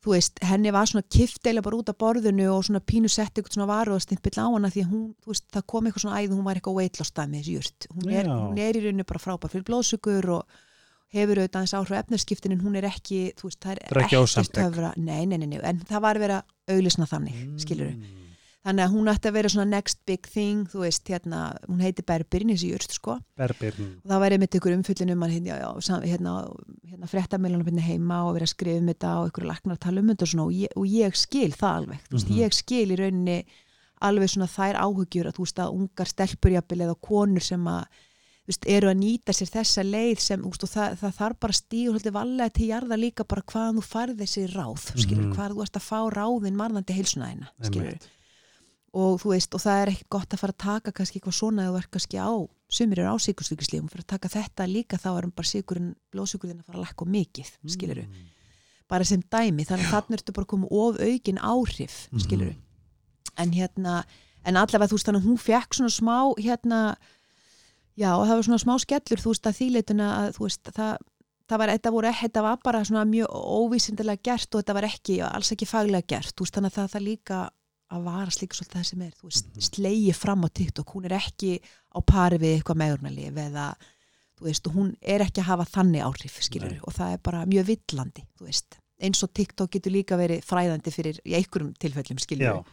[0.00, 3.34] þú veist, henni var svona kift eiginlega bara út af borðinu og svona pínu sett
[3.34, 6.22] eitthvað svona varu og stimpill á hana því hún, þú veist, það kom eitthvað svona
[6.22, 9.22] æði, hún var eitthvað loss dæmi þessi jurt, hún er, hún er í rauninu bara
[9.22, 10.60] frábær fyrir blóðsugur og
[11.10, 14.22] hefur auðvitað aðeins áhrif efnarskiptin en hún er ekki, þú veist, það er, ekki ekkert
[14.22, 14.56] Ozempic.
[14.60, 16.40] töfra, nei, nei, nei, nei, en það var að vera
[16.70, 17.60] auðlisna þannig, mm.
[17.64, 17.92] skilur
[18.60, 22.04] þannig að hún ætti að vera svona next big thing, þú veist, hérna, hún heiti
[22.06, 23.94] Berbirn þessi jurt, sko, Berbirn.
[27.02, 30.00] Og hérna, fréttamilunum hérna heima og vera að skrifa um þetta og ykkur laknar tala
[30.00, 32.38] um þetta og svona og ég, og ég skil það alveg, veist, Mhm.
[32.38, 33.44] ég skil í rauninni
[34.02, 37.84] alveg svona þær áhugjur að þú veist að ungar stelpurjapil eða konur sem að
[38.48, 41.92] veist, eru að nýta sér þessa leið sem, veist, og það, það þarf bara stígur
[41.98, 45.34] svolítið valega til jarða líka bara hvaðan þú farð þessi ráð, skilur, Mhm.
[45.36, 47.98] hvað þú ert að fá ráðin marðandi heilsuna þína, skilur
[48.92, 51.62] og þú veist, og það er ekkert gott að fara að taka kannski eitthvað svona
[51.68, 55.32] eða ert kannski á sumir eru á síkurstyrkislífum, fyrir að taka þetta líka þá erum
[55.34, 58.28] bara síkurinn, blóðsíkurinn að fara að lakka mikið, skiluru, Mm.
[58.88, 62.20] bara sem dæmi þannig að þannig ertu bara koma of aukin áhrif Mhm.
[62.24, 62.54] skiluru
[63.38, 64.04] en hérna,
[64.44, 66.96] en allavega þú veist þannig að hún fekk svona smá hérna
[67.98, 70.96] já, það var svona smá skellur þú veist að þýleituna að þú veist það,
[71.50, 75.20] það var, þetta voru, þetta var bara svona mjög óvísindilega gert og þetta var ekki
[75.26, 77.50] alls ekki faglega gert, þú veist þannig að það, það líka
[77.90, 79.12] að vara slíka svolítið það sem er.
[79.20, 79.62] Þú veist, Mhm.
[79.70, 81.60] slegi fram á TikTok hún er ekki
[81.94, 83.74] á pari við eitthvað meðurnalif eða,
[84.38, 87.64] þú veist, hún er ekki að hafa þannig áhrif, skilur og það er bara mjög
[87.74, 88.24] villandi,
[89.00, 92.64] eins og TikTok getur líka verið fræðandi fyrir í einhverjum tilfellum, skilur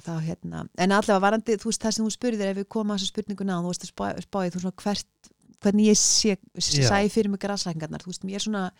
[0.00, 3.00] þá hérna, en allavega varandi þú veist það sem þú spurðir ef við komum að
[3.00, 6.36] þessu spurninguna og þú veist að spá- spáði þú svona hvert hvernig ég sé,
[6.86, 8.70] sæði fyrir mig græslækingarnar, þú veist, mér svona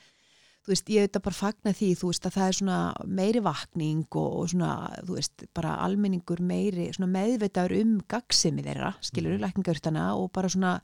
[0.69, 2.79] þú veist, ég auðvitað bara fagna því þú veist að það er svona
[3.19, 4.73] meiri vakning og, og svona,
[5.09, 9.45] þú veist, bara almenningur meiri, svona meðvitaður um gagsemi þeirra, skilur, Mhm.
[9.47, 10.75] lækningaurtana og bara svona,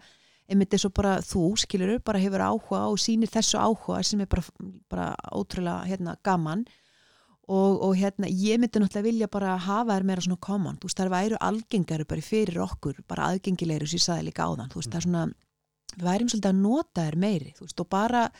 [0.48, 4.26] einmitt eins og bara þú, skilur, bara hefur áhuga og sýnir þessu áhuga sem er
[4.26, 4.42] bara,
[4.88, 6.64] bara ótrúlega, hérna, gaman
[7.48, 11.00] og, og hérna, ég myndi náttúrulega vilja bara hafa þær meira svona common, þú veist,
[11.00, 14.90] þær væru algengari bara fyrir okkur, bara aðgengilegri sem ég saði líka áðan, þú veist,
[14.92, 15.24] það er svona
[15.94, 18.30] við værim svolítið að nota þær meiri, þú veist, og bara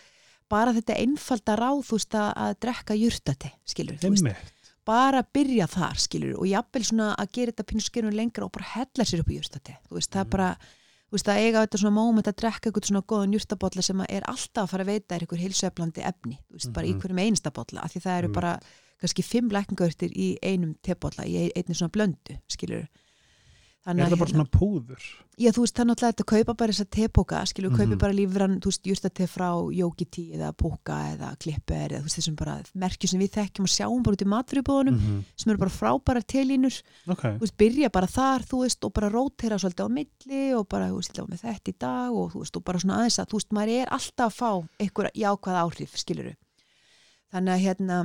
[0.51, 4.53] bara þetta einfalda ráð, þú veist, að, að drekka jurtati, skilur, þú veist,
[4.85, 8.65] bara byrja þar, skilur, og jafnvel svona að gera þetta pínu skilur lengra og bara
[8.75, 10.31] hella sér upp í jurtati, þú veist, það er Mm.
[10.31, 10.49] bara
[11.09, 14.23] þú veist, að eiga þetta svona moment að drekka eitthvað svona góðan jurtabotla sem er
[14.29, 17.01] alltaf að fara að veita er eitthvað heilsueflandi efni, þú veist, bara í Mhm.
[17.01, 18.35] hverjum einsta botla, af því það eru Einmitt.
[18.35, 18.61] bara
[19.01, 22.87] kannski fimm lækningaurtir í einum tebotla, í einni svona blöndu, skilur
[23.85, 25.03] Þannig Er að það bara svona púður?
[25.37, 27.81] Já, þú veist, það er náttúrulega að kaupa bara þessa tepóka, skilur, mm Mhm.
[27.91, 32.17] kaupa bara lífrann, þú veist, júrtate frá Jókiti eða Póka eða Klipper eða þú veist,
[32.17, 35.59] þessum bara merkjum sem við þekkjum og sjáum bara út í maturubóðunum Mm sem eru
[35.59, 39.85] bara frábæra telínur, Ok, þú veist, byrja bara þar, þú veist, og bara rótera svolítið
[39.85, 42.65] á milli og bara, þú veist, þetta með þetta í dag og þú veist, og
[42.65, 44.51] bara svona aðeins að, þú veist, maður er alltaf að fá
[44.81, 46.35] einhver jákvæð áhrif, skiluru.
[47.35, 47.97] Þannig að hérna,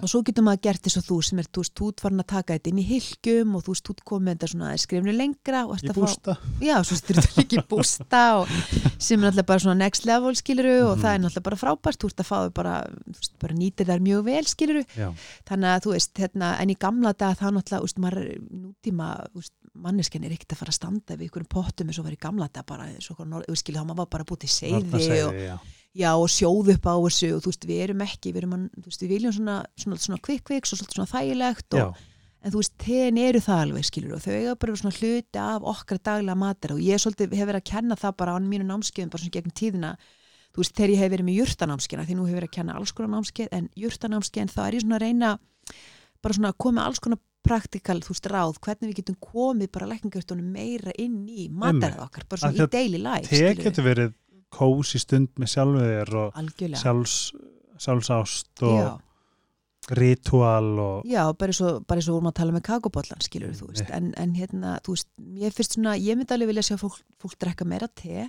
[0.00, 2.22] og svo getur maður gert þess að þú sem er, þú veist, þú ert farin
[2.22, 5.12] að taka þetta inn í hilgjum og þú veist, þú ert komið þetta svona skrifnu
[5.16, 6.36] lengra og ert ég að fá bústa.
[6.62, 8.54] Já, svo styrir þetta ekki bústa og
[9.02, 11.02] sem er náttúrulega bara svona next level skiluru og Mhm.
[11.02, 11.98] það er náttúrulega bara frábært.
[12.00, 12.74] Þú ert að fá þau bara,
[13.10, 15.08] þú veist, bara nýtir þær mjög vel skiluru, Já,
[15.50, 19.08] þannig að þú veist hérna, en í gamla dag það náttúrulega, þú veist, maður nútíma,
[19.34, 19.52] þú veist,
[19.84, 22.66] manneskjan er ekkert að fara að standa við einhverjum pottum eins og í gamla dag
[22.68, 25.54] bara, og þá maður var bara búið til seiði og, já.
[26.02, 28.68] já, og sjóð upp á þessu og þú veist, við erum ekki, við erum að,
[28.86, 32.00] veist, við viljum svona, svona, svona kvikk-kvikk, svona, svona þægilegt og,
[32.40, 35.68] en þú veist, ten eru það alveg skilur og þau eiga bara svona hluti af
[35.74, 39.12] okkar daglega matur og ég svolítið hef verið að kenna það bara á mínu námskeiðum,
[39.12, 39.94] bara svona gegn tíðina
[40.50, 42.92] þú veist, þegar ég hef verið með jurtanámskeiðina því nú hef verið að kenna alls
[42.96, 45.34] konar námskeið en jurtanámskeiðin þá er ég svona að reyna
[46.20, 49.90] bara svona að koma alls konar praktikal, þú veist, ráð, hvernig við getum komið bara
[49.90, 53.66] lækningartunum meira inn í matarað okkar, bara svona í daily life skilurðu.
[53.66, 54.16] getur verið
[54.52, 56.42] kós í stund með sjálfið þér og
[56.82, 57.14] sjálfs,
[57.80, 58.90] sjálfsást og Já.
[60.00, 63.88] ritual og Já, bara eins og, og vorum að tala með kakobóllan, skilur þú veist,
[63.94, 65.10] en, en hérna, þú veist,
[65.40, 68.28] ég fyrst svona, ég myndi alveg vilja sjá fólk, fólk drekka meira te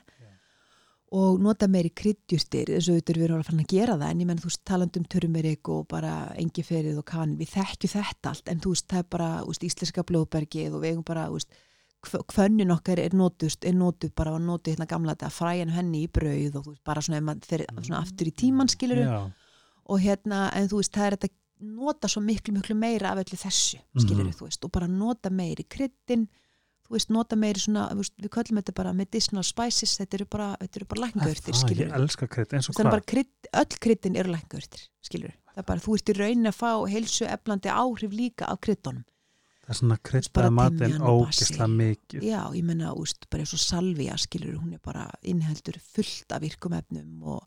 [1.12, 4.22] og nota meiri kryddjurtir, eins og auðvitað við erum að fara að gera það, en
[4.24, 8.48] ég menn, þú veist, talandum turmerik og bara engiferið og kann, við þekkju þetta allt,
[8.48, 11.26] en þú veist, það er bara, veist, íslenska blóðbergið og við eigum bara,
[12.32, 16.10] kvönnin okkar er notust, er notuð bara að notu hérna gamla þetta, fræjan henni í
[16.10, 19.04] brauð og veist, bara svona, fer svona aftur í tíman, skilur
[19.92, 21.30] og hérna, en þú veist, það er þetta
[21.62, 24.34] nota svo miklu, miklu meira af öllu þessu skilur Mhm.
[24.40, 26.28] þú veist, og bara nota meiri kryddin,
[26.92, 31.04] þú veist, nota meiri svona, við köllum þetta bara medicinal spices, þetta eru bara, bara
[31.06, 34.84] lækngaurtir, það, skilur ég elska krydd eins og hvað bara krydd, öll kryddin eru lækngaurtir
[35.08, 38.60] skilur, það er bara, þú ert í raunin að fá heilsu eflandi áhrif líka af
[38.66, 39.06] kryddunum.
[39.62, 42.26] Það er svona timjan og ógisla mikið.
[42.28, 46.44] Já, ég menna, úst, bara eins og salvia skilur, hún er bara innheldur fullt af
[46.44, 47.46] virkum efnum og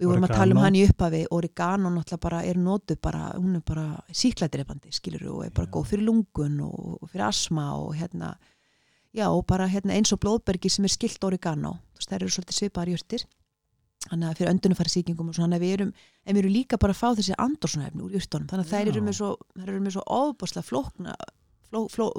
[0.00, 3.60] við vorum að tala um hann í upphafi oregano náttúrulega bara er nótuð bara, hún
[3.60, 7.94] er bara síkladreifandi skilur og er bara góð fyrir lungun og, og fyrir asma og
[8.00, 8.32] hérna
[9.14, 13.26] já bara hérna eins og blóðbergi sem er skilt oregano, það eru svolítið svipaðar jurtir.
[14.04, 15.92] Þannig að fyrir öndunumfæri sýkingum og svona, en við erum,
[16.26, 19.02] en við erum líka bara að fá þessi andorsunarefni úr jurtunum, þannig að þær eru
[19.06, 21.14] með svo, þær eru með svo ofbáslega flókna
[21.74, 22.10] fló, fló,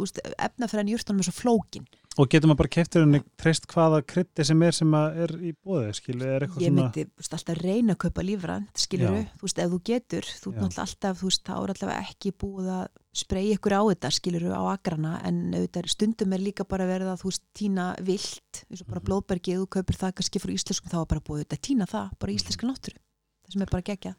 [0.47, 1.85] efnafæran jurtunum er svo flókin
[2.17, 5.49] og getur maður bara keftir henni treyst hvaða kryddi sem er sem að er í
[5.65, 9.17] bóði skilu, er eitthvað ég svona myndi þú veist, alltaf reyna að kaupa lífrænt skilur
[9.17, 9.23] Já.
[9.35, 12.31] þú veist, ef þú getur þú ert náttúrulega alltaf, þú veist, þá er alltaf ekki
[12.45, 12.85] búið að
[13.15, 17.11] spreyja ykkur á þetta, skilur á agrana, en auðvitað er- stundum er líka bara verið
[17.11, 19.07] að þú veist, tína vilt eins og bara Mhm.
[19.09, 22.31] blóðbergið, þú kaupir það kannski frá íslenskum, þá er bara búið þetta, tína það bara
[22.31, 22.97] í íslenska náttúru,
[23.45, 24.15] það sem er bara gegja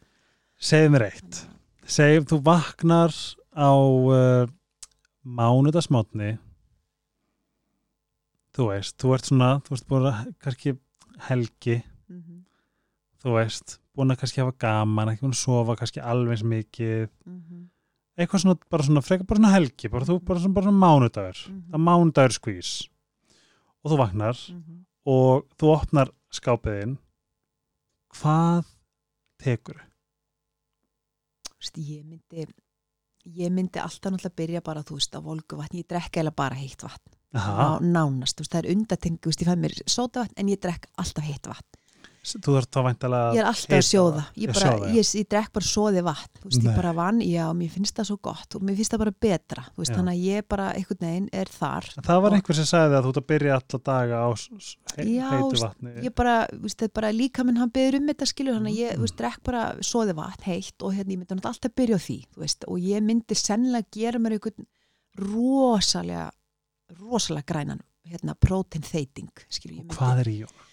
[0.60, 1.46] segð mér eitt.
[1.86, 3.12] Segð þú vaknar
[3.56, 4.46] á uh,
[5.26, 6.38] mánudagsmátni
[8.56, 10.76] þú veist, þú ert svona þú veist búin að kannski
[11.28, 11.82] helgi.
[12.08, 12.40] Mm -hmm.
[13.22, 17.08] þú veist, búin að kannski hafa gaman ekki búin að sofa kannski alveg eins mikið.
[18.16, 21.38] Eitthvað svona, bara svona frekar bara svona helgi, bara þú, bara svona, bara svona mánudagur.
[21.48, 21.62] Mhm.
[21.70, 22.88] það er mánudagur skvís
[23.86, 24.36] og þú vaknar
[25.06, 26.96] og þú opnar skápiðinn
[28.16, 28.64] hvað
[29.42, 29.82] tekur
[31.56, 32.44] Vist, ég myndi
[33.34, 36.58] ég myndi alltaf náttúrulega byrja bara þú veist á volgu vatn, ég drekka eða bara
[36.58, 37.14] heitt vatn.
[37.36, 40.38] Aha, Ná, nánast, þú veist, það er undatengi þú veist, ég fæ mér sóta vatn
[40.40, 41.80] en ég drekk alltaf heitt vatn
[42.26, 44.94] þú þarf þá væntalega ég er alltaf að sjóða ég, bara, sjóða, já.
[44.96, 48.16] ég, ég drekk bara sóði vatn veist, ég bara vann, já, mér finnst það svo
[48.26, 49.96] gott og mér finnst það bara betra, veist, Já.
[50.00, 53.06] þannig að ég bara einhvern veginn er þar það var Og- einhver sem sagði að
[53.06, 54.28] þú ert að byrja alla daga á
[54.96, 56.36] he Já, heitu vatni ég bara,
[56.66, 59.16] veist, það bara líka minn hann byrður um þetta skilur, þannig að ég, Mm.
[59.16, 62.18] drekk bara sóði vatn heitt og hérna, ég myndi alltaf byrja á því,
[62.66, 64.66] og ég myndi sennilega gera mér einhvern
[65.16, 66.30] rosalega
[67.00, 70.65] rosalega grænan, hérna, protein þeiting, skilur, ég myndi hvað er í honum?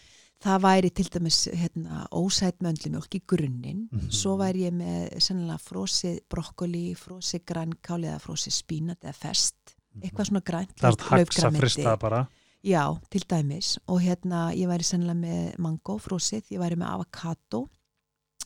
[0.44, 3.88] Það væri til dæmis hérna, ósætt möndlumjólk í grunninn.
[3.92, 4.12] Mhm.
[4.12, 10.30] svo væri ég með sennilega frósið brokkoli, frósið grænkál eða frósið spínat eða fest eitthvað
[10.30, 11.62] svona grænt það er hax að laufgrænmeti.
[11.62, 12.28] frista bara.
[12.64, 13.78] Já, til dæmis.
[13.88, 17.68] Og hérna ég væri sennilega með mango frósið, ég væri með avokado.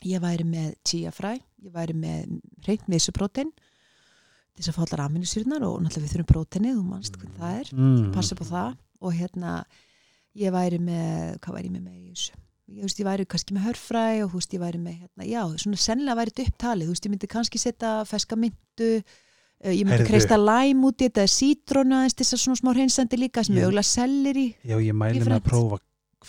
[0.04, 2.38] Ég væri með chia fræ ég væri með
[2.68, 3.52] reynd misuprótein
[4.58, 7.68] þess að fá allar aminusýrnar og náttúrulega við þurfum próteinið, þú manst hvernig það er.
[7.78, 8.08] Mm.
[8.16, 8.78] passa upp á það.
[9.06, 9.52] Og hérna
[10.38, 12.34] ég væri með, hvað væri ég með með þessu
[12.68, 15.80] ég, veist, ég væri kannski með hörfræ og veist ég væri með hérna, já, svona
[15.82, 18.92] sennilega væri þetta upptalið þú veist ég myndi kannski setja feska myndu
[19.58, 20.10] Uh, ég myndi Heyrðu.
[20.12, 23.56] kreista læm út í þetta sítrónu aðeins til þess að svona smá hreinsandi líka sem
[23.58, 25.80] Ég- auðvitað sellir í Já, ég mæli með að prófa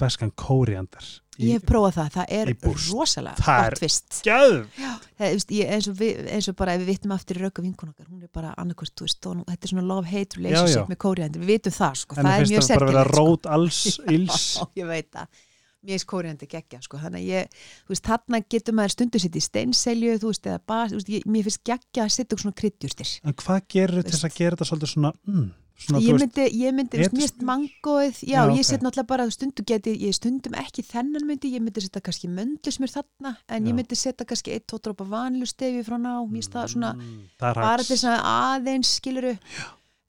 [0.00, 1.04] ferskan kóriandar.
[1.38, 2.50] Ég hef prófað það, það er
[2.90, 6.90] rosalega Það er- gott vist það, ég, eins, og við, eins og bara ef við
[6.92, 9.72] vittum aftur í rauka vinkun okkar hún er bara annarkvist, þú veist, og, þetta er
[9.74, 10.88] svona love-hate relationship já.
[10.92, 13.14] með kóriandir, við vitum það sko, En það er finnst mjög það bara vera sérkennilegt
[13.14, 13.26] sko.
[13.28, 13.82] rót alls
[14.16, 14.48] ills.
[14.58, 15.44] Já, ég veit það.
[15.88, 16.98] Mér er kóriandi geggja sko.
[16.98, 20.58] þannig að ég, þú veist, þarna getur maður stundu sitt í steinselju, þú veist, eða
[20.66, 24.10] bara, þú veist, ég, mér finnst geggja að setja svona kryddjúrstir En hvað gerir til
[24.16, 25.46] þess að gera þetta svolítið svona, mm,
[25.78, 28.66] svona, ég myndi, ég myndi, þú veist, mangóið já, Já, ég ok.
[28.66, 32.90] set náttúrulega bara, stundu geti ég stundum ekki þennan myndi, ég myndi setja kannski möndlusmjör
[32.96, 33.68] þarna, en Já.
[33.70, 37.54] ég myndi setja kannski eitt, tótt drópa vanlustefi frá ná mér það svona, mm, það
[37.54, 39.32] bara til þess að aðeins skiluru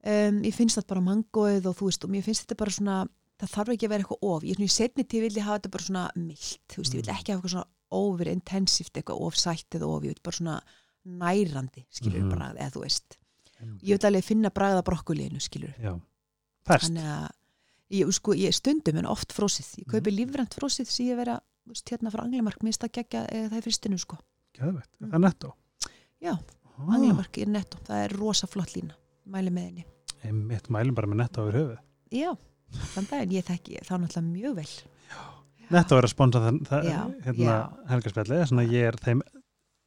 [0.06, 2.98] um, ég finnst það bara mangóið og þú veist, og mér finnst þetta bara svona
[3.40, 5.46] það þarf ekki að vera eitthvað of, ég er svona í setni tíð vil ég
[5.48, 7.06] hafa þetta bara svona mild, þú veist, ég Mm.
[7.06, 10.36] vil ekki hafa eitthvað svona over intensíft, eitthvað of sætt eða of, ég vil bara
[10.40, 10.62] svona
[11.08, 12.30] nærandi skilur Mhm.
[12.34, 13.18] bragð, eða þú veist
[13.82, 15.94] ég vil alveg finna bragða brokkulínu skilur Já,
[16.70, 17.30] þannig að
[17.92, 20.18] ég, sko, ég stundum en oft frósið, ég kaupi Mhm.
[20.20, 23.62] lífrænt frósið sem ég vera, veist, hérna frá Anglemark minnst að gegja eða það er
[23.62, 24.18] fristinu sko.
[24.58, 25.10] Gjöðvegt, Mm.
[25.10, 25.54] það er nettó.
[26.22, 26.40] Já,
[26.80, 28.94] Ah, Anglemark er netto, það er rosa flott lína.
[29.28, 29.86] Mæli með henni.
[30.32, 31.78] Mitt mælum bara með nettó yfir höfuð.
[32.12, 32.38] Já,
[32.96, 33.32] þann daginn.
[33.32, 34.68] Ég þekki þá náttúrulega mjög vel.
[35.70, 37.88] Nettó er að sponsa það, það Já, hérna, já.
[37.90, 39.22] helgarspjalli, svona ég er þeim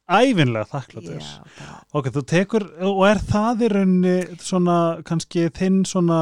[0.09, 1.21] ævinlega þakkláttur.
[1.21, 6.19] Já, Ok, þú tekur, og er það í rauninni svona, kannski þinn svona,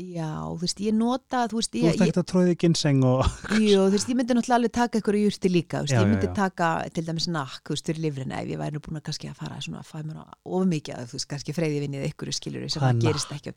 [0.00, 3.20] já, þú veist, ég nota þú veist, þú ég, ert ekkert að tróði ginseng og,
[3.60, 6.00] jú, þú veist, ég myndi náttúrulega alveg taka ykkur í júrti líka, þú veist, Já,
[6.00, 6.34] ég já, myndi já.
[6.40, 9.30] taka til dæmis nakk, þú veist, fyrir lifrina ef ég væri nú búin að kannski
[9.30, 12.32] að fara svona að fæ mér of mikið, að þú veist, kannski freyði vinnið ykkur
[12.34, 13.54] skilur sem það gerist ekki.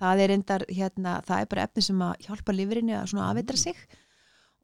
[0.00, 3.56] Það er endar, hérna, það er bara efni sem að hjálpa lifrinni að svona afeitra
[3.60, 3.76] sig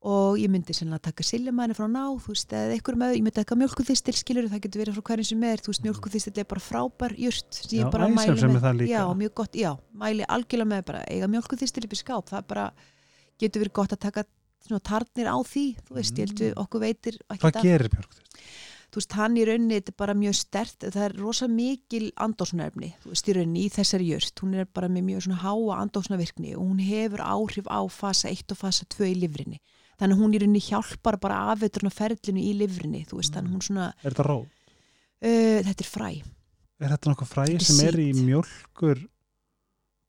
[0.07, 3.35] og ég myndi sennilega taka siljumæni frá ná, þú veist, eða ykkur með ég myndi
[3.41, 5.63] taka mjölkuþistil, skilur, það getur verið frá hverjum sem er.
[5.65, 8.61] Þú veist, mjölkuþistil er bara frábær jurt sem ég bara mæli með.
[8.63, 12.47] það já, mjög gott, já, mæli algjörlega með bara eiga mjölkuþistil upp í skáp, það
[12.55, 12.69] bara
[13.43, 14.25] getur verið gott að taka
[14.67, 17.27] svona tarnir á því, þú veist, ég heldur okkur veitir Mm.
[17.27, 18.17] hvað ekkert af- gerir Björg?
[18.87, 22.95] þú veist, hann í rauninni, þetta er bara mjög stert það er rosa mikil andósnefni
[23.03, 26.55] þú veist, í rauninni, í þessari jört hún er bara með mjög svona háa andósnavirkni
[26.57, 29.59] og hún hefur áhrif á fasa 1 og fasa 2 í livrinni
[30.01, 33.87] þannig hún í rauninni hjálpar bara afveiturna ferlinu í livrinni, þú veist, þannig hún svona
[34.05, 34.39] Er þetta ró?
[34.45, 36.11] uh, þetta er fræ
[36.77, 37.09] Er þetta
[37.57, 38.99] Þetta er sem er í mjölkur,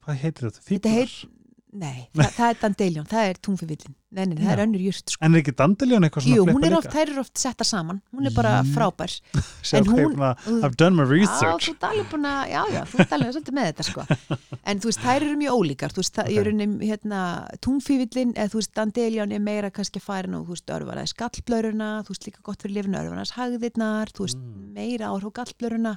[0.03, 0.59] hvað heitir þetta?
[0.59, 0.97] þetta Fíblar?
[0.97, 1.36] heit,
[1.73, 4.63] nei, það, það er dandeljón það er túnfivillin, nei, nei, það er Já.
[4.63, 5.19] önnur jurt sko.
[5.25, 8.01] En er ekki dandeljón eitthvað svona Jú, hún er oft, þær eru oft settar saman
[8.15, 9.11] hún er bara frábær
[9.67, 11.67] Sjá, en hvað hún- ég búin að- Þú- I've done my Já, research.
[11.67, 14.07] þú alveg búin að, já, já, þú alveg svolítið með þetta, sko.
[14.67, 16.31] En þú veist, þær eru mjög ólíkar, þú veist, það, Ok.
[16.33, 17.19] ég er unni, hérna,
[17.63, 21.89] túnfífillin, eða þú veist, dandelján er meira kannski að færa nú, þú veist, örfanaðis gallblöruna,
[22.03, 24.73] þú veist, líka gott fyrir lifinu örfanaðis hagðirnar, þú veist, Mm.
[24.75, 25.93] meira áhrif á gallblöruna.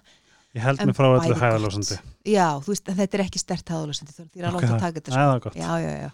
[0.55, 1.97] Ég held mig frá öllu hæðalósandi.
[2.27, 4.81] Já, þú veist, þetta er ekki stert hæðalösandi, þú er alveg Ok, okay, að það-
[4.81, 5.49] taka þetta, það er sko.
[5.51, 5.55] gott.
[5.61, 6.11] Já, já, já.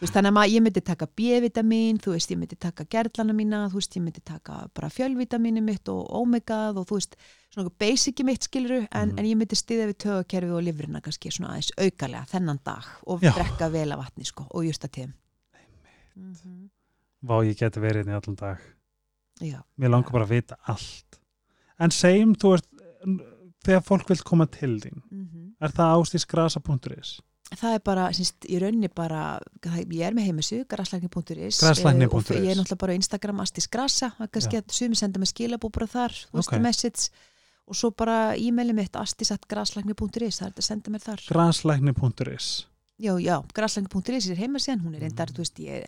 [0.00, 3.58] Þú veist, þannig að ég myndi taka B-vitamin, þú veist, ég myndi taka gerlana mína,
[3.68, 7.16] þú veist, ég myndi taka bara fjölvitamini mitt og omegað og þú veist,
[7.52, 9.18] svona basiki mitt skiluru, en, Mhm.
[9.18, 13.20] en ég myndi stiða við tögakerfi og lifrina kannski svona aðeins aukalega þennan dag og
[13.20, 13.32] Já.
[13.34, 15.12] drekka vel af vatni, sko, og júrtatíðum.
[16.16, 16.68] Mm -hmm.
[17.22, 18.58] Vá, ég geti verið hérna í allan dag.
[19.40, 21.18] Já, Mér langar bara að vita allt.
[21.78, 22.68] En segjum, þú veist,
[23.66, 25.26] þegar fólk vil koma til þín, mm
[25.60, 27.20] er það ástísgrasa.is?
[27.50, 32.30] það er bara, sínst, í rauninni bara ég er með heimisug, graslækni.is Graslækni.is.
[32.30, 35.32] ég er náttúrulega bara á Instagram Astis Grasa, það er kannski að sumi senda með
[35.34, 36.60] skilabú bara þar, þú veist, Ok.
[36.62, 37.10] message
[37.66, 42.66] og svo bara e-maili mitt astis.graslækni.is, það er þetta að senda mér þar Graslækni.is
[43.00, 45.34] já, já, graslækni.is er heimasíðan, hún er reyndar, Mm.
[45.34, 45.86] þú veist, ég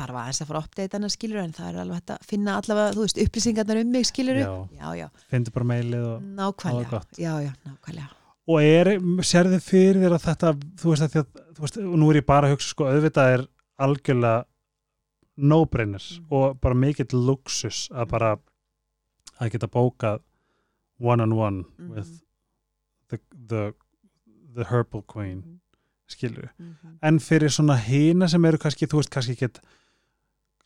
[0.00, 2.56] þarf aðeins að fara að uppdata hana skilur en það er alveg hægt að finna
[2.60, 4.50] allavega, þú veist, upplýsingarnar um mig skilur Já.
[4.80, 6.22] já, já, Fyndu bara meilið og...
[6.40, 8.08] nákvæmlega já, já, nákvæmlega
[8.50, 8.88] Og er,
[9.22, 10.48] sérðu fyrir þér að þetta,
[10.80, 12.86] þú veist að því að, þú veist, og nú er ég bara að hugsa, sko,
[12.90, 13.44] auðvitað er
[13.86, 14.38] algjörlega
[15.36, 16.24] no-brainer Mm.
[16.30, 18.30] og bara mikill luxus að bara
[19.40, 20.20] að geta bókað
[21.00, 21.90] one-on-one Mhm.
[21.94, 22.10] with
[23.08, 23.18] the,
[23.48, 23.72] the,
[24.54, 25.60] the herbal queen, Mhm,
[26.08, 26.98] skilur mhm.
[27.02, 29.60] en fyrir svona hina sem eru kannski, þú veist, kannski ekki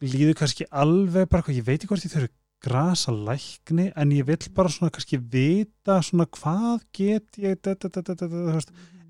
[0.03, 2.33] líður kannski alveg bara, hvað, ég veit ekki hvort ég þurfi
[2.65, 8.01] grasa lækni, en ég vill bara svona kannski vita svona hvað get ég da, da,
[8.01, 8.61] da,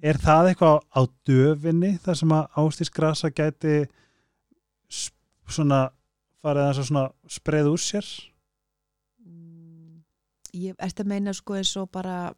[0.04, 3.76] er það eitthvað á döfinni þar sem að ástís grasa gæti
[5.48, 5.84] svona
[6.44, 8.08] farið að svona spreið úr sér?
[9.24, 10.02] Mm,
[10.58, 12.34] ég ert að meina sko eins og bara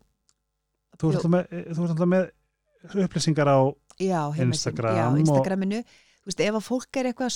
[1.01, 2.29] þú ert alltaf með, þú ert alltaf með
[3.07, 3.59] upplýsingar á
[3.99, 5.81] já, Instagram já, og- Instagraminu.
[6.21, 7.35] Þú veist, ef að fólk er eitthvað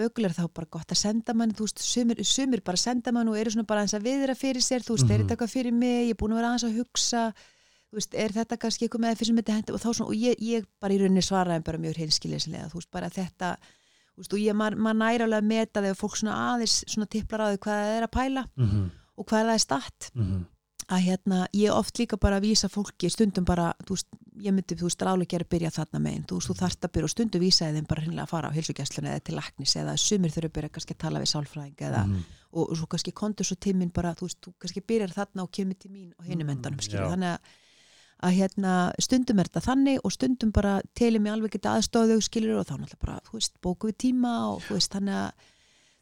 [0.00, 3.28] spökular þá er bara gott að senda mann þú veist, sumir, sumir bara senda mann
[3.28, 5.28] og eru svona bara aðeins að viðra fyrir sér, þú veist, er Mhm.
[5.28, 7.34] þetta eitthvað fyrir mig ég er búin að vera aðeins að hugsa
[7.90, 10.14] þú veist, er þetta kannski eitthvað með fyrir sem þetta henda og þá svona, og
[10.14, 13.56] ég, ég bara í rauninni svaraði bara mjög hinskilislega, þú veist, bara þetta
[14.14, 17.06] þú veist, og ég, maður mað næra alveg að meta þegar fólk svona aðeins svona
[17.10, 18.90] tipplar á því hvað það er að pæla mm
[19.20, 20.44] og hvað það er statt -hmm.
[20.90, 24.08] Að hérna, ég oft líka bara að vísa fólki stundum bara, þú veist,
[24.42, 26.92] ég myndi þú veist, rálega gera að byrja þarna megin, þú veist, þú þarft að
[26.96, 29.94] byrja og stundum vísaði þeim bara hreinlega að fara á hilsugjastluna eða til laknis eða
[30.00, 32.24] sumir þurfa að byrja kannski að tala við sálfræðing eða, Mhm.
[32.52, 35.50] og, og svo kannski kontur svo tíminn bara, þú veist, þú kannski byrjar þarna og
[35.52, 37.10] kemur til mín og hinum Mm, endanum, skilur, já.
[37.14, 37.38] þannig að
[38.20, 42.58] að hérna, stundum er þetta þannig og stundum bara telur mig alveg geta aðstóðu skilur
[42.60, 45.32] og þá náttúrulega bara, þú veist, bóku við tíma og þú veist, þannig að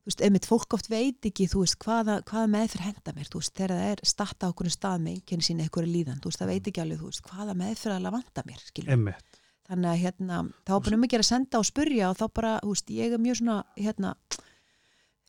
[0.08, 3.42] þú veist, einmitt fólk oft veit ekki, þú veist, hvaða, hvaða meðferð henda mér, þú
[3.42, 6.40] veist, þegar það er starta á okkur stað með einkenni sín eitthvað líðan, þú veist,
[6.40, 9.40] það veit ekki alveg, þú veist, hvaða meðferð alveg vanda mér, skilur Einmitt.
[9.68, 12.24] þannig að hérna, þá er bara um að gera að senda og spurja og þá
[12.40, 14.14] bara, þú veist, ég er mjög svona hérna,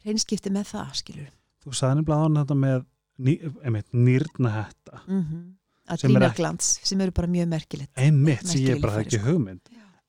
[0.08, 2.88] reynskipti með það, skilur Þú sagði nefnilega án þetta með
[3.20, 3.34] ný,
[3.68, 5.44] einmitt, nýrnahetta mm -hmm.
[5.92, 9.02] að Sem er drína ekki- glans, sem eru bara mjög merkilegt einmitt sem ég bara
[9.04, 9.28] ekki sko.
[9.28, 9.62] hugmynd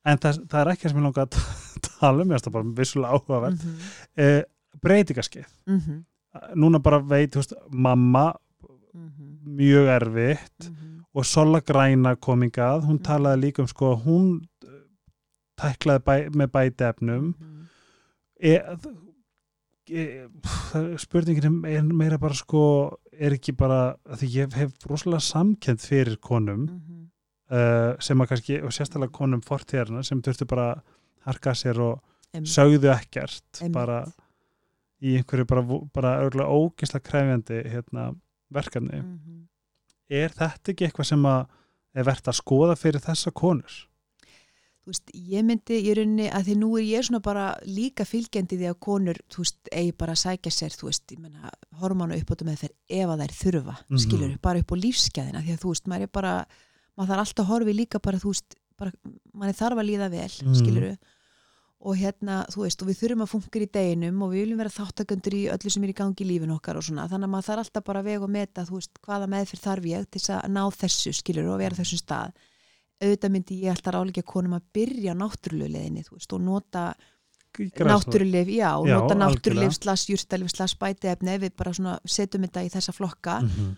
[0.05, 1.30] en það, það er ekki það sem ég langa að
[1.98, 3.98] tala um ég er bara vissulega áhugaverð mm -hmm.
[4.16, 4.42] eh,
[4.82, 6.05] breytingaskeið Mm -hmm.
[6.55, 8.32] núna bara veit, veist, mamma
[9.47, 10.70] mjög erfitt
[11.15, 13.02] og Sola Græna komingað, hún Mhm.
[13.02, 14.69] talaði líka um sko, hún eh,
[15.57, 17.35] tæklaði bæ, með bæti efnum
[18.40, 18.61] e,
[19.90, 20.28] e,
[20.98, 26.66] spurningin er meira bara sko, er ekki bara því ég hef rosalega samkend fyrir konum
[26.69, 26.97] Mhm.
[27.51, 30.82] uh, sem að kannski, og sérstaklega konum fortíðarna sem þurftu bara
[31.27, 32.01] harka sér og
[32.47, 33.73] sögðu ekkert Einmitt.
[33.73, 34.05] bara
[35.02, 35.62] í einhverju bara,
[35.94, 38.14] bara örgulega ógislega kræfjandi hérna,
[38.52, 39.47] verkefni Mhm.
[40.10, 41.47] er þetta ekki eitthvað sem að
[41.94, 43.86] er verðt að skoða fyrir þessa konur
[44.81, 48.56] þú veist, ég myndi í rauninni að því nú er ég svona bara líka fylgjandi
[48.59, 51.51] því að konur, þú veist, eigi bara að sækja sér, þú veist, ég menna
[51.81, 53.98] hormánu uppbóta með þeir ef að þær þurfa Mhm.
[53.98, 56.47] skilur, bara upp á lífsgæðina því að þú veist, maður er bara,
[56.98, 58.93] maður þarf alltaf að horfi líka bara, þú veist, bara,
[59.36, 60.55] maður þarf að líða vel, Mhm.
[60.55, 60.98] skilur
[61.81, 64.73] og hérna, þú veist, og við þurfum að funka í deginum og við viljum vera
[64.74, 67.47] þáttakundur í öllu sem er í gangi í lífin okkar og svona, þannig að maður
[67.47, 70.32] þarf alltaf bara að vega og meta, þú veist, hvaða meðfyrir þarf ég til þess
[70.36, 72.35] að ná þessu, skilur, og vera á þessum stað.
[73.01, 76.85] Auðvitað myndi ég alltaf ráleika konum að byrja náttúrulegu leðinni, þú veist, og nota
[77.57, 82.66] náttúrulef, já, Já, nota náttúrulef slags júrtalif slags bætiefni ef við bara svona setjum þetta
[82.66, 83.40] í þessa flokka.
[83.40, 83.73] -hmm.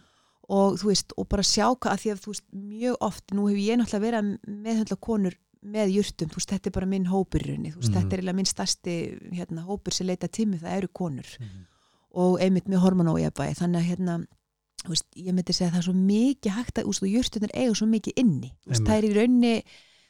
[0.49, 3.47] og þú veist, og bara sjá hvað að því að þú veist, mjög oft, nú
[3.47, 7.47] hefur ég náttúrulega verið konur með jurtum, þú veist, þetta er bara minn hópur í
[7.53, 7.99] rauninni, þú veist, Mhm.
[8.01, 8.95] þetta er eiginlega minn stærsti
[9.33, 11.67] hérna, hópur sem leita tími, það eru konur Mhm.
[12.15, 14.27] og einmitt með hormonójabæði þannig að hérna,
[14.85, 17.09] þú veist, ég myndi segja að það er svo mikið hægt að, þú veist, og
[17.09, 19.63] jurtunar eiga svo mikið inni, þú veist, það er í rauninni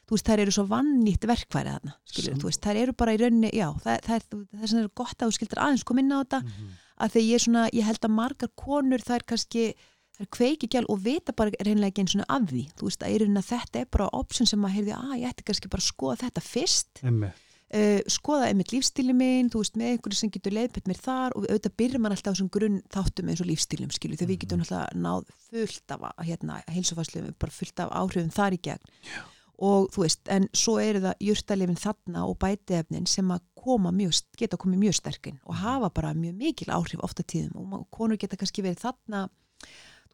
[0.03, 3.17] þú veist, þær eru svo vannýtt verkfæri þarna, skilur, þú veist, þær eru bara í
[3.21, 6.11] rauninni já, það, það er, það er svona gott að þú skildur aðeins koma inn
[6.11, 6.67] á þetta, Mhm.
[6.99, 9.73] að þegar ég er svona ég held að margar konur, þær kannski
[10.23, 13.25] þær kveiki alveg og vita bara reynlega ekki eins og af því, þú veist, að
[13.27, 16.21] að þetta er bara option sem maður heyrði, að ég ætti kannski bara að skoða
[16.23, 17.03] þetta fyrst.
[17.73, 21.47] Uh, skoða einmitt lífstíli minn, þú veist, með einhverju sem getur leiðbætt mér þar og
[21.47, 24.61] auðvitað byrjar maður alltaf á þessum grunn þáttum eins og lífstílum, skilju, þegar við getum
[24.61, 28.91] alltaf náð fullt af, að, hérna, heilsufæslu bara fullt af áhrifum þar í gegn.
[29.09, 29.23] Já.
[29.63, 34.21] og þú veist, en svo eru það jurtalifin þarna og bætiefnin sem að koma mjög,
[34.37, 38.37] geta komið mjög sterkinn og hafa bara mjög mikil áhrif ofta tíðum og konur geta
[38.37, 39.27] kannski verið þarna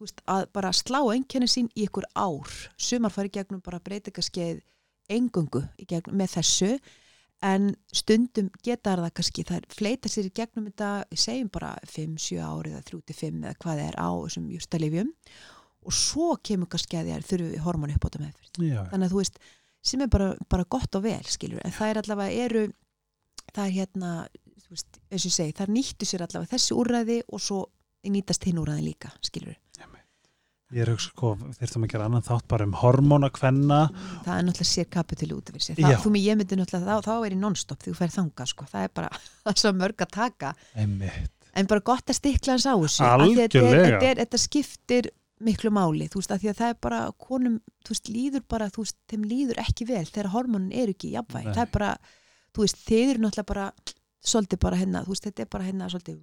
[0.05, 2.49] veist, að bara slá einkenni sín í ykkur ár,
[2.79, 4.63] sumar fari gegnum bara breytingaskeið
[5.09, 6.73] engungu gegnum með þessu
[7.45, 12.73] en stundum geta það kannski það fleita sér í gegnum þetta segjum bara 5-7 ári
[12.73, 15.13] eða 3-5 eða hvað það er á þessum jústalifjum
[15.87, 19.21] og svo kemur kannski að þér þurfum við hormónu uppbóta meðferð Já, þannig að þú
[19.21, 19.39] veist,
[19.91, 22.65] sem er bara, bara gott og vel skilur, en það er allavega eru
[23.55, 24.11] það er hérna
[24.65, 27.61] þú veist, eins og ég segi, það nýttu sér allavega þessi úrræði og svo
[28.09, 29.55] nýtast hinn úrræði líka skilur,
[30.75, 33.79] ég er hugsa sko, þyrftum að gera annan þátt bara um hormóna kvenna
[34.25, 37.13] það er náttúrulega sér kapitil út af þessi, þú mig ég myndi náttúrulega þá, þá
[37.15, 38.67] er ég non-stop þegar þú fer þangað sko.
[38.69, 39.11] það er bara
[39.43, 41.31] það er svo mörg að taka Einmitt.
[41.57, 44.13] en bara gott að stikla hans á þessu því Algjörlega.
[44.21, 47.53] þetta, skiptir miklu máli, þú veist, að því að það er bara konum,
[47.87, 51.15] þú veist, líður bara þú veist, þeim líður ekki vel þegar hormonin er ekki í
[51.15, 51.55] jafnvægi, Nei.
[51.55, 51.91] það er bara
[52.51, 53.67] þú veist, þeir eru náttúrulega bara
[54.19, 56.19] svolítið bara hérna, þú veist, þetta er bara hérna svolítið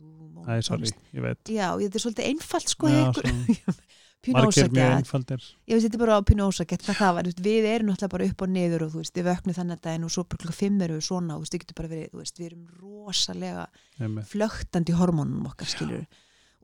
[0.47, 3.07] Æ, sorry, ég veit Já, þetta er svolítið einfalt sko Já,
[4.35, 5.43] ósakjað einfaldir.
[5.69, 8.43] Ég veist þetta er bara pínu ósakett hvað það var, við erum náttúrulega bara upp
[8.43, 10.97] og niður og þú veist, við vöknum þannig að daginn og svo klukka fimm erum
[10.99, 13.67] við svona og þú veist, við getum bara verið, þú veist, við erum rosalega
[14.01, 14.27] Einmitt.
[14.31, 16.07] flögtandi hormónum okkar skilur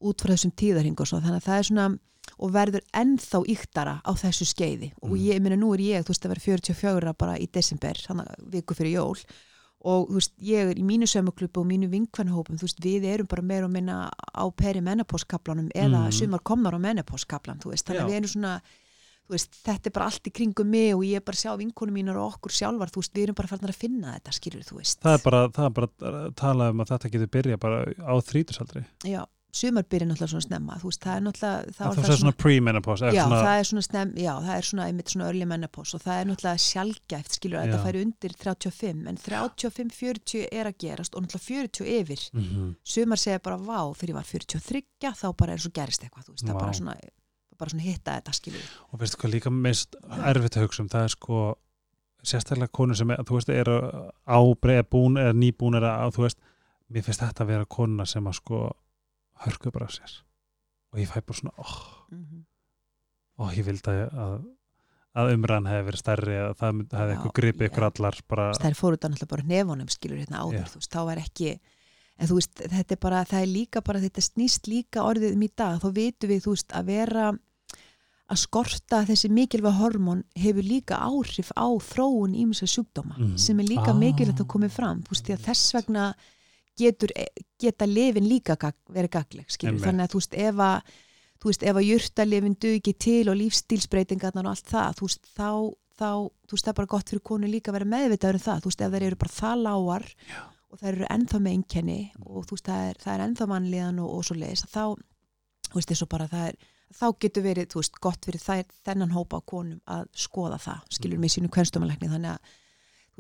[0.03, 1.99] út frá þessum tíðarhing og svona, þannig að það er svona
[2.39, 4.93] og verður ennþá yktara á þessu skeiði.
[5.03, 5.19] Og Mhm.
[5.27, 8.51] ég, meina nú er ég, þú veist, að vera 44 bara í desember, þannig að
[8.51, 9.17] viku fyrir jól
[9.85, 13.27] og þú veist, ég er í mínu sömuklubu og mínu vinkvannhópum, þú veist, við erum
[13.27, 16.13] bara meira og minna á perimenopauskaplanum eða Mhm.
[16.13, 18.61] sumar komnar á menopauskaplan, þú veist, þannig að við erum svona
[19.31, 21.93] veist, þetta er bara allt í kringum mig og ég er bara að sjá vinkonu
[21.93, 24.77] mínar og okkur sjálfar þú veist, við erum bara farin að finna þetta, skilur þú
[24.77, 25.01] veist.
[25.01, 25.89] Það er bara, það er bara
[26.27, 30.77] að tala um að þetta getur byrja bara á þrítusaldri já, sumarbyrja náttúrulega svona snemma.
[30.81, 34.13] Veist, það er náttúrulega það, það er svona pre-menopause já, svona, það er svona snem,
[34.17, 37.67] já, það er svona einmitt svona early menopause og það er náttúrulega sjálfgæft skilur að
[37.69, 42.29] þetta færi undir 35 en 35-40 er að gerast og náttúrulega 40 yfir.
[42.33, 42.71] Mhm.
[42.83, 46.33] sumar segja bara vá, þegar ég var 43 þá bara er svo gerist eitthvað, þú
[46.37, 46.97] veist, það er bara svona
[47.59, 49.97] bara svona hitta þetta skilur og veistu hvað líka mest
[50.27, 50.89] erfitt að hugsa um?
[50.89, 51.43] Það er sko
[52.23, 53.77] sérstaklega konur sem er, þú veist, eru
[54.27, 56.39] ábreið búin eða nýbúin eða á, þú veist
[56.93, 58.61] mér finnst þetta að vera konuna sem að sko
[59.47, 60.17] hörku bara af sér
[60.93, 61.77] og ég fæ bara svona, óh,
[62.13, 62.43] mm -hmm.
[63.39, 64.43] ó, ég vildi að,
[65.17, 68.81] að umræðan hefði verið stærri að það hefði eitthvað gripið ykkur allar bara, það er
[68.81, 70.69] fóruð náttúrulega bara nefonum skilur hérna áður, Já.
[70.73, 71.61] þú veist, þá var ekki
[72.19, 75.43] en þú veist, þetta er bara, það er líka bara þetta snýst líka orðið um
[75.43, 77.33] í dag þá vitum við, þú veist, að vera
[78.33, 83.37] að skorta þessi mikilvæg hormón hefur líka áhrif á þróun ímsa sjúkdóma Mhm.
[83.39, 83.99] sem er líka Ah.
[83.99, 86.15] mikilvægt að koma fram þú veist, því að þess vegna
[86.79, 87.13] getur,
[87.61, 90.95] geta lifin líka gag, verið gagleg, skilur, þannig að þú veist, ef að
[91.43, 95.51] þú veist, ef að jurtalifin dugi til og lífstílsbreytingarnar og allt það, þú veist, þá,
[95.99, 96.11] þá
[96.47, 98.73] þú veist, það er bara gott fyrir konu líka að vera meðvitaður um það, þú
[98.73, 100.43] veist, ef þeir eru bara það lágar Já.
[100.71, 104.03] og það eru ennþá með einkenni og þú veist, það er, það er ennþá mannliðan
[104.05, 104.85] og, og svo leiðis, þá
[105.73, 106.57] þú veist, og bara það er
[106.93, 110.79] þá getur verið, þú veist, gott fyrir þær, þennan hópa á konum að skoða það
[110.95, 111.33] skilur með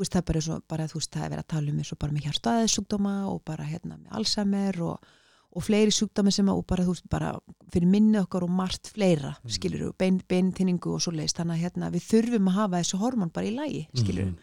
[0.02, 1.92] veist, það er bara, svo, bara þú veist, það er verið að tala um eins
[1.94, 5.10] og bara með hjartaðisjúkdóma og bara hérna með Alzheimer og,
[5.52, 7.32] og fleiri sjúkdóma sem að, og bara, þú veist, bara
[7.72, 9.50] fyrir minni okkar og margt fleira, Mhm.
[9.56, 13.32] skilur bein, beintinningu og svo leiðist, þannig að hérna við þurfum að hafa þessu hormón
[13.32, 14.38] bara í lægi, skilur Mhm.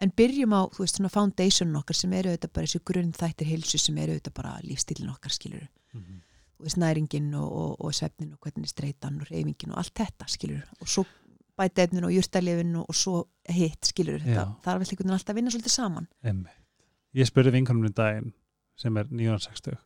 [0.00, 3.78] en byrjum á, þú veist, svona foundation okkar sem eru auðvitað bara þessu grunnþættir hilsu
[3.78, 6.20] sem eru auðvitað bara lífstílin okkar, skilur Mhm.
[6.60, 10.26] þú veist, næringin og, og, og svefnin og hvernig streytan og reyfingin og allt þetta,
[10.28, 11.06] skilur og svo
[11.60, 13.16] bætefnin og jurtalifin og, og svo
[13.50, 14.24] hitt, skilur Já.
[14.24, 16.56] þetta, það er vel einhvern veginn alltaf að vinna svolítið saman Einmitt.
[17.20, 18.32] Ég spurði vinkonum í daginn
[18.80, 19.78] sem er 960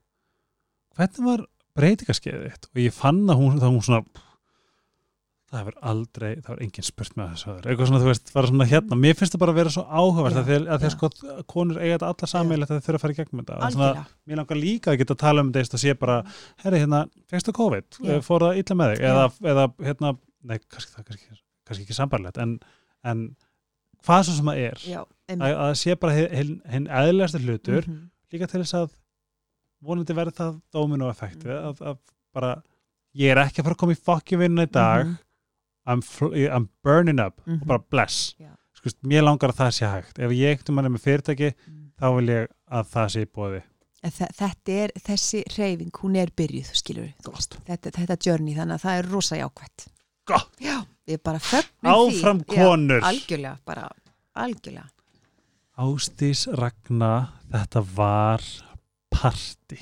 [0.95, 4.25] hvernig var breytingaskeiðið þitt og ég fann að hún, það hún svona
[5.55, 8.67] það hefur aldrei, það var engin spurt með þessu eitthvað svona, þú veist, bara svona
[8.71, 10.93] hérna mér finnst það bara að vera svo áhugavert Já, að því að, já.
[10.95, 11.11] sko,
[11.51, 14.05] konur eiga þetta alla sammeilegt að þau þurfa að fara í gegnum þetta Og svona,
[14.31, 16.19] mér langar líka að geta að tala um þetta að sé bara,
[16.65, 18.15] herri, hérna, fegstu COVID Já.
[18.27, 19.11] fór það illa með þig, Já.
[19.13, 22.59] eða, eða hérna, nei, kannski það kannski, kannski ekki sambarlegt, en,
[23.05, 23.37] en
[24.05, 25.01] hvað svo sem það er já,
[25.33, 28.11] að, það sé bara hinn hin eðlilegasti hlutur Mhm.
[28.33, 28.91] líka til þess að
[29.85, 31.69] vonandi verði það dóminu effekti Mhm.
[31.71, 31.99] að, að
[32.35, 32.63] bara
[33.17, 35.19] ég er ekki að fara að koma í fokki vinna í dag Mhm.
[35.87, 37.61] I'm, fl- I'm burning up Mhm.
[37.63, 38.51] og bara bless Já.
[38.75, 41.55] Skust, mér langar að það sé hægt ef ég ekkert um hann er með fyrirtæki
[41.69, 41.91] Mm.
[42.01, 43.63] þá vil ég að það sé bóði
[44.05, 47.57] þetta er, þessi reyfing, hún er byrjuð, skilur Gott.
[47.65, 49.87] þetta, þetta journey, þannig að það er rosa jákvætt
[50.27, 50.51] Gott.
[50.61, 53.89] já, við bara fögnum áfram því Já, konur algjörlega, bara,
[54.35, 54.89] algjörlega
[55.85, 57.11] Ástís Ragna
[57.51, 58.45] þetta var
[59.11, 59.81] party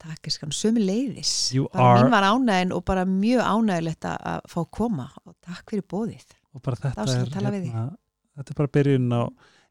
[0.00, 1.30] Takk er skan, sömu leiðis.
[1.52, 6.24] Mín var ánægin og bara mjög ánægilegt að fá að koma og takk fyrir bóðið.
[6.54, 7.82] og bara þetta er hérna,
[8.38, 9.22] þetta er bara byrjun á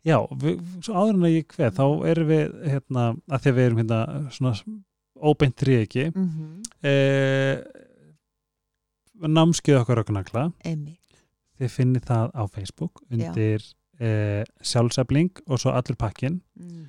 [0.05, 3.57] já, við, svo áður en að ég kveð þá erum við hérna, að því að
[3.57, 3.99] við erum hérna
[4.37, 4.53] svona
[5.19, 6.69] óbeint þrýeki Mm -hmm.
[6.83, 7.55] eh,
[9.27, 11.19] námskið okkar öknakla Einmitt.
[11.59, 13.65] þið finnið það á Facebook undir
[13.99, 16.85] eh, sjálfsefling og svo allur pakkin Mm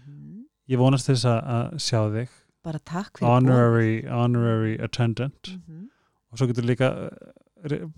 [0.71, 5.49] ég vonast þess að, sjá þig Bara takk fyrir honorary, honorary attendant.
[5.49, 5.87] Mm -hmm.
[6.31, 6.91] og svo getur líka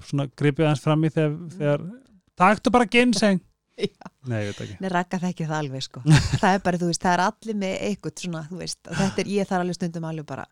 [0.06, 1.82] svona gripið aðeins fram í þegar, þegar
[2.38, 3.40] taktu bara ginseng
[3.82, 4.06] Já.
[4.28, 6.02] nei, ég veit ekki Nei, rakka það ekki það alveg sko.
[6.42, 9.30] það er bara, þú veist, það er allir með eitthvað svona, þú veist, þetta er,
[9.32, 10.46] ég þarf alveg stundum alveg bara,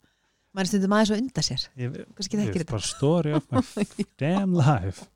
[0.56, 1.66] maður stundum aðeins að unda sér.
[1.78, 2.70] ég, Kannski ég, þekkir þetta.
[2.70, 3.62] bara story of my
[4.22, 5.06] damn life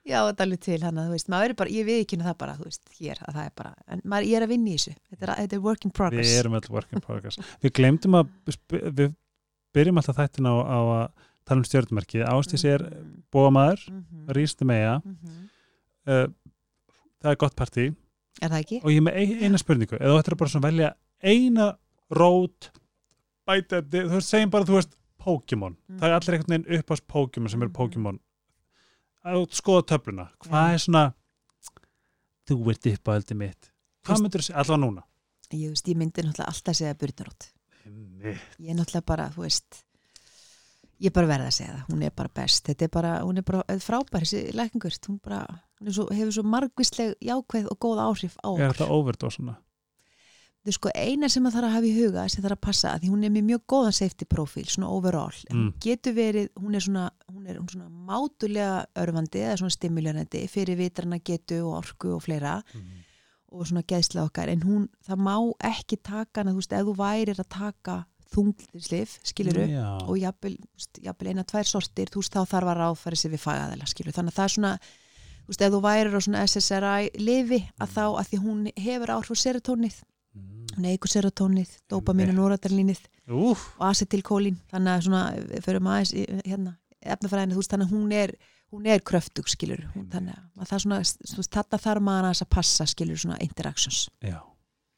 [0.00, 1.28] Já, þetta er alveg til þú veist,
[1.60, 4.28] bara, ég við ekki það bara, þú veist, hér, að það er bara, en maður,
[4.30, 6.30] ég er að vinna í þessu, þetta er, þetta er work in progress.
[6.30, 8.30] við erum öll work in progress við glemdum að
[8.96, 9.12] við
[9.76, 13.22] byrjum alltaf þættin á, á að tala um stjórnmerkið Ástís er Mhm.
[13.30, 14.26] bóamaður, Mhm.
[14.34, 15.50] rýstu meja Mhm.
[16.08, 16.26] uh,
[17.22, 17.94] það er gott partí
[18.40, 18.80] Er það ekki?
[18.82, 21.76] og ég er með ein, eina spurningu eða þú ættir að bara velja eina
[22.10, 22.70] rót
[23.50, 26.94] bæta, þú veist, segjum bara þú veist Pokémon, það er allir einhvern veginn upp á
[27.12, 27.76] Pokémon sem eru Mhm.
[27.80, 28.18] Pokémon.
[29.20, 30.72] Að skoða töfluna, hvað Já.
[30.74, 31.02] er svona
[32.48, 33.70] þú ert upp á öldi mitt.
[34.06, 35.02] Hvað myndur þú segja, allavega núna?
[35.52, 37.50] Ég, veist, ég myndi náttúrulega alltaf segja burnarótt.
[37.84, 39.82] Ég er náttúrulega bara, þú veist,
[41.00, 43.38] ég er bara verða að segja það, hún er bara best, þetta er bara, hún
[43.38, 45.40] er bara frábær, þessi lækningur, hún bara,
[45.80, 48.72] hún er svo, hefur svo margvísleg jákveð og góð áhrif á er okkur.
[48.72, 49.42] þetta overdose
[50.66, 53.08] þú sko eina sem maður þarf að hafa í huga sem þarf að passa, því
[53.10, 55.72] hún er með mjög góðan safety profil, svona overall Mm.
[55.80, 61.18] getur verið, hún er svona hún er, svona mátulega örfandi eða svona stimuljónandi fyrir vitrana
[61.24, 63.06] getu og orku og fleira Mhm.
[63.52, 66.96] og svona geðsla okkar, en hún það má ekki taka hana, þú veist, ef þú
[66.96, 69.98] værir að taka þunglindslif, skiluru Já.
[70.06, 70.56] og jafnvel,
[71.02, 74.30] jafnvel eina tvær sortir, þú veist, þá þarf að ráðfæri sig við fagaðela, skilur, þannig
[74.32, 74.78] að það er svona
[75.40, 79.08] þú veist, ef þú værir á svona SSRI lifi, að þá, að því hún hefur
[79.16, 79.96] áhrif á serotónið,
[80.30, 80.66] Mm.
[80.76, 83.00] hún eigur serotónið, dopamín og noradrenlínið
[83.34, 88.14] Úf, og acetilkólín, þannig að svona aðeins, í, hérna, efnafræðinu þú veist, þannig að hún
[88.14, 88.34] er,
[88.70, 92.30] hún er kröftug skilur, hún, þannig að það er svona þú veist, þetta þarf maður
[92.30, 94.38] að passa skilur svona interactions, já.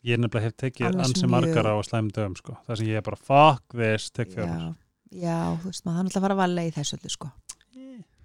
[0.03, 2.57] Ég er nefnilega hef tekið Annars ansi margar á slæm dögum, sko.
[2.67, 4.75] Það sem ég er bara, fuck this, tek fjórar.
[5.15, 7.29] já, já, þú veist, maður þannig að fara að vala í þessu öllu sko.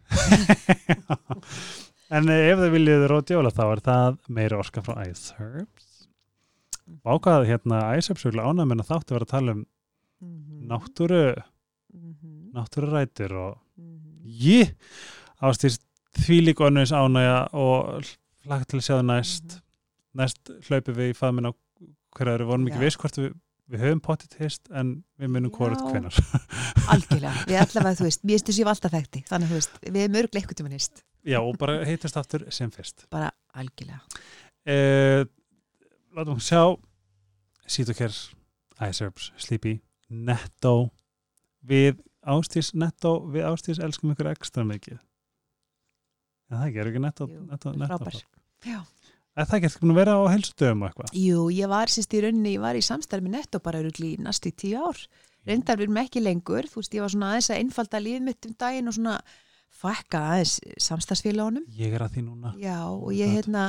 [2.08, 5.36] En eh, ef þið viljið rótjóla þá er það meira orska frá Ice
[6.88, 7.80] Herbs Vákað hérna
[8.32, 9.66] vil ánæg menn að þáttu vera að tala um
[10.20, 10.68] Mhm.
[10.68, 11.44] náttúru
[11.94, 12.52] Mhm.
[12.54, 14.24] náttúrurætur og Mhm.
[14.26, 14.74] ég
[15.42, 15.80] ástýrst
[16.18, 18.04] því líka önnus ánægja og
[18.46, 19.62] hlaka til að sjá það næst Mhm.
[20.16, 21.54] næst hlaupum við í faðminn á
[22.18, 23.34] hverja við vorum ekki viss hvort við,
[23.70, 26.14] við höfum potið hist en við munum hvort hvenar
[26.92, 30.16] algjörlega, við allavega, þú veist, mér stu sér alltaf þekkti, þannig, þú veist, við erum
[30.16, 33.06] örglega eitthvað tíma nýst, já og bara heitast aftur sem fyrst.
[33.12, 34.02] Bara algjörlega.
[34.68, 35.26] Uh,
[36.18, 36.64] látum við sjá.
[37.68, 38.14] Sítokер,
[38.88, 39.78] Ice Herbs, Sleepy
[40.10, 40.90] Netto.
[41.68, 45.00] Við Ástís Netto, við Ástís elskum ykkur ekstra mikið.
[46.48, 48.12] En það gerir ekki Netto, Jú, netto, netto
[48.66, 48.80] Já.
[49.38, 49.70] Er það ekki?
[49.70, 51.18] Eftir að vera á helsudöfum og eitthvað?
[51.22, 54.50] Jú, ég var sérst í rauninni, ég var í samstarf með netto bara í næstu
[54.50, 55.04] tíu ár.
[55.46, 58.48] Reyndar við erum ekki lengur, þú veist, ég var svona aðeins að einfalda lífið mitt
[58.50, 59.20] um daginn og svona
[59.78, 60.56] fækka aðeins
[60.88, 61.68] samstarfsfélagunum.
[61.78, 62.56] Ég er að því núna.
[62.58, 63.68] Já, og ég hérna,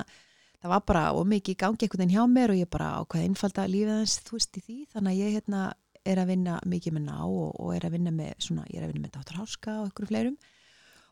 [0.62, 3.66] það var bara ómikið í gangi einhvern veginn hjá mér og ég bara ákvaði einfalda
[3.70, 4.78] lífið aðeins, þú veist, í því.
[4.94, 5.62] Þannig að ég hérna
[6.08, 8.86] er að vinna mikið með ná og, og er að vinna með svona, ég er
[8.88, 9.38] að vinna með Dr.
[9.42, 10.36] Háska og einhverju fleirum.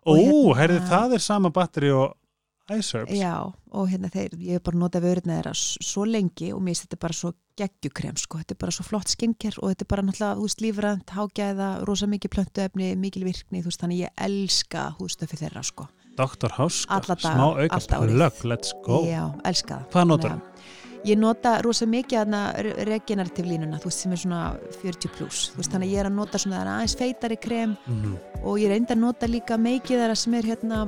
[0.06, 2.14] Ó, hérna- heyrðu, það er sama batteri og
[2.74, 3.34] Ice Herbs Já,
[3.78, 6.86] og hérna þeir, ég hef bara notað vörðina þeirra s- svo lengi og mér finnst
[6.88, 10.02] þetta bara svo geggjukrem, sko, þetta er bara svo flott skincare og þetta er bara
[10.02, 14.88] náttúrulega, þú veist, lífrænt, hágæða, rosa mikið plöntuefni, mikil virkni, þú veist, þannig ég elska
[14.98, 15.86] hústöfi þeirra, sko.
[16.16, 16.56] Dr.
[16.56, 18.16] Háska, smá auka allt árið.
[18.16, 19.04] plögg, let's go.
[19.08, 19.88] Já, elska það.
[19.94, 20.56] Hvað notar Þannig að
[21.06, 22.32] Ég nota rosa mikið
[22.88, 24.40] regenerativ línuna, þú veist, sem er svona
[24.80, 28.16] 40 pluss, þú veist, þannig að ég er að nota svona aðeins feitari krem mm
[28.46, 30.80] og ég reyndi að nota líka mikið þeirra sem er hérna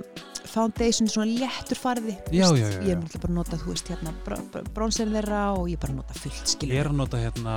[0.46, 2.14] foundation, svona léttur farði.
[2.30, 4.12] Já, já, já, ég er bara að nota, þú veist, hérna
[4.74, 7.56] bronserinn þeirra og ég bara nota fullt Ég skilur, er að nota hérna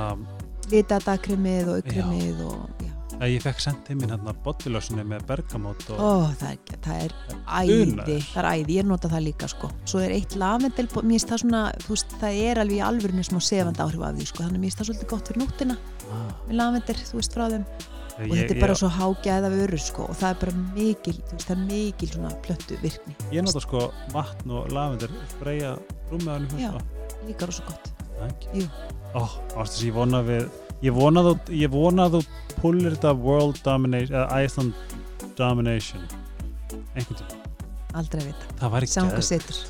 [0.72, 2.91] litadagkremið og aukkremið og já,
[3.22, 7.14] að ég fekk sendið mín hérna bodylössunni með bergamót og ó, það er, það er
[7.46, 8.26] æði, Unaður.
[8.32, 11.42] það er æði, ég nota það líka sko, svo er eitt lavendel, mér finnst það
[11.44, 14.64] svona veist, það er alveg í alvörinu smá sefandi áhrif af því sko, þannig að
[14.64, 17.66] mér finnst það svolítið gott fyrir nóttina ah, með lavendel, þú veist, frá þeim
[18.12, 21.38] og ég, þetta er bara svo hágæða vörur sko og það er bara mikil, þú
[21.38, 25.72] veist, það er mikil svona plöntu virkni, Ég nota sko vatn og lavendur á
[26.12, 26.74] henni Já.
[27.28, 27.92] líka rosa gott
[28.22, 28.62] Thank Jú.
[28.62, 28.68] you.
[29.18, 29.26] Ó,
[29.58, 30.44] ástis, ég vona við
[30.82, 32.22] ég vona þú, ég vona þú
[32.58, 34.98] pullir þetta world domination eða Iceland
[35.38, 36.02] domination.
[36.96, 37.54] Einhvern tíma,
[37.98, 39.62] aldrei að vita, það væri sjáum hvað setur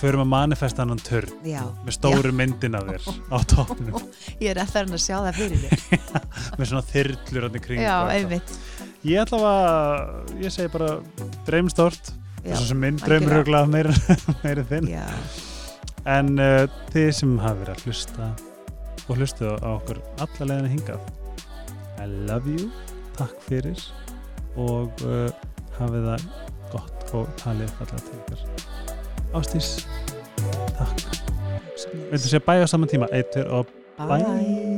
[0.00, 4.06] förum að manifesta hann törn já, með stóru myndin af þér á toppnum.
[4.42, 5.84] Ég er alltaf að sjá það fyrir mér.
[6.58, 8.54] Með svona þyrlur hann í kring já, einmitt.
[9.04, 10.90] Ég ætla að, ég segi bara
[11.48, 13.94] dreymstort, já, þess að minn dreymur örugglega meira,
[14.48, 14.90] en þinn.
[14.94, 15.06] Já,
[16.08, 16.62] En uh,
[16.94, 18.28] þið sem hafa verið að hlusta
[19.10, 21.02] og hlustuðu á okkur alla leiðinu hingað
[22.00, 22.70] I love you,
[23.18, 23.82] takk fyrir
[24.60, 25.28] og uh,
[25.76, 26.26] hafið það
[26.70, 28.46] gott og talið fallega til ykkur
[29.36, 29.68] Ástís,
[30.78, 31.04] takk.
[32.10, 33.10] Viltu segja bæja á saman tíma?
[33.14, 33.70] Eitur og
[34.00, 34.69] bye